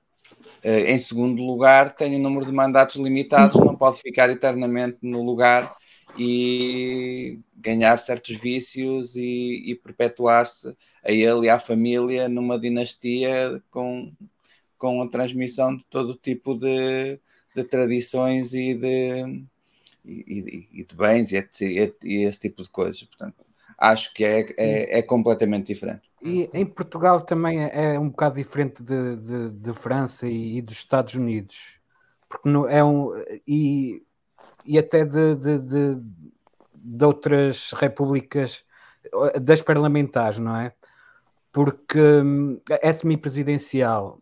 Eh, 0.63 0.93
em 0.93 0.99
segundo 0.99 1.43
lugar, 1.43 1.95
tem 1.95 2.17
um 2.17 2.23
número 2.23 2.47
de 2.47 2.53
mandatos 2.53 2.97
limitados, 2.97 3.61
não 3.61 3.77
pode 3.77 4.01
ficar 4.01 4.29
eternamente 4.31 4.99
no 5.03 5.23
lugar 5.23 5.75
e 6.19 7.39
ganhar 7.55 7.97
certos 7.99 8.37
vícios 8.37 9.15
e, 9.15 9.63
e 9.67 9.75
perpetuar-se 9.75 10.77
a 11.05 11.11
ele 11.13 11.47
e 11.47 11.51
à 11.51 11.59
família 11.59 12.29
numa 12.29 12.59
dinastia 12.59 13.63
com 13.71 14.13
com 14.79 15.03
a 15.03 15.09
transmissão 15.09 15.77
de 15.77 15.85
todo 15.87 16.15
tipo 16.15 16.55
de, 16.55 17.21
de 17.55 17.65
tradições 17.65 18.53
e 18.55 18.75
de, 18.75 19.45
e, 20.05 20.69
e 20.73 20.85
de 20.85 20.95
bens 20.95 21.33
e, 21.33 21.49
e, 21.61 21.95
e, 22.05 22.25
esse 22.25 22.41
tipo 22.41 22.63
de 22.63 22.71
coisas. 22.71 23.03
Portanto, 23.03 23.45
acho 23.77 24.15
que 24.15 24.25
é, 24.25 24.41
é, 24.57 24.99
é, 24.99 25.03
completamente 25.03 25.67
diferente. 25.67 26.09
E 26.23 26.49
em 26.53 26.65
Portugal 26.65 27.21
também 27.21 27.63
é, 27.63 27.95
é 27.95 27.99
um 27.99 28.09
bocado 28.09 28.37
diferente 28.37 28.83
de, 28.83 29.17
de, 29.17 29.51
de 29.51 29.73
França 29.75 30.27
e, 30.29 30.63
dos 30.63 30.79
Estados 30.79 31.15
Unidos, 31.15 31.57
porque 32.29 32.49
no, 32.49 32.67
é 32.67 32.83
um 32.83 33.13
e, 33.47 34.03
e 34.65 34.79
até 34.79 35.05
de, 35.05 35.35
de, 35.37 35.59
de, 35.59 35.97
de 36.75 37.05
outras 37.05 37.73
repúblicas 37.73 38.65
das 39.41 39.63
parlamentares, 39.63 40.39
não 40.39 40.57
é? 40.57 40.73
Porque 41.53 41.99
hum, 41.99 42.61
é 42.69 42.93
semipresidencial, 42.93 44.21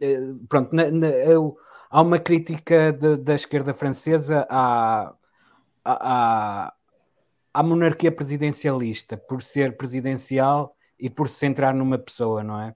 eh, 0.00 0.34
pronto, 0.48 0.74
na, 0.74 0.90
na, 0.90 1.08
eu, 1.08 1.56
há 1.90 2.02
uma 2.02 2.18
crítica 2.18 2.92
de, 2.92 3.16
da 3.16 3.34
esquerda 3.34 3.72
francesa 3.72 4.46
à, 4.50 5.14
à, 5.84 6.74
à 7.52 7.62
monarquia 7.62 8.12
presidencialista, 8.12 9.16
por 9.16 9.42
ser 9.42 9.76
presidencial 9.76 10.76
e 10.98 11.08
por 11.08 11.28
se 11.28 11.36
centrar 11.36 11.74
numa 11.74 11.98
pessoa, 11.98 12.42
não 12.42 12.60
é? 12.60 12.74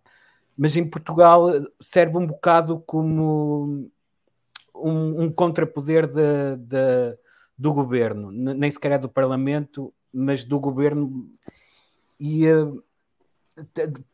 Mas 0.56 0.76
em 0.76 0.88
Portugal 0.88 1.50
eh, 1.54 1.62
serve 1.80 2.16
um 2.16 2.26
bocado 2.26 2.80
como 2.86 3.90
um, 4.74 5.24
um 5.24 5.32
contrapoder 5.32 6.06
de, 6.06 6.56
de, 6.56 7.18
do 7.56 7.72
governo, 7.72 8.30
nem 8.30 8.70
sequer 8.70 8.92
é 8.92 8.98
do 8.98 9.08
Parlamento, 9.08 9.92
mas 10.12 10.44
do 10.44 10.58
governo. 10.58 11.28
E 12.18 12.46
uh, 12.50 12.82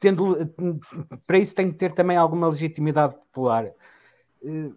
tendo, 0.01 0.37
para 1.27 1.39
isso 1.39 1.55
tem 1.55 1.71
que 1.71 1.79
ter 1.79 1.93
também 1.93 2.17
alguma 2.17 2.49
legitimidade 2.49 3.15
popular. 3.15 3.67
Eh, 4.45 4.71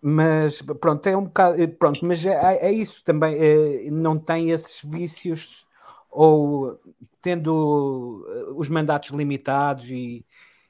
mas 0.00 0.62
pronto, 0.62 1.06
é 1.08 1.16
um 1.16 1.24
bocado. 1.24 1.60
Eh, 1.62 1.66
pronto, 1.66 2.00
mas 2.06 2.24
é, 2.26 2.58
é 2.68 2.72
isso 2.72 3.02
também. 3.04 3.36
É, 3.38 3.90
não 3.90 4.18
tem 4.18 4.50
esses 4.50 4.82
vícios 4.84 5.66
ou 6.10 6.78
tendo 7.20 8.26
os 8.56 8.68
mandatos 8.68 9.10
limitados 9.10 9.88
e, 9.90 10.24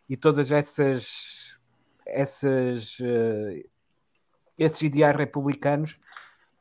e 0.08 0.16
todas 0.16 0.52
essas. 0.52 1.58
essas 2.06 2.98
esses 4.56 4.82
ideais 4.82 5.16
republicanos 5.16 5.96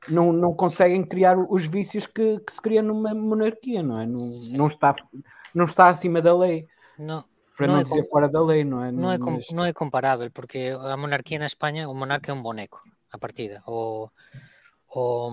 não, 0.10 0.34
não 0.34 0.54
conseguem 0.54 1.04
criar 1.04 1.38
os 1.38 1.66
vícios 1.66 2.06
que, 2.06 2.40
que 2.40 2.52
se 2.52 2.62
cria 2.62 2.82
numa 2.82 3.14
monarquia, 3.14 3.82
não 3.82 4.00
é? 4.00 4.06
Não, 4.06 4.26
não 4.52 4.68
está 4.68 4.94
não 5.54 5.66
está 5.66 5.88
acima 5.88 6.22
da 6.22 6.36
lei. 6.36 6.68
Não. 6.98 7.24
Para 7.56 7.68
não, 7.68 7.74
não 7.76 7.82
é 7.82 7.84
dizer 7.84 8.04
fora 8.10 8.28
da 8.28 8.42
lei, 8.42 8.64
não 8.64 8.84
é? 8.84 8.92
Não, 8.92 9.04
não 9.04 9.12
é, 9.12 9.20
com, 9.20 9.40
não 9.52 9.66
é 9.66 9.74
comparável, 9.74 10.30
porque 10.32 10.74
a 10.76 10.98
monarquía 10.98 11.38
na 11.38 11.46
España, 11.46 11.88
o 11.88 11.94
monarca 11.94 12.32
é 12.32 12.34
un 12.34 12.42
boneco, 12.42 12.82
a 13.12 13.18
partida. 13.20 13.62
O, 13.68 14.10
o, 14.90 15.30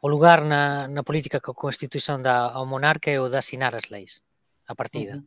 o 0.00 0.08
lugar 0.08 0.44
na, 0.44 0.86
na 0.86 1.02
política 1.02 1.40
que 1.40 1.50
a 1.50 1.54
Constitución 1.54 2.22
dá 2.22 2.46
ao 2.46 2.64
monarca 2.64 3.10
é 3.10 3.18
o 3.18 3.26
de 3.26 3.38
assinar 3.38 3.74
as 3.74 3.90
leis, 3.90 4.22
a 4.70 4.74
partida. 4.78 5.18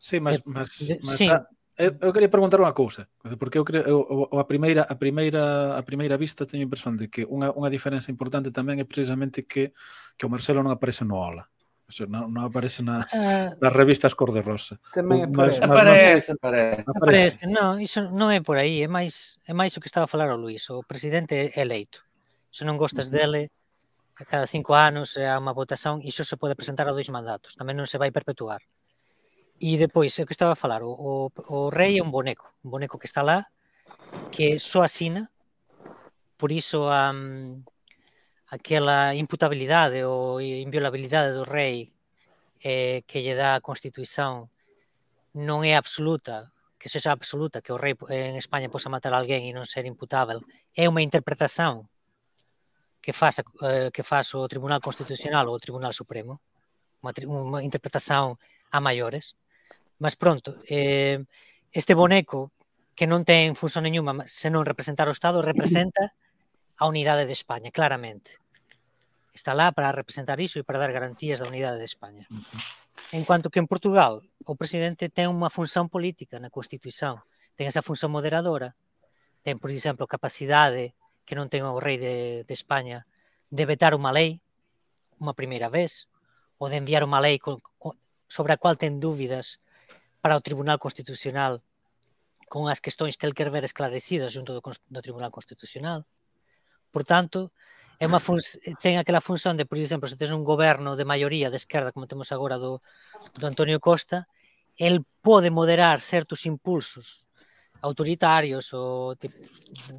Sí, 0.00 0.16
mas, 0.18 0.40
eh, 0.40 0.42
mas, 0.46 0.68
mas 1.02 1.16
sí. 1.16 1.28
A, 1.28 1.44
eu, 1.76 1.96
eu 2.00 2.12
quería 2.12 2.32
perguntar 2.32 2.60
unha 2.60 2.72
cousa, 2.72 3.04
porque 3.36 3.60
eu 3.60 3.64
creo 3.64 3.84
eu, 3.84 4.00
a 4.36 4.44
primeira 4.48 4.88
a 4.88 4.96
primeira 4.96 5.76
a 5.76 5.82
primeira 5.84 6.16
vista 6.16 6.48
teño 6.48 6.64
a 6.64 6.68
impresión 6.68 6.96
de 6.96 7.12
que 7.12 7.24
unha, 7.28 7.52
unha 7.52 7.68
diferenza 7.68 8.12
importante 8.12 8.48
tamén 8.48 8.80
é 8.80 8.86
precisamente 8.88 9.44
que 9.44 9.76
que 10.16 10.24
o 10.24 10.32
Marcelo 10.32 10.60
non 10.64 10.72
aparece 10.72 11.04
no 11.08 11.20
aula 11.20 11.48
Eso 11.90 12.06
non, 12.06 12.30
non 12.30 12.46
aparece 12.46 12.86
nas, 12.86 13.10
nas 13.58 13.72
revistas 13.74 14.14
cor 14.14 14.30
de 14.30 14.46
rosa. 14.46 14.78
Tamén 14.94 15.26
mas, 15.34 15.58
aparece. 15.58 15.66
Mas, 15.66 15.74
aparece, 15.74 16.30
mas, 16.30 16.38
aparece, 16.38 16.82
aparece. 16.86 16.86
aparece. 16.86 17.38
Non, 17.50 17.82
iso 17.82 18.06
non 18.14 18.30
é 18.30 18.38
por 18.38 18.62
aí, 18.62 18.86
é 18.86 18.88
máis 18.88 19.42
é 19.42 19.50
máis 19.50 19.74
o 19.74 19.82
que 19.82 19.90
estaba 19.90 20.06
a 20.06 20.12
falar 20.12 20.30
o 20.30 20.38
Luís, 20.38 20.70
o 20.70 20.86
presidente 20.86 21.50
é 21.50 21.58
eleito. 21.58 22.06
Se 22.54 22.62
non 22.62 22.78
gostas 22.78 23.10
uh 23.10 23.18
-huh. 23.18 23.26
dele, 23.26 23.42
cada 24.14 24.46
cinco 24.46 24.78
anos 24.78 25.18
é 25.18 25.26
unha 25.34 25.50
votación, 25.50 25.98
iso 26.06 26.22
se 26.22 26.38
pode 26.38 26.54
presentar 26.54 26.86
a 26.86 26.94
dois 26.94 27.10
mandatos, 27.10 27.58
tamén 27.58 27.74
non 27.74 27.90
se 27.90 27.98
vai 27.98 28.14
perpetuar. 28.14 28.62
E 29.58 29.74
depois, 29.74 30.14
é 30.16 30.22
o 30.22 30.28
que 30.30 30.36
estaba 30.38 30.54
a 30.54 30.62
falar, 30.62 30.86
o, 30.86 30.94
o, 30.94 31.12
o 31.34 31.58
rei 31.74 31.98
é 31.98 32.02
un 32.06 32.14
boneco, 32.14 32.54
un 32.62 32.70
boneco 32.70 33.02
que 33.02 33.10
está 33.10 33.26
lá, 33.26 33.50
que 34.30 34.62
só 34.62 34.86
asina, 34.86 35.26
por 36.38 36.54
iso 36.54 36.86
a... 36.86 37.10
Um, 37.10 37.66
aquela 38.50 39.14
imputabilidade 39.14 40.02
ou 40.04 40.42
inviolabilidade 40.42 41.32
do 41.38 41.44
rei 41.46 41.94
eh, 42.62 43.02
que 43.06 43.22
lle 43.22 43.34
dá 43.38 43.54
a 43.54 43.64
constituição 43.64 44.50
non 45.32 45.62
é 45.62 45.78
absoluta, 45.78 46.50
que 46.74 46.90
seja 46.90 47.14
absoluta, 47.14 47.62
que 47.62 47.70
o 47.70 47.78
rei 47.78 47.94
en 48.10 48.34
España 48.34 48.66
possa 48.66 48.90
matar 48.90 49.14
alguén 49.14 49.46
e 49.46 49.54
non 49.54 49.62
ser 49.62 49.86
imputável, 49.86 50.42
é 50.74 50.90
unha 50.90 51.06
interpretación 51.06 51.86
que 52.98 53.14
faz, 53.14 53.38
eh, 53.38 53.94
que 53.94 54.02
faz 54.02 54.34
o 54.34 54.42
Tribunal 54.50 54.82
Constitucional 54.82 55.46
ou 55.46 55.54
o 55.54 55.62
Tribunal 55.62 55.94
Supremo, 55.94 56.42
unha, 57.06 57.14
unha 57.30 57.62
interpretación 57.62 58.34
a 58.74 58.78
maiores. 58.82 59.38
Mas 60.02 60.18
pronto, 60.18 60.58
eh, 60.66 61.22
este 61.70 61.94
boneco 61.94 62.50
que 62.98 63.06
non 63.06 63.22
ten 63.22 63.54
función 63.54 63.86
nenhuma 63.86 64.26
se 64.26 64.50
não 64.50 64.66
representar 64.66 65.06
o 65.06 65.14
Estado, 65.14 65.40
representa 65.40 66.12
a 66.80 66.88
unidade 66.88 67.28
de 67.28 67.36
España, 67.36 67.70
claramente. 67.70 68.39
está 69.32 69.54
lá 69.54 69.72
para 69.72 69.92
representar 69.92 70.40
iso 70.40 70.58
e 70.58 70.66
para 70.66 70.78
dar 70.78 70.92
garantías 70.92 71.40
da 71.40 71.48
unidade 71.48 71.78
de 71.78 71.88
España. 71.88 72.26
Uh. 72.30 72.42
En 73.12 73.24
cuanto 73.24 73.50
que 73.50 73.58
en 73.58 73.66
Portugal 73.66 74.22
o 74.44 74.54
presidente 74.54 75.08
ten 75.08 75.30
unha 75.30 75.50
función 75.50 75.88
política 75.88 76.38
na 76.38 76.52
Constitución, 76.52 77.22
ten 77.54 77.66
esa 77.66 77.82
función 77.82 78.10
moderadora, 78.14 78.76
ten, 79.42 79.58
por 79.58 79.72
exemplo, 79.72 80.10
capacidade 80.10 80.94
que 81.24 81.38
non 81.38 81.48
ten 81.48 81.62
o 81.62 81.78
rei 81.78 81.96
de, 81.98 82.42
de 82.44 82.54
España 82.54 83.06
de 83.50 83.64
vetar 83.66 83.94
unha 83.94 84.14
lei 84.14 84.42
unha 85.20 85.36
primeira 85.36 85.68
vez 85.68 86.08
ou 86.56 86.72
de 86.72 86.80
enviar 86.80 87.04
unha 87.04 87.20
lei 87.20 87.36
con, 87.36 87.60
con, 87.76 87.94
sobre 88.26 88.56
a 88.56 88.60
cual 88.60 88.80
ten 88.80 88.98
dúbidas 88.98 89.60
para 90.20 90.36
o 90.36 90.44
Tribunal 90.44 90.80
Constitucional 90.80 91.64
con 92.50 92.66
as 92.66 92.82
questões 92.82 93.14
que 93.14 93.28
el 93.28 93.36
quer 93.36 93.52
ver 93.52 93.62
esclarecidas 93.62 94.34
junto 94.34 94.56
do, 94.56 94.62
do 94.64 95.00
Tribunal 95.04 95.30
Constitucional. 95.30 96.04
Portanto, 96.92 97.50
é 97.98 98.06
uma 98.06 98.18
ten 98.82 98.98
aquela 98.98 99.20
função 99.20 99.54
de, 99.54 99.64
por 99.64 99.78
exemplo, 99.78 100.08
se 100.08 100.16
tens 100.16 100.30
um 100.30 100.42
governo 100.42 100.96
de 100.96 101.04
maioria 101.04 101.50
de 101.50 101.56
esquerda, 101.56 101.92
como 101.92 102.06
temos 102.06 102.32
agora 102.32 102.58
do, 102.58 102.80
do 103.38 103.80
Costa, 103.80 104.24
ele 104.78 105.00
pode 105.22 105.50
moderar 105.50 106.00
certos 106.00 106.46
impulsos 106.46 107.26
autoritários 107.82 108.72
ou, 108.72 109.14
tipo, 109.16 109.34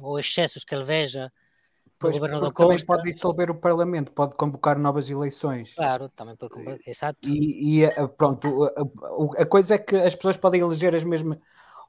ou 0.02 0.18
que 0.64 0.74
ele 0.74 0.84
veja 0.84 1.32
o 2.02 2.10
governo 2.10 2.40
do 2.40 2.52
Costa. 2.52 2.62
Também 2.64 2.84
pode 2.84 3.12
dissolver 3.12 3.50
o 3.50 3.54
Parlamento, 3.54 4.12
pode 4.12 4.34
convocar 4.34 4.78
novas 4.78 5.08
eleições. 5.08 5.74
Claro, 5.74 6.08
também 6.08 6.36
pode 6.36 6.52
convocar, 6.52 6.74
eh, 6.74 6.90
exato. 6.90 7.28
E, 7.28 7.78
e 7.78 7.84
eh, 7.84 8.06
pronto, 8.08 8.64
a, 8.64 8.68
eh, 8.68 9.42
a, 9.42 9.46
coisa 9.46 9.76
é 9.76 9.78
que 9.78 9.96
as 9.96 10.14
pessoas 10.14 10.36
podem 10.36 10.60
eleger 10.60 10.94
as 10.94 11.04
mesmas, 11.04 11.38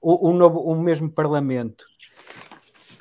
o, 0.02 0.30
o, 0.30 0.34
novo, 0.34 0.60
o 0.60 0.80
mesmo 0.80 1.10
Parlamento 1.10 1.86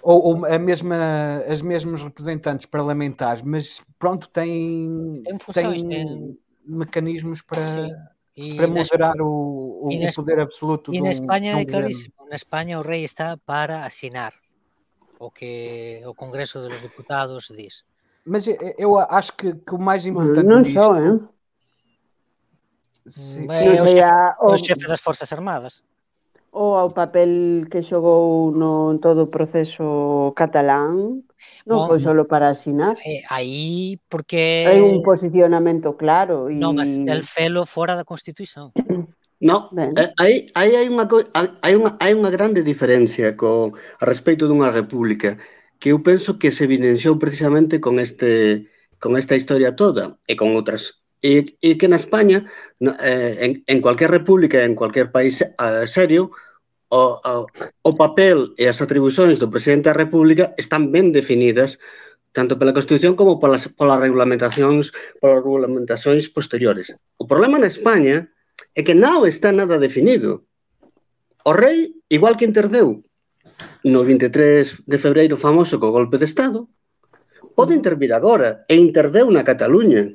ou, 0.03 0.23
ou 0.25 0.47
a 0.47 0.59
mesma, 0.59 1.43
as 1.49 1.63
mesmos 1.63 2.03
representantes 2.03 2.67
parlamentares, 2.67 3.41
mas 3.43 3.81
pronto, 3.99 4.29
têm, 4.29 5.23
tem 5.55 6.39
mecanismos 6.67 7.41
para, 7.41 7.61
e 8.37 8.57
para 8.57 8.67
moderar 8.67 9.21
o, 9.21 9.89
o 9.89 9.99
na, 9.99 10.13
poder 10.13 10.41
absoluto. 10.41 10.93
E 10.93 11.01
na 11.01 11.11
Espanha 11.11 11.53
é 11.61 11.65
na 12.29 12.37
Espanha 12.37 12.81
o 12.81 12.83
rei 12.83 13.05
está 13.05 13.37
para 13.47 13.85
assinar 13.85 14.33
o 15.19 15.31
que 15.31 16.03
o 16.05 16.15
Congresso 16.15 16.61
dos 16.69 16.83
Deputados 16.83 17.49
diz. 17.57 17.85
Mas 18.25 18.47
eu 18.79 18.99
acho 18.99 19.33
que, 19.37 19.55
que 19.55 19.75
o 19.75 19.79
mais 19.79 20.05
hum, 20.05 20.11
importante. 20.11 20.47
Não 20.47 20.65
só, 20.65 20.99
hein? 20.99 21.29
Sim. 23.09 23.51
É, 23.51 23.83
o, 23.83 23.87
chefe, 23.87 24.13
é 24.13 24.35
o 24.41 24.59
chefe 24.59 24.87
das 24.87 25.01
Forças 25.01 25.33
Armadas. 25.33 25.83
ou 26.53 26.77
ao 26.77 26.93
papel 26.93 27.65
que 27.73 27.81
xogou 27.81 28.53
no 28.53 29.01
todo 29.01 29.25
o 29.25 29.33
proceso 29.33 30.37
catalán, 30.37 31.25
non 31.65 31.89
foi 31.89 31.97
solo 31.97 32.29
para 32.29 32.53
asinar. 32.53 33.01
Eh, 33.01 33.25
aí 33.33 33.97
porque 34.13 34.69
hai 34.69 34.85
un 34.85 35.01
posicionamento 35.01 35.97
claro 35.97 36.53
e 36.53 36.61
Non, 36.61 36.77
mas 36.77 37.01
el 37.01 37.25
felo 37.25 37.65
fora 37.65 37.97
da 37.97 38.05
Constitución. 38.05 38.71
No, 39.43 39.75
ben. 39.75 39.91
Eh, 39.99 40.15
aí, 40.23 40.47
aí 40.55 40.79
hai 40.79 40.87
unha, 40.87 41.03
hai 41.67 41.75
unha, 41.75 41.99
hai 41.99 42.15
unha 42.15 42.31
grande 42.31 42.63
diferencia 42.63 43.35
co, 43.35 43.75
a 43.99 44.07
respeito 44.07 44.47
dunha 44.47 44.71
república 44.71 45.35
que 45.83 45.91
eu 45.91 45.99
penso 45.99 46.39
que 46.39 46.55
se 46.55 46.63
evidenciou 46.63 47.19
precisamente 47.19 47.83
con 47.83 47.99
este 47.99 48.71
con 49.03 49.19
esta 49.19 49.35
historia 49.35 49.75
toda 49.75 50.15
e 50.31 50.39
con 50.39 50.55
outras 50.55 51.02
E, 51.23 51.55
e 51.63 51.79
que 51.79 51.87
na 51.87 52.03
España, 52.03 52.51
eh, 52.83 53.35
en, 53.47 53.51
en 53.67 53.79
cualquier 53.79 54.11
república, 54.11 54.67
en 54.67 54.75
cualquier 54.75 55.15
país 55.15 55.39
eh, 55.39 55.87
serio, 55.87 56.35
o, 56.93 57.17
o, 57.25 57.47
o 57.83 57.93
papel 57.97 58.53
e 58.61 58.69
as 58.69 58.85
atribucións 58.85 59.41
do 59.41 59.49
Presidente 59.49 59.89
da 59.89 59.97
República 59.97 60.53
están 60.61 60.93
ben 60.93 61.15
definidas 61.15 61.81
tanto 62.37 62.57
pola 62.59 62.77
Constitución 62.77 63.17
como 63.17 63.41
polas, 63.41 63.69
polas 63.73 64.01
regulamentacións 64.01 64.93
polas 65.21 65.41
regulamentacións 65.41 66.29
posteriores. 66.29 66.93
O 67.17 67.25
problema 67.25 67.57
na 67.57 67.73
España 67.73 68.29
é 68.77 68.81
que 68.85 68.97
non 68.97 69.25
está 69.25 69.53
nada 69.53 69.81
definido. 69.81 70.45
O 71.49 71.53
rei, 71.57 71.97
igual 72.13 72.37
que 72.37 72.49
interveu 72.49 73.05
no 73.85 74.01
23 74.05 74.85
de 74.85 74.99
febreiro 74.99 75.37
famoso 75.41 75.81
co 75.81 75.97
golpe 75.97 76.21
de 76.21 76.29
Estado, 76.29 76.69
pode 77.57 77.73
intervir 77.77 78.13
agora 78.13 78.65
e 78.69 78.77
interveu 78.77 79.29
na 79.33 79.45
Cataluña. 79.45 80.13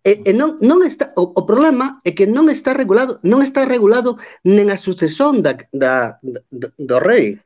E, 0.00 0.24
e 0.24 0.32
non, 0.32 0.56
non 0.64 0.80
está, 0.80 1.12
o, 1.16 1.28
o 1.36 1.42
problema 1.44 2.00
é 2.08 2.16
que 2.16 2.24
non 2.24 2.48
está 2.48 2.72
regulado, 2.72 3.20
non 3.20 3.44
está 3.44 3.68
regulado 3.68 4.16
nen 4.44 4.72
a 4.72 4.80
sucesión 4.80 5.44
da, 5.44 5.60
da, 5.76 6.16
da, 6.48 6.68
do 6.76 6.98
rei. 7.00 7.36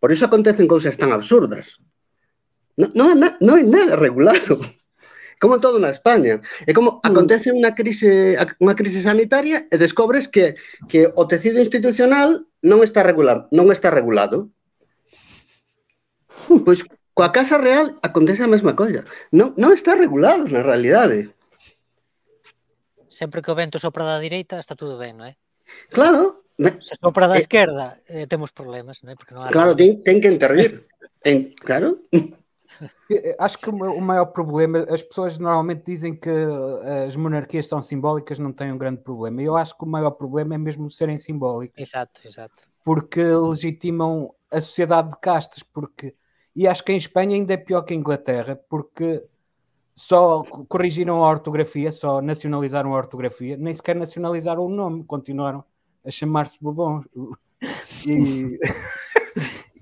Por 0.00 0.08
iso 0.08 0.24
acontecen 0.24 0.64
cousas 0.64 0.96
tan 0.96 1.12
absurdas. 1.12 1.76
Non, 2.80 2.88
non, 2.96 3.36
non 3.44 3.54
é 3.60 3.64
nada 3.64 4.00
regulado. 4.00 4.60
Como 5.40 5.60
todo 5.60 5.80
na 5.80 5.88
España. 5.92 6.40
É 6.68 6.72
como 6.76 7.00
mm. 7.00 7.08
acontece 7.08 7.48
unha 7.48 7.72
crise, 7.72 8.36
unha 8.60 8.76
crise 8.76 9.00
sanitaria 9.00 9.64
e 9.72 9.76
descobres 9.80 10.28
que, 10.28 10.52
que 10.84 11.08
o 11.16 11.24
tecido 11.24 11.64
institucional 11.64 12.44
non 12.60 12.84
está 12.84 13.00
regular, 13.00 13.48
non 13.48 13.72
está 13.72 13.88
regulado. 13.88 14.52
Pois 16.64 16.84
coa 17.16 17.32
Casa 17.32 17.56
Real 17.56 17.96
acontece 18.04 18.44
a 18.44 18.52
mesma 18.52 18.76
colla. 18.76 19.08
Non, 19.32 19.56
non 19.56 19.72
está 19.72 19.96
regulado 19.96 20.44
na 20.44 20.60
realidade. 20.60 21.32
Sempre 23.10 23.42
que 23.42 23.50
o 23.50 23.58
vento 23.58 23.82
sopra 23.82 24.04
da 24.06 24.22
direita 24.22 24.62
está 24.62 24.78
tudo 24.78 24.94
ben, 25.02 25.18
non 25.18 25.26
é? 25.26 25.34
Claro, 25.90 26.46
Se 26.78 26.94
sopra 26.94 27.26
da 27.26 27.36
Eh, 27.36 27.42
esquerda 27.42 27.98
eh, 28.06 28.30
temos 28.30 28.54
problemas, 28.54 29.02
non 29.02 29.10
é? 29.10 29.14
Porque 29.18 29.34
non 29.34 29.42
hai 29.42 29.50
claro, 29.50 29.74
ten, 29.74 29.98
ten 30.06 30.22
que 30.22 30.30
intervir. 30.30 30.86
En, 31.20 31.52
claro, 31.52 32.00
Acho 33.38 33.58
que 33.58 33.68
o 33.68 33.76
ma- 33.76 33.90
o 33.90 34.00
maior 34.00 34.26
problema, 34.32 34.86
as 34.88 35.02
pessoas 35.02 35.36
normalmente 35.38 35.82
dizem 35.84 36.14
que 36.14 36.30
eh, 36.30 37.04
as 37.04 37.16
monarquias 37.16 37.66
são 37.66 37.82
simbólicas, 37.82 38.38
não 38.38 38.52
têm 38.54 38.72
um 38.72 38.78
grande 38.78 39.02
problema. 39.02 39.42
Eu 39.42 39.56
acho 39.56 39.76
que 39.76 39.84
o 39.84 39.88
maior 39.88 40.12
problema 40.12 40.54
é 40.54 40.58
mesmo 40.58 40.88
serem 40.90 41.18
simbólicas, 41.18 41.76
Exato, 41.76 42.22
exato. 42.24 42.62
porque 42.84 43.20
legitimam 43.20 44.32
a 44.50 44.60
sociedade 44.62 45.10
de 45.10 45.18
castas, 45.18 45.62
porque 45.62 46.14
e 46.54 46.66
acho 46.66 46.82
que 46.84 46.92
em 46.92 46.96
Espanha 46.96 47.34
ainda 47.36 47.52
é 47.54 47.56
pior 47.58 47.82
que 47.82 47.92
em 47.92 47.98
Inglaterra, 47.98 48.56
porque 48.68 49.22
só 50.00 50.42
co- 50.42 50.64
corrigiram 50.64 51.22
a 51.22 51.28
ortografia, 51.28 51.92
só 51.92 52.22
nacionalizaram 52.22 52.94
a 52.94 52.96
ortografia, 52.96 53.56
nem 53.56 53.74
sequer 53.74 53.94
nacionalizaram 53.94 54.64
o 54.64 54.68
nome, 54.68 55.04
continuaram 55.04 55.62
a 56.04 56.10
chamar-se 56.10 56.58
Bourbon. 56.60 57.02
E, 58.06 58.56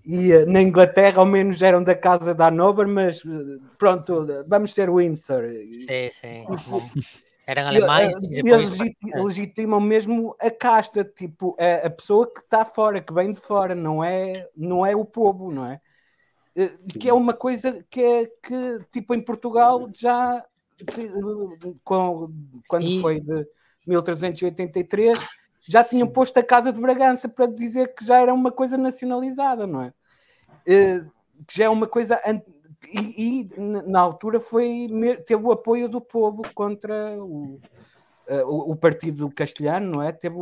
e 0.05 0.33
eh, 0.33 0.45
na 0.45 0.61
Inglaterra, 0.61 1.21
ao 1.21 1.27
menos, 1.27 1.63
eram 1.63 1.83
da 1.85 1.95
casa 1.95 2.35
da 2.35 2.49
Hanover, 2.49 2.89
mas 2.89 3.19
eh, 3.25 3.59
pronto, 3.79 4.27
vamos 4.49 4.75
ser 4.75 4.91
Windsor. 4.91 5.45
Sí, 5.71 6.11
sí. 6.11 6.45
Eran 7.47 7.63
E, 7.63 7.77
alemães 7.77 8.15
eh, 8.17 8.19
e 8.23 8.39
e 8.41 8.43
depois... 8.43 8.53
eles 8.53 8.71
legiti- 8.79 9.19
legitimam 9.23 9.81
mesmo 9.81 10.35
a 10.41 10.51
casta, 10.51 11.05
tipo, 11.05 11.57
a, 11.61 11.87
a 11.87 11.91
pessoa 11.91 12.27
que 12.27 12.41
está 12.41 12.65
fora, 12.65 13.01
que 13.01 13.13
vem 13.13 13.33
de 13.33 13.41
fora, 13.41 13.75
não 13.75 14.03
é, 14.03 14.49
não 14.57 14.85
é 14.85 14.97
o 14.97 15.05
povo, 15.05 15.53
não 15.53 15.65
é? 15.65 15.81
Eh, 16.59 16.77
Que 16.99 17.09
é 17.09 17.13
uma 17.13 17.33
coisa 17.33 17.85
que, 17.89 18.03
é, 18.03 18.27
que 18.27 18.81
tipo, 18.91 19.15
em 19.15 19.21
Portugal 19.23 19.89
já, 19.95 20.45
com- 21.85 22.29
quando 22.67 22.85
E- 22.87 23.01
foi 23.01 23.21
de 23.21 23.47
1383, 23.87 25.19
já 25.69 25.85
tinham 25.85 26.09
posto 26.09 26.37
a 26.39 26.43
Casa 26.43 26.73
de 26.73 26.81
Bragança 26.81 27.29
para 27.29 27.47
dizer 27.47 27.95
que 27.95 28.05
já 28.05 28.21
era 28.21 28.35
uma 28.35 28.51
coisa 28.51 28.77
nacionalizada, 28.77 29.67
não 29.69 29.83
é? 29.83 29.93
Eh, 30.67 31.05
que 31.47 31.57
já 31.59 31.65
é 31.67 31.69
uma 31.69 31.87
coisa. 31.87 32.21
E, 32.93 33.45
e, 33.57 33.61
na- 33.87 34.01
altura 34.01 34.41
foi, 34.41 34.89
teve 35.27 35.43
o 35.45 35.53
apoio 35.53 35.89
do 35.89 36.01
povo 36.01 36.43
contra 36.55 37.17
o, 37.23 37.61
eh, 38.27 38.45
o, 38.45 38.73
o 38.73 38.77
partido 38.77 39.31
castelhano, 39.31 39.93
não 39.97 40.03
é? 40.03 40.11
Teve, 40.13 40.37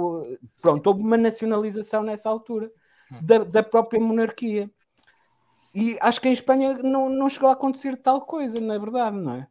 pronto, 0.62 0.86
houve 0.86 1.02
uma 1.02 1.16
nacionalização 1.16 2.02
nessa 2.02 2.28
altura 2.30 2.70
da, 3.20 3.38
da 3.44 3.62
própria 3.62 4.00
monarquia. 4.00 4.70
E 5.82 5.84
acho 6.00 6.20
que 6.20 6.28
em 6.28 6.32
Espanha 6.32 6.68
não, 6.92 7.08
não 7.10 7.28
chegou 7.28 7.48
a 7.50 7.52
acontecer 7.52 7.96
tal 7.98 8.22
coisa, 8.22 8.58
na 8.60 8.78
verdade, 8.78 9.16
não 9.16 9.34
é? 9.34 9.46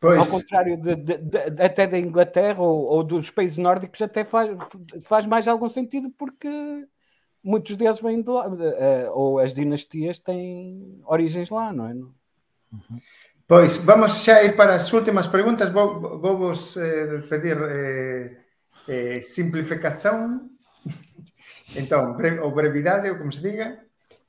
Pois, 0.00 0.28
contrário 0.34 0.76
de, 0.76 0.96
de- 0.96 1.18
de- 1.18 1.62
até 1.62 1.86
da 1.86 1.98
Inglaterra 1.98 2.60
ou, 2.62 2.86
ou 2.94 3.04
dos 3.04 3.30
países 3.30 3.56
nórdicos, 3.58 4.00
até 4.02 4.24
faz, 4.24 4.50
faz 5.02 5.26
mais 5.26 5.46
algum 5.46 5.68
sentido 5.68 6.10
porque 6.18 6.48
muitos 7.42 7.76
deles 7.76 8.00
vêm 8.00 8.22
de 8.22 8.30
lá, 8.30 8.46
eh, 8.78 9.08
ou 9.10 9.38
as 9.38 9.54
dinastias 9.54 10.18
têm 10.18 11.00
origens 11.06 11.50
lá, 11.50 11.72
não 11.72 11.86
é? 11.88 11.94
pois 13.46 13.76
vamos 13.76 14.12
xa 14.24 14.42
ir 14.42 14.56
para 14.56 14.74
as 14.74 14.92
últimas 14.92 15.26
preguntas. 15.26 15.72
Vou, 15.72 16.18
vou 16.18 16.36
vos 16.38 16.76
eh, 16.76 17.18
pedir 17.30 17.56
eh, 17.58 18.26
eh, 18.86 19.22
simplificación. 19.22 20.50
Entón, 21.80 22.16
bre, 22.18 22.40
ou 22.40 22.50
brevidade, 22.54 23.10
ou 23.10 23.18
como 23.18 23.32
se 23.32 23.42
diga. 23.42 23.85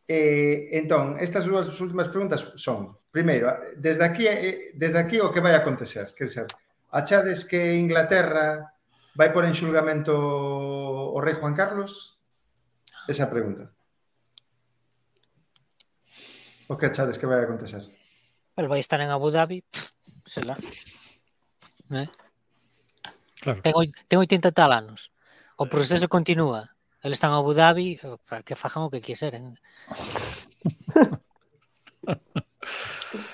Eh, 0.08 0.70
entón, 0.72 1.20
estas 1.20 1.44
dúas 1.44 1.68
últimas 1.84 2.08
preguntas 2.08 2.40
son, 2.56 2.96
primeiro, 3.12 3.52
desde 3.76 4.08
aquí 4.08 4.24
eh, 4.24 4.72
desde 4.74 5.04
aquí 5.04 5.20
o 5.20 5.28
que 5.28 5.44
vai 5.44 5.52
acontecer? 5.52 6.16
Quer 6.16 6.28
dizer, 6.32 6.48
achades 6.96 7.44
que 7.44 7.76
Inglaterra 7.76 8.72
vai 9.20 9.36
por 9.36 9.44
en 9.44 9.52
xulgamento 9.52 10.16
o 10.16 11.20
rei 11.20 11.36
Juan 11.36 11.52
Carlos? 11.52 12.24
Esa 13.08 13.28
pregunta. 13.28 13.68
O 16.72 16.80
que 16.80 16.88
achades 16.88 17.20
que 17.20 17.28
vai 17.28 17.44
acontecer? 17.44 17.84
El 18.56 18.72
vai 18.72 18.80
estar 18.80 19.04
en 19.04 19.12
Abu 19.12 19.28
Dhabi, 19.28 19.60
sei 20.24 20.44
lá. 20.48 20.56
Eh? 21.92 22.08
Claro. 23.44 23.60
Ten, 23.60 23.76
ten 24.08 24.20
80 24.20 24.56
tal 24.56 24.72
anos. 24.72 25.12
O 25.60 25.68
proceso 25.68 26.08
continúa. 26.08 26.77
El 27.04 27.14
están 27.14 27.32
a 27.32 27.38
Abu 27.38 27.54
Dhabi, 27.54 28.00
que 28.46 28.56
fajan 28.56 28.84
o 28.84 28.90
que 28.90 29.02
quiseren. 29.02 29.56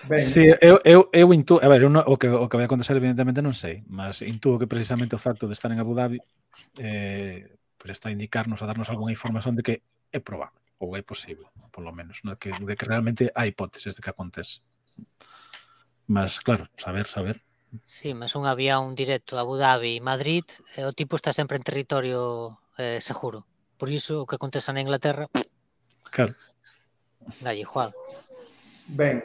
Ben. 0.08 0.20
Sí, 0.20 0.46
eu, 0.62 0.80
eu, 0.84 1.10
eu 1.12 1.34
intuo, 1.34 1.60
a 1.64 1.68
ver, 1.68 1.82
eu 1.84 1.90
no, 1.90 2.02
o, 2.06 2.18
que, 2.18 2.28
o 2.28 2.48
que 2.48 2.58
vai 2.58 2.66
acontecer 2.66 2.96
evidentemente 2.96 3.42
non 3.42 3.56
sei, 3.56 3.82
mas 3.90 4.22
intuo 4.22 4.60
que 4.60 4.70
precisamente 4.70 5.16
o 5.18 5.22
facto 5.22 5.48
de 5.50 5.56
estar 5.56 5.72
en 5.72 5.80
Abu 5.80 5.96
Dhabi 5.96 6.20
eh, 6.78 7.50
pues 7.80 7.90
está 7.92 8.10
a 8.10 8.16
indicarnos, 8.16 8.62
a 8.62 8.70
darnos 8.70 8.92
algunha 8.92 9.16
información 9.16 9.56
de 9.58 9.64
que 9.64 9.76
é 10.12 10.20
probable, 10.20 10.62
ou 10.78 10.94
é 10.94 11.02
posible, 11.02 11.50
polo 11.74 11.96
menos, 11.96 12.22
no? 12.22 12.38
que, 12.38 12.54
de 12.54 12.76
que 12.78 12.86
realmente 12.86 13.32
hai 13.34 13.50
hipóteses 13.50 13.98
de 13.98 14.02
que 14.04 14.12
acontece. 14.14 14.62
Mas, 16.06 16.38
claro, 16.44 16.70
saber, 16.78 17.08
saber. 17.08 17.42
Sí, 17.82 18.14
mas 18.14 18.36
un 18.38 18.46
avión 18.46 18.94
directo 18.94 19.40
a 19.40 19.42
Abu 19.42 19.58
Dhabi 19.58 19.98
e 19.98 20.04
Madrid, 20.04 20.46
eh, 20.78 20.86
o 20.86 20.94
tipo 20.94 21.18
está 21.18 21.34
sempre 21.34 21.58
en 21.58 21.66
territorio 21.66 22.62
eh, 22.78 23.02
seguro. 23.02 23.50
Por 23.84 23.92
iso 23.92 24.24
o 24.24 24.26
que 24.26 24.40
acontece 24.40 24.72
na 24.72 24.80
Inglaterra? 24.80 25.28
Claro. 26.08 26.40
Dalle 27.44 27.68
igual 27.68 27.92
Ben 28.88 29.20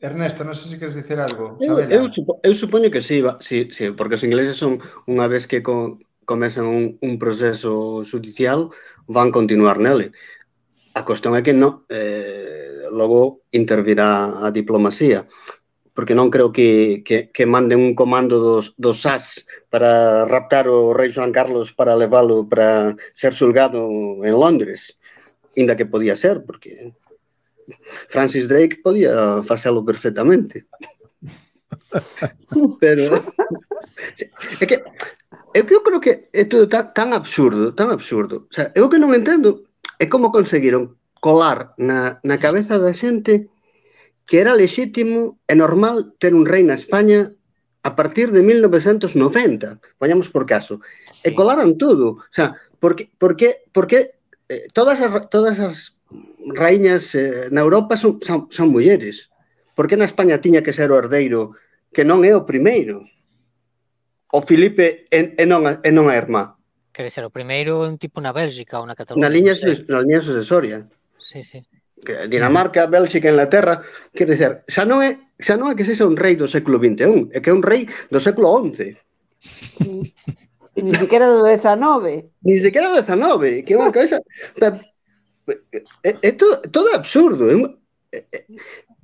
Ernesto, 0.00 0.40
non 0.40 0.56
sei 0.56 0.72
se 0.72 0.80
queres 0.80 0.96
dicir 0.96 1.20
algo. 1.20 1.60
Sabela. 1.60 1.92
eu, 1.92 2.08
eu, 2.08 2.12
supo, 2.16 2.40
eu 2.40 2.56
supoño 2.56 2.88
que 2.88 3.04
sí, 3.04 3.20
va, 3.20 3.36
sí, 3.44 3.68
sí 3.76 3.92
Porque 3.92 4.16
os 4.16 4.24
ingleses 4.24 4.56
son 4.56 4.80
unha 5.04 5.28
vez 5.28 5.44
que 5.44 5.60
co, 5.60 6.00
comezan 6.24 6.64
un, 6.64 6.96
un 7.04 7.20
proceso 7.20 8.00
judicial 8.08 8.72
Van 9.04 9.28
continuar 9.28 9.84
nele. 9.84 10.16
A 10.96 11.04
cuestión 11.04 11.36
é 11.36 11.44
que 11.44 11.52
non 11.52 11.84
eh, 11.92 12.88
Logo 12.88 13.44
intervirá 13.52 14.40
a 14.40 14.48
diplomacia 14.48 15.28
porque 15.96 16.12
non 16.12 16.28
creo 16.28 16.52
que, 16.52 17.00
que, 17.00 17.32
que 17.32 17.48
manden 17.48 17.80
un 17.80 17.96
comando 17.96 18.36
dos, 18.36 18.76
dos 18.76 19.00
SAS 19.00 19.48
para 19.72 20.28
raptar 20.28 20.68
o 20.68 20.92
rei 20.92 21.08
Joan 21.08 21.32
Carlos 21.32 21.72
para 21.72 21.96
leválo 21.96 22.44
para 22.44 22.92
ser 23.16 23.32
xulgado 23.32 23.88
en 24.20 24.36
Londres. 24.36 25.00
Inda 25.56 25.72
que 25.72 25.88
podía 25.88 26.12
ser, 26.12 26.44
porque 26.44 26.92
Francis 28.12 28.44
Drake 28.44 28.84
podía 28.84 29.40
facelo 29.40 29.80
perfectamente. 29.80 30.68
Pero 32.78 33.24
eh, 34.20 34.28
é 34.60 34.64
que 34.68 34.76
é 35.56 35.60
que 35.64 35.72
eu 35.72 35.80
creo 35.80 36.00
que 36.04 36.28
é 36.28 36.44
todo 36.44 36.68
tan, 36.68 36.92
tan 36.92 37.16
absurdo, 37.16 37.72
tan 37.72 37.88
absurdo. 37.88 38.44
O 38.44 38.52
sea, 38.52 38.68
eu 38.76 38.92
que 38.92 39.00
non 39.00 39.16
entendo 39.16 39.64
é 39.96 40.04
como 40.04 40.28
conseguiron 40.28 40.92
colar 41.24 41.72
na, 41.80 42.20
na 42.20 42.36
cabeza 42.36 42.76
da 42.76 42.92
xente 42.92 43.48
que 44.26 44.42
era 44.42 44.58
lexítimo 44.58 45.38
e 45.46 45.54
normal 45.54 46.12
ter 46.18 46.34
un 46.34 46.44
rei 46.44 46.66
na 46.66 46.74
España 46.74 47.30
a 47.86 47.94
partir 47.94 48.34
de 48.34 48.42
1990, 48.42 49.78
poñamos 49.98 50.28
por 50.28 50.44
caso. 50.44 50.82
Sí. 51.06 51.30
E 51.30 51.38
colaron 51.38 51.78
todo, 51.78 52.18
o 52.18 52.34
sea, 52.34 52.58
porque 52.82 53.06
porque 53.22 53.62
porque 53.70 54.18
eh, 54.50 54.66
todas 54.74 54.98
as, 54.98 55.30
todas 55.30 55.56
as 55.62 55.94
raíñas 56.50 57.14
eh, 57.14 57.46
na 57.54 57.62
Europa 57.62 57.94
son, 57.94 58.18
son 58.26 58.50
son 58.50 58.74
mulleres. 58.74 59.30
Por 59.78 59.86
que 59.86 59.94
na 59.94 60.10
España 60.10 60.42
tiña 60.42 60.66
que 60.66 60.74
ser 60.74 60.90
o 60.90 60.98
herdeiro 60.98 61.54
que 61.94 62.02
non 62.02 62.26
é 62.26 62.34
o 62.34 62.42
primeiro? 62.42 63.06
O 64.34 64.42
Filipe 64.42 65.06
e, 65.06 65.38
e 65.38 65.44
non 65.46 65.70
a, 65.70 65.78
e 65.86 65.90
non 65.94 66.10
a 66.10 66.18
irmá. 66.18 66.58
Quere 66.90 67.14
ser 67.14 67.22
o 67.22 67.30
primeiro 67.30 67.86
un 67.86 68.02
tipo 68.02 68.18
na 68.18 68.34
Bélgica 68.34 68.82
ou 68.82 68.86
na 68.90 68.98
Cataluña. 68.98 69.22
Na 69.22 69.30
liña, 69.30 69.54
na 69.86 70.02
liña 70.02 70.18
sucesoria. 70.18 70.90
Sí, 71.22 71.46
sí. 71.46 71.62
Dinamarca, 72.28 72.86
Bélxica, 72.86 73.30
Inglaterra, 73.30 73.82
quer 74.12 74.28
dizer, 74.28 74.62
xa 74.68 74.84
non 74.84 75.00
é 75.00 75.16
xa 75.40 75.56
non 75.56 75.72
é 75.72 75.74
que 75.76 75.84
sexa 75.84 76.08
un 76.08 76.16
rei 76.16 76.36
do 76.36 76.48
século 76.48 76.76
XXI, 76.76 77.32
é 77.32 77.38
que 77.40 77.50
é 77.50 77.56
un 77.56 77.64
rei 77.64 77.88
do 78.12 78.20
século 78.20 78.52
XI. 78.68 78.96
Ni 80.76 80.92
siquiera 80.96 81.26
do 81.28 81.40
XIX. 81.44 82.28
Ni 82.44 82.60
siquiera 82.60 82.92
do 82.92 83.00
XIX, 83.00 83.64
que 83.64 83.72
é 83.72 83.80
unha 83.80 83.92
cousa... 83.92 84.20
É, 86.02 86.10
é 86.26 86.30
todo, 86.34 86.58
todo 86.68 86.90
absurdo. 86.92 87.48
É, 88.12 88.18
é, 88.32 88.44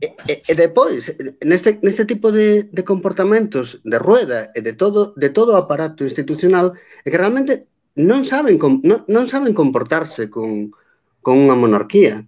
e, 0.03 0.43
e 0.49 0.55
depois, 0.55 1.15
neste, 1.41 1.79
neste 1.83 2.05
tipo 2.05 2.33
de, 2.33 2.65
de 2.65 2.83
comportamentos 2.83 3.79
de 3.85 3.99
rueda 3.99 4.51
e 4.55 4.61
de 4.61 4.75
todo 4.75 5.15
de 5.17 5.31
todo 5.31 5.55
o 5.55 5.61
aparato 5.63 6.03
institucional, 6.03 6.75
é 7.05 7.09
que 7.09 7.21
realmente 7.21 7.71
non 7.95 8.27
saben 8.27 8.59
com, 8.59 8.83
non, 8.83 9.07
non 9.07 9.31
saben 9.31 9.55
comportarse 9.55 10.27
con, 10.27 10.75
con 11.23 11.39
unha 11.39 11.55
monarquía 11.55 12.27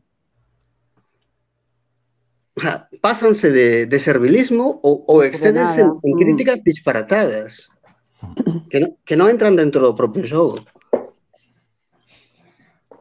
o 2.57 2.61
sea, 2.61 2.87
pásanse 3.03 3.51
de, 3.51 3.87
de 3.87 3.99
servilismo 3.99 4.79
ou, 4.83 5.03
ou 5.11 5.27
excedense 5.27 5.83
en, 5.83 5.91
en 5.91 6.13
mm. 6.15 6.19
críticas 6.23 6.59
disparatadas 6.63 7.67
mm. 8.23 8.71
que, 8.71 8.79
no, 8.79 8.89
que 9.03 9.19
non 9.19 9.27
entran 9.27 9.59
dentro 9.59 9.83
do 9.83 9.99
propio 9.99 10.23
xogo. 10.23 10.63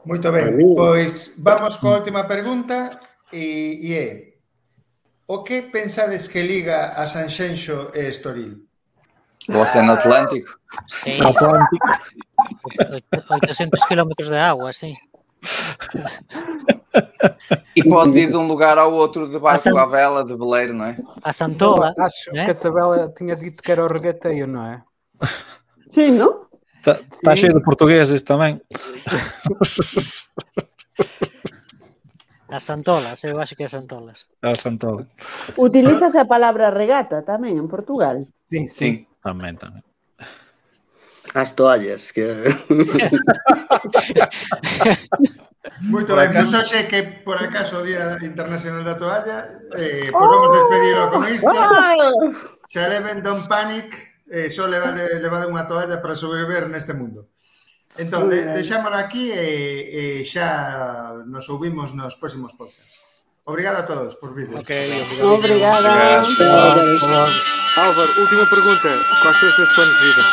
Moito 0.03 0.33
ben, 0.33 0.57
pois 0.75 1.37
vamos 1.39 1.77
coa 1.77 2.01
última 2.01 2.25
pregunta 2.25 2.91
e, 3.31 3.77
e 3.79 3.89
é 3.93 4.33
o 5.29 5.45
que 5.45 5.69
pensades 5.69 6.27
que 6.27 6.43
liga 6.43 6.97
a 6.97 7.07
Sanxenxo 7.07 7.93
e 7.93 8.09
Estoril? 8.09 8.67
O 9.47 9.57
Océano 9.61 9.93
Atlántico. 9.93 10.59
Sí. 10.89 11.15
Atlántico. 11.21 11.87
800 13.29 13.85
kilómetros 13.85 14.29
de 14.29 14.39
agua, 14.39 14.73
sí. 14.73 14.97
E 17.75 17.83
podes 17.83 18.15
ir 18.15 18.29
de 18.29 18.37
um 18.37 18.47
lugar 18.47 18.77
ao 18.77 18.93
outro 18.93 19.27
debaixo 19.27 19.63
San... 19.63 19.73
da 19.73 19.85
vela 19.85 20.23
de 20.23 20.35
veleiro, 20.35 20.73
não 20.73 20.85
é? 20.85 20.97
A 21.23 21.33
Santola. 21.33 21.93
Acho 21.97 22.31
né? 22.31 22.45
que 22.45 22.51
essa 22.51 22.71
vela 22.71 23.11
tinha 23.17 23.35
dito 23.35 23.61
que 23.61 23.71
era 23.71 23.83
o 23.83 23.87
regateio, 23.87 24.45
não 24.47 24.65
é? 24.65 24.81
Sim, 25.89 26.11
não? 26.11 26.45
Está 26.77 26.99
tá 27.23 27.35
cheio 27.35 27.53
de 27.53 27.63
portugueses 27.63 28.21
também. 28.21 28.61
As 32.49 32.63
Santolas, 32.63 33.23
eu 33.23 33.39
acho 33.39 33.55
que 33.55 33.63
as 33.63 33.71
Santolas. 33.71 34.27
As 34.41 34.59
Santolas. 34.59 35.07
Utilizase 35.57 36.19
a 36.19 36.25
palabra 36.25 36.69
regata 36.69 37.25
tamén 37.25 37.57
en 37.57 37.65
Portugal. 37.65 38.29
Sí, 38.51 38.69
sí. 38.69 38.89
Tamén, 39.25 39.57
tamén. 39.57 39.81
As 41.33 41.51
toallas 41.51 42.11
que... 42.11 42.25
Moito 45.81 46.15
ben, 46.15 46.29
pois 46.31 46.53
hoxe 46.53 46.85
que 46.85 47.23
por 47.25 47.37
acaso 47.41 47.81
o 47.81 47.85
Día 47.85 48.19
Internacional 48.21 48.83
da 48.85 48.95
Toalla 48.95 49.37
eh, 49.73 50.11
podemos 50.11 50.49
despedirlo 50.53 51.05
con 51.09 51.23
isto 51.27 51.49
xa 52.73 52.89
leven 52.89 53.25
Don 53.25 53.47
Panic 53.47 53.89
eh, 54.29 54.49
só 54.49 54.65
levade, 54.65 55.19
levade 55.21 55.49
unha 55.49 55.65
toalla 55.69 56.01
para 56.01 56.17
sobreviver 56.17 56.65
neste 56.69 56.93
mundo. 56.93 57.29
Entón, 58.01 58.29
de, 58.33 58.49
deixámoslo 58.49 58.97
aquí 58.97 59.29
e, 59.29 59.37
eh, 59.37 59.41
e 59.41 60.03
eh, 60.21 60.25
xa 60.25 61.21
nos 61.29 61.45
ouvimos 61.53 61.93
nos 61.93 62.17
próximos 62.17 62.57
podcasts. 62.57 62.92
Obrigado 63.45 63.79
a 63.79 63.85
todos 63.85 64.15
por 64.15 64.33
vir. 64.33 64.49
Ok, 64.55 64.71
obrigado. 65.21 65.33
Obrigada. 65.33 65.89
Álvaro, 67.75 68.21
última 68.21 68.45
pergunta. 68.49 68.89
Quais 69.21 69.37
são 69.37 69.49
os 69.49 69.55
seus 69.55 69.69
planos 69.73 69.95
de 69.99 70.05
vida? 70.07 70.23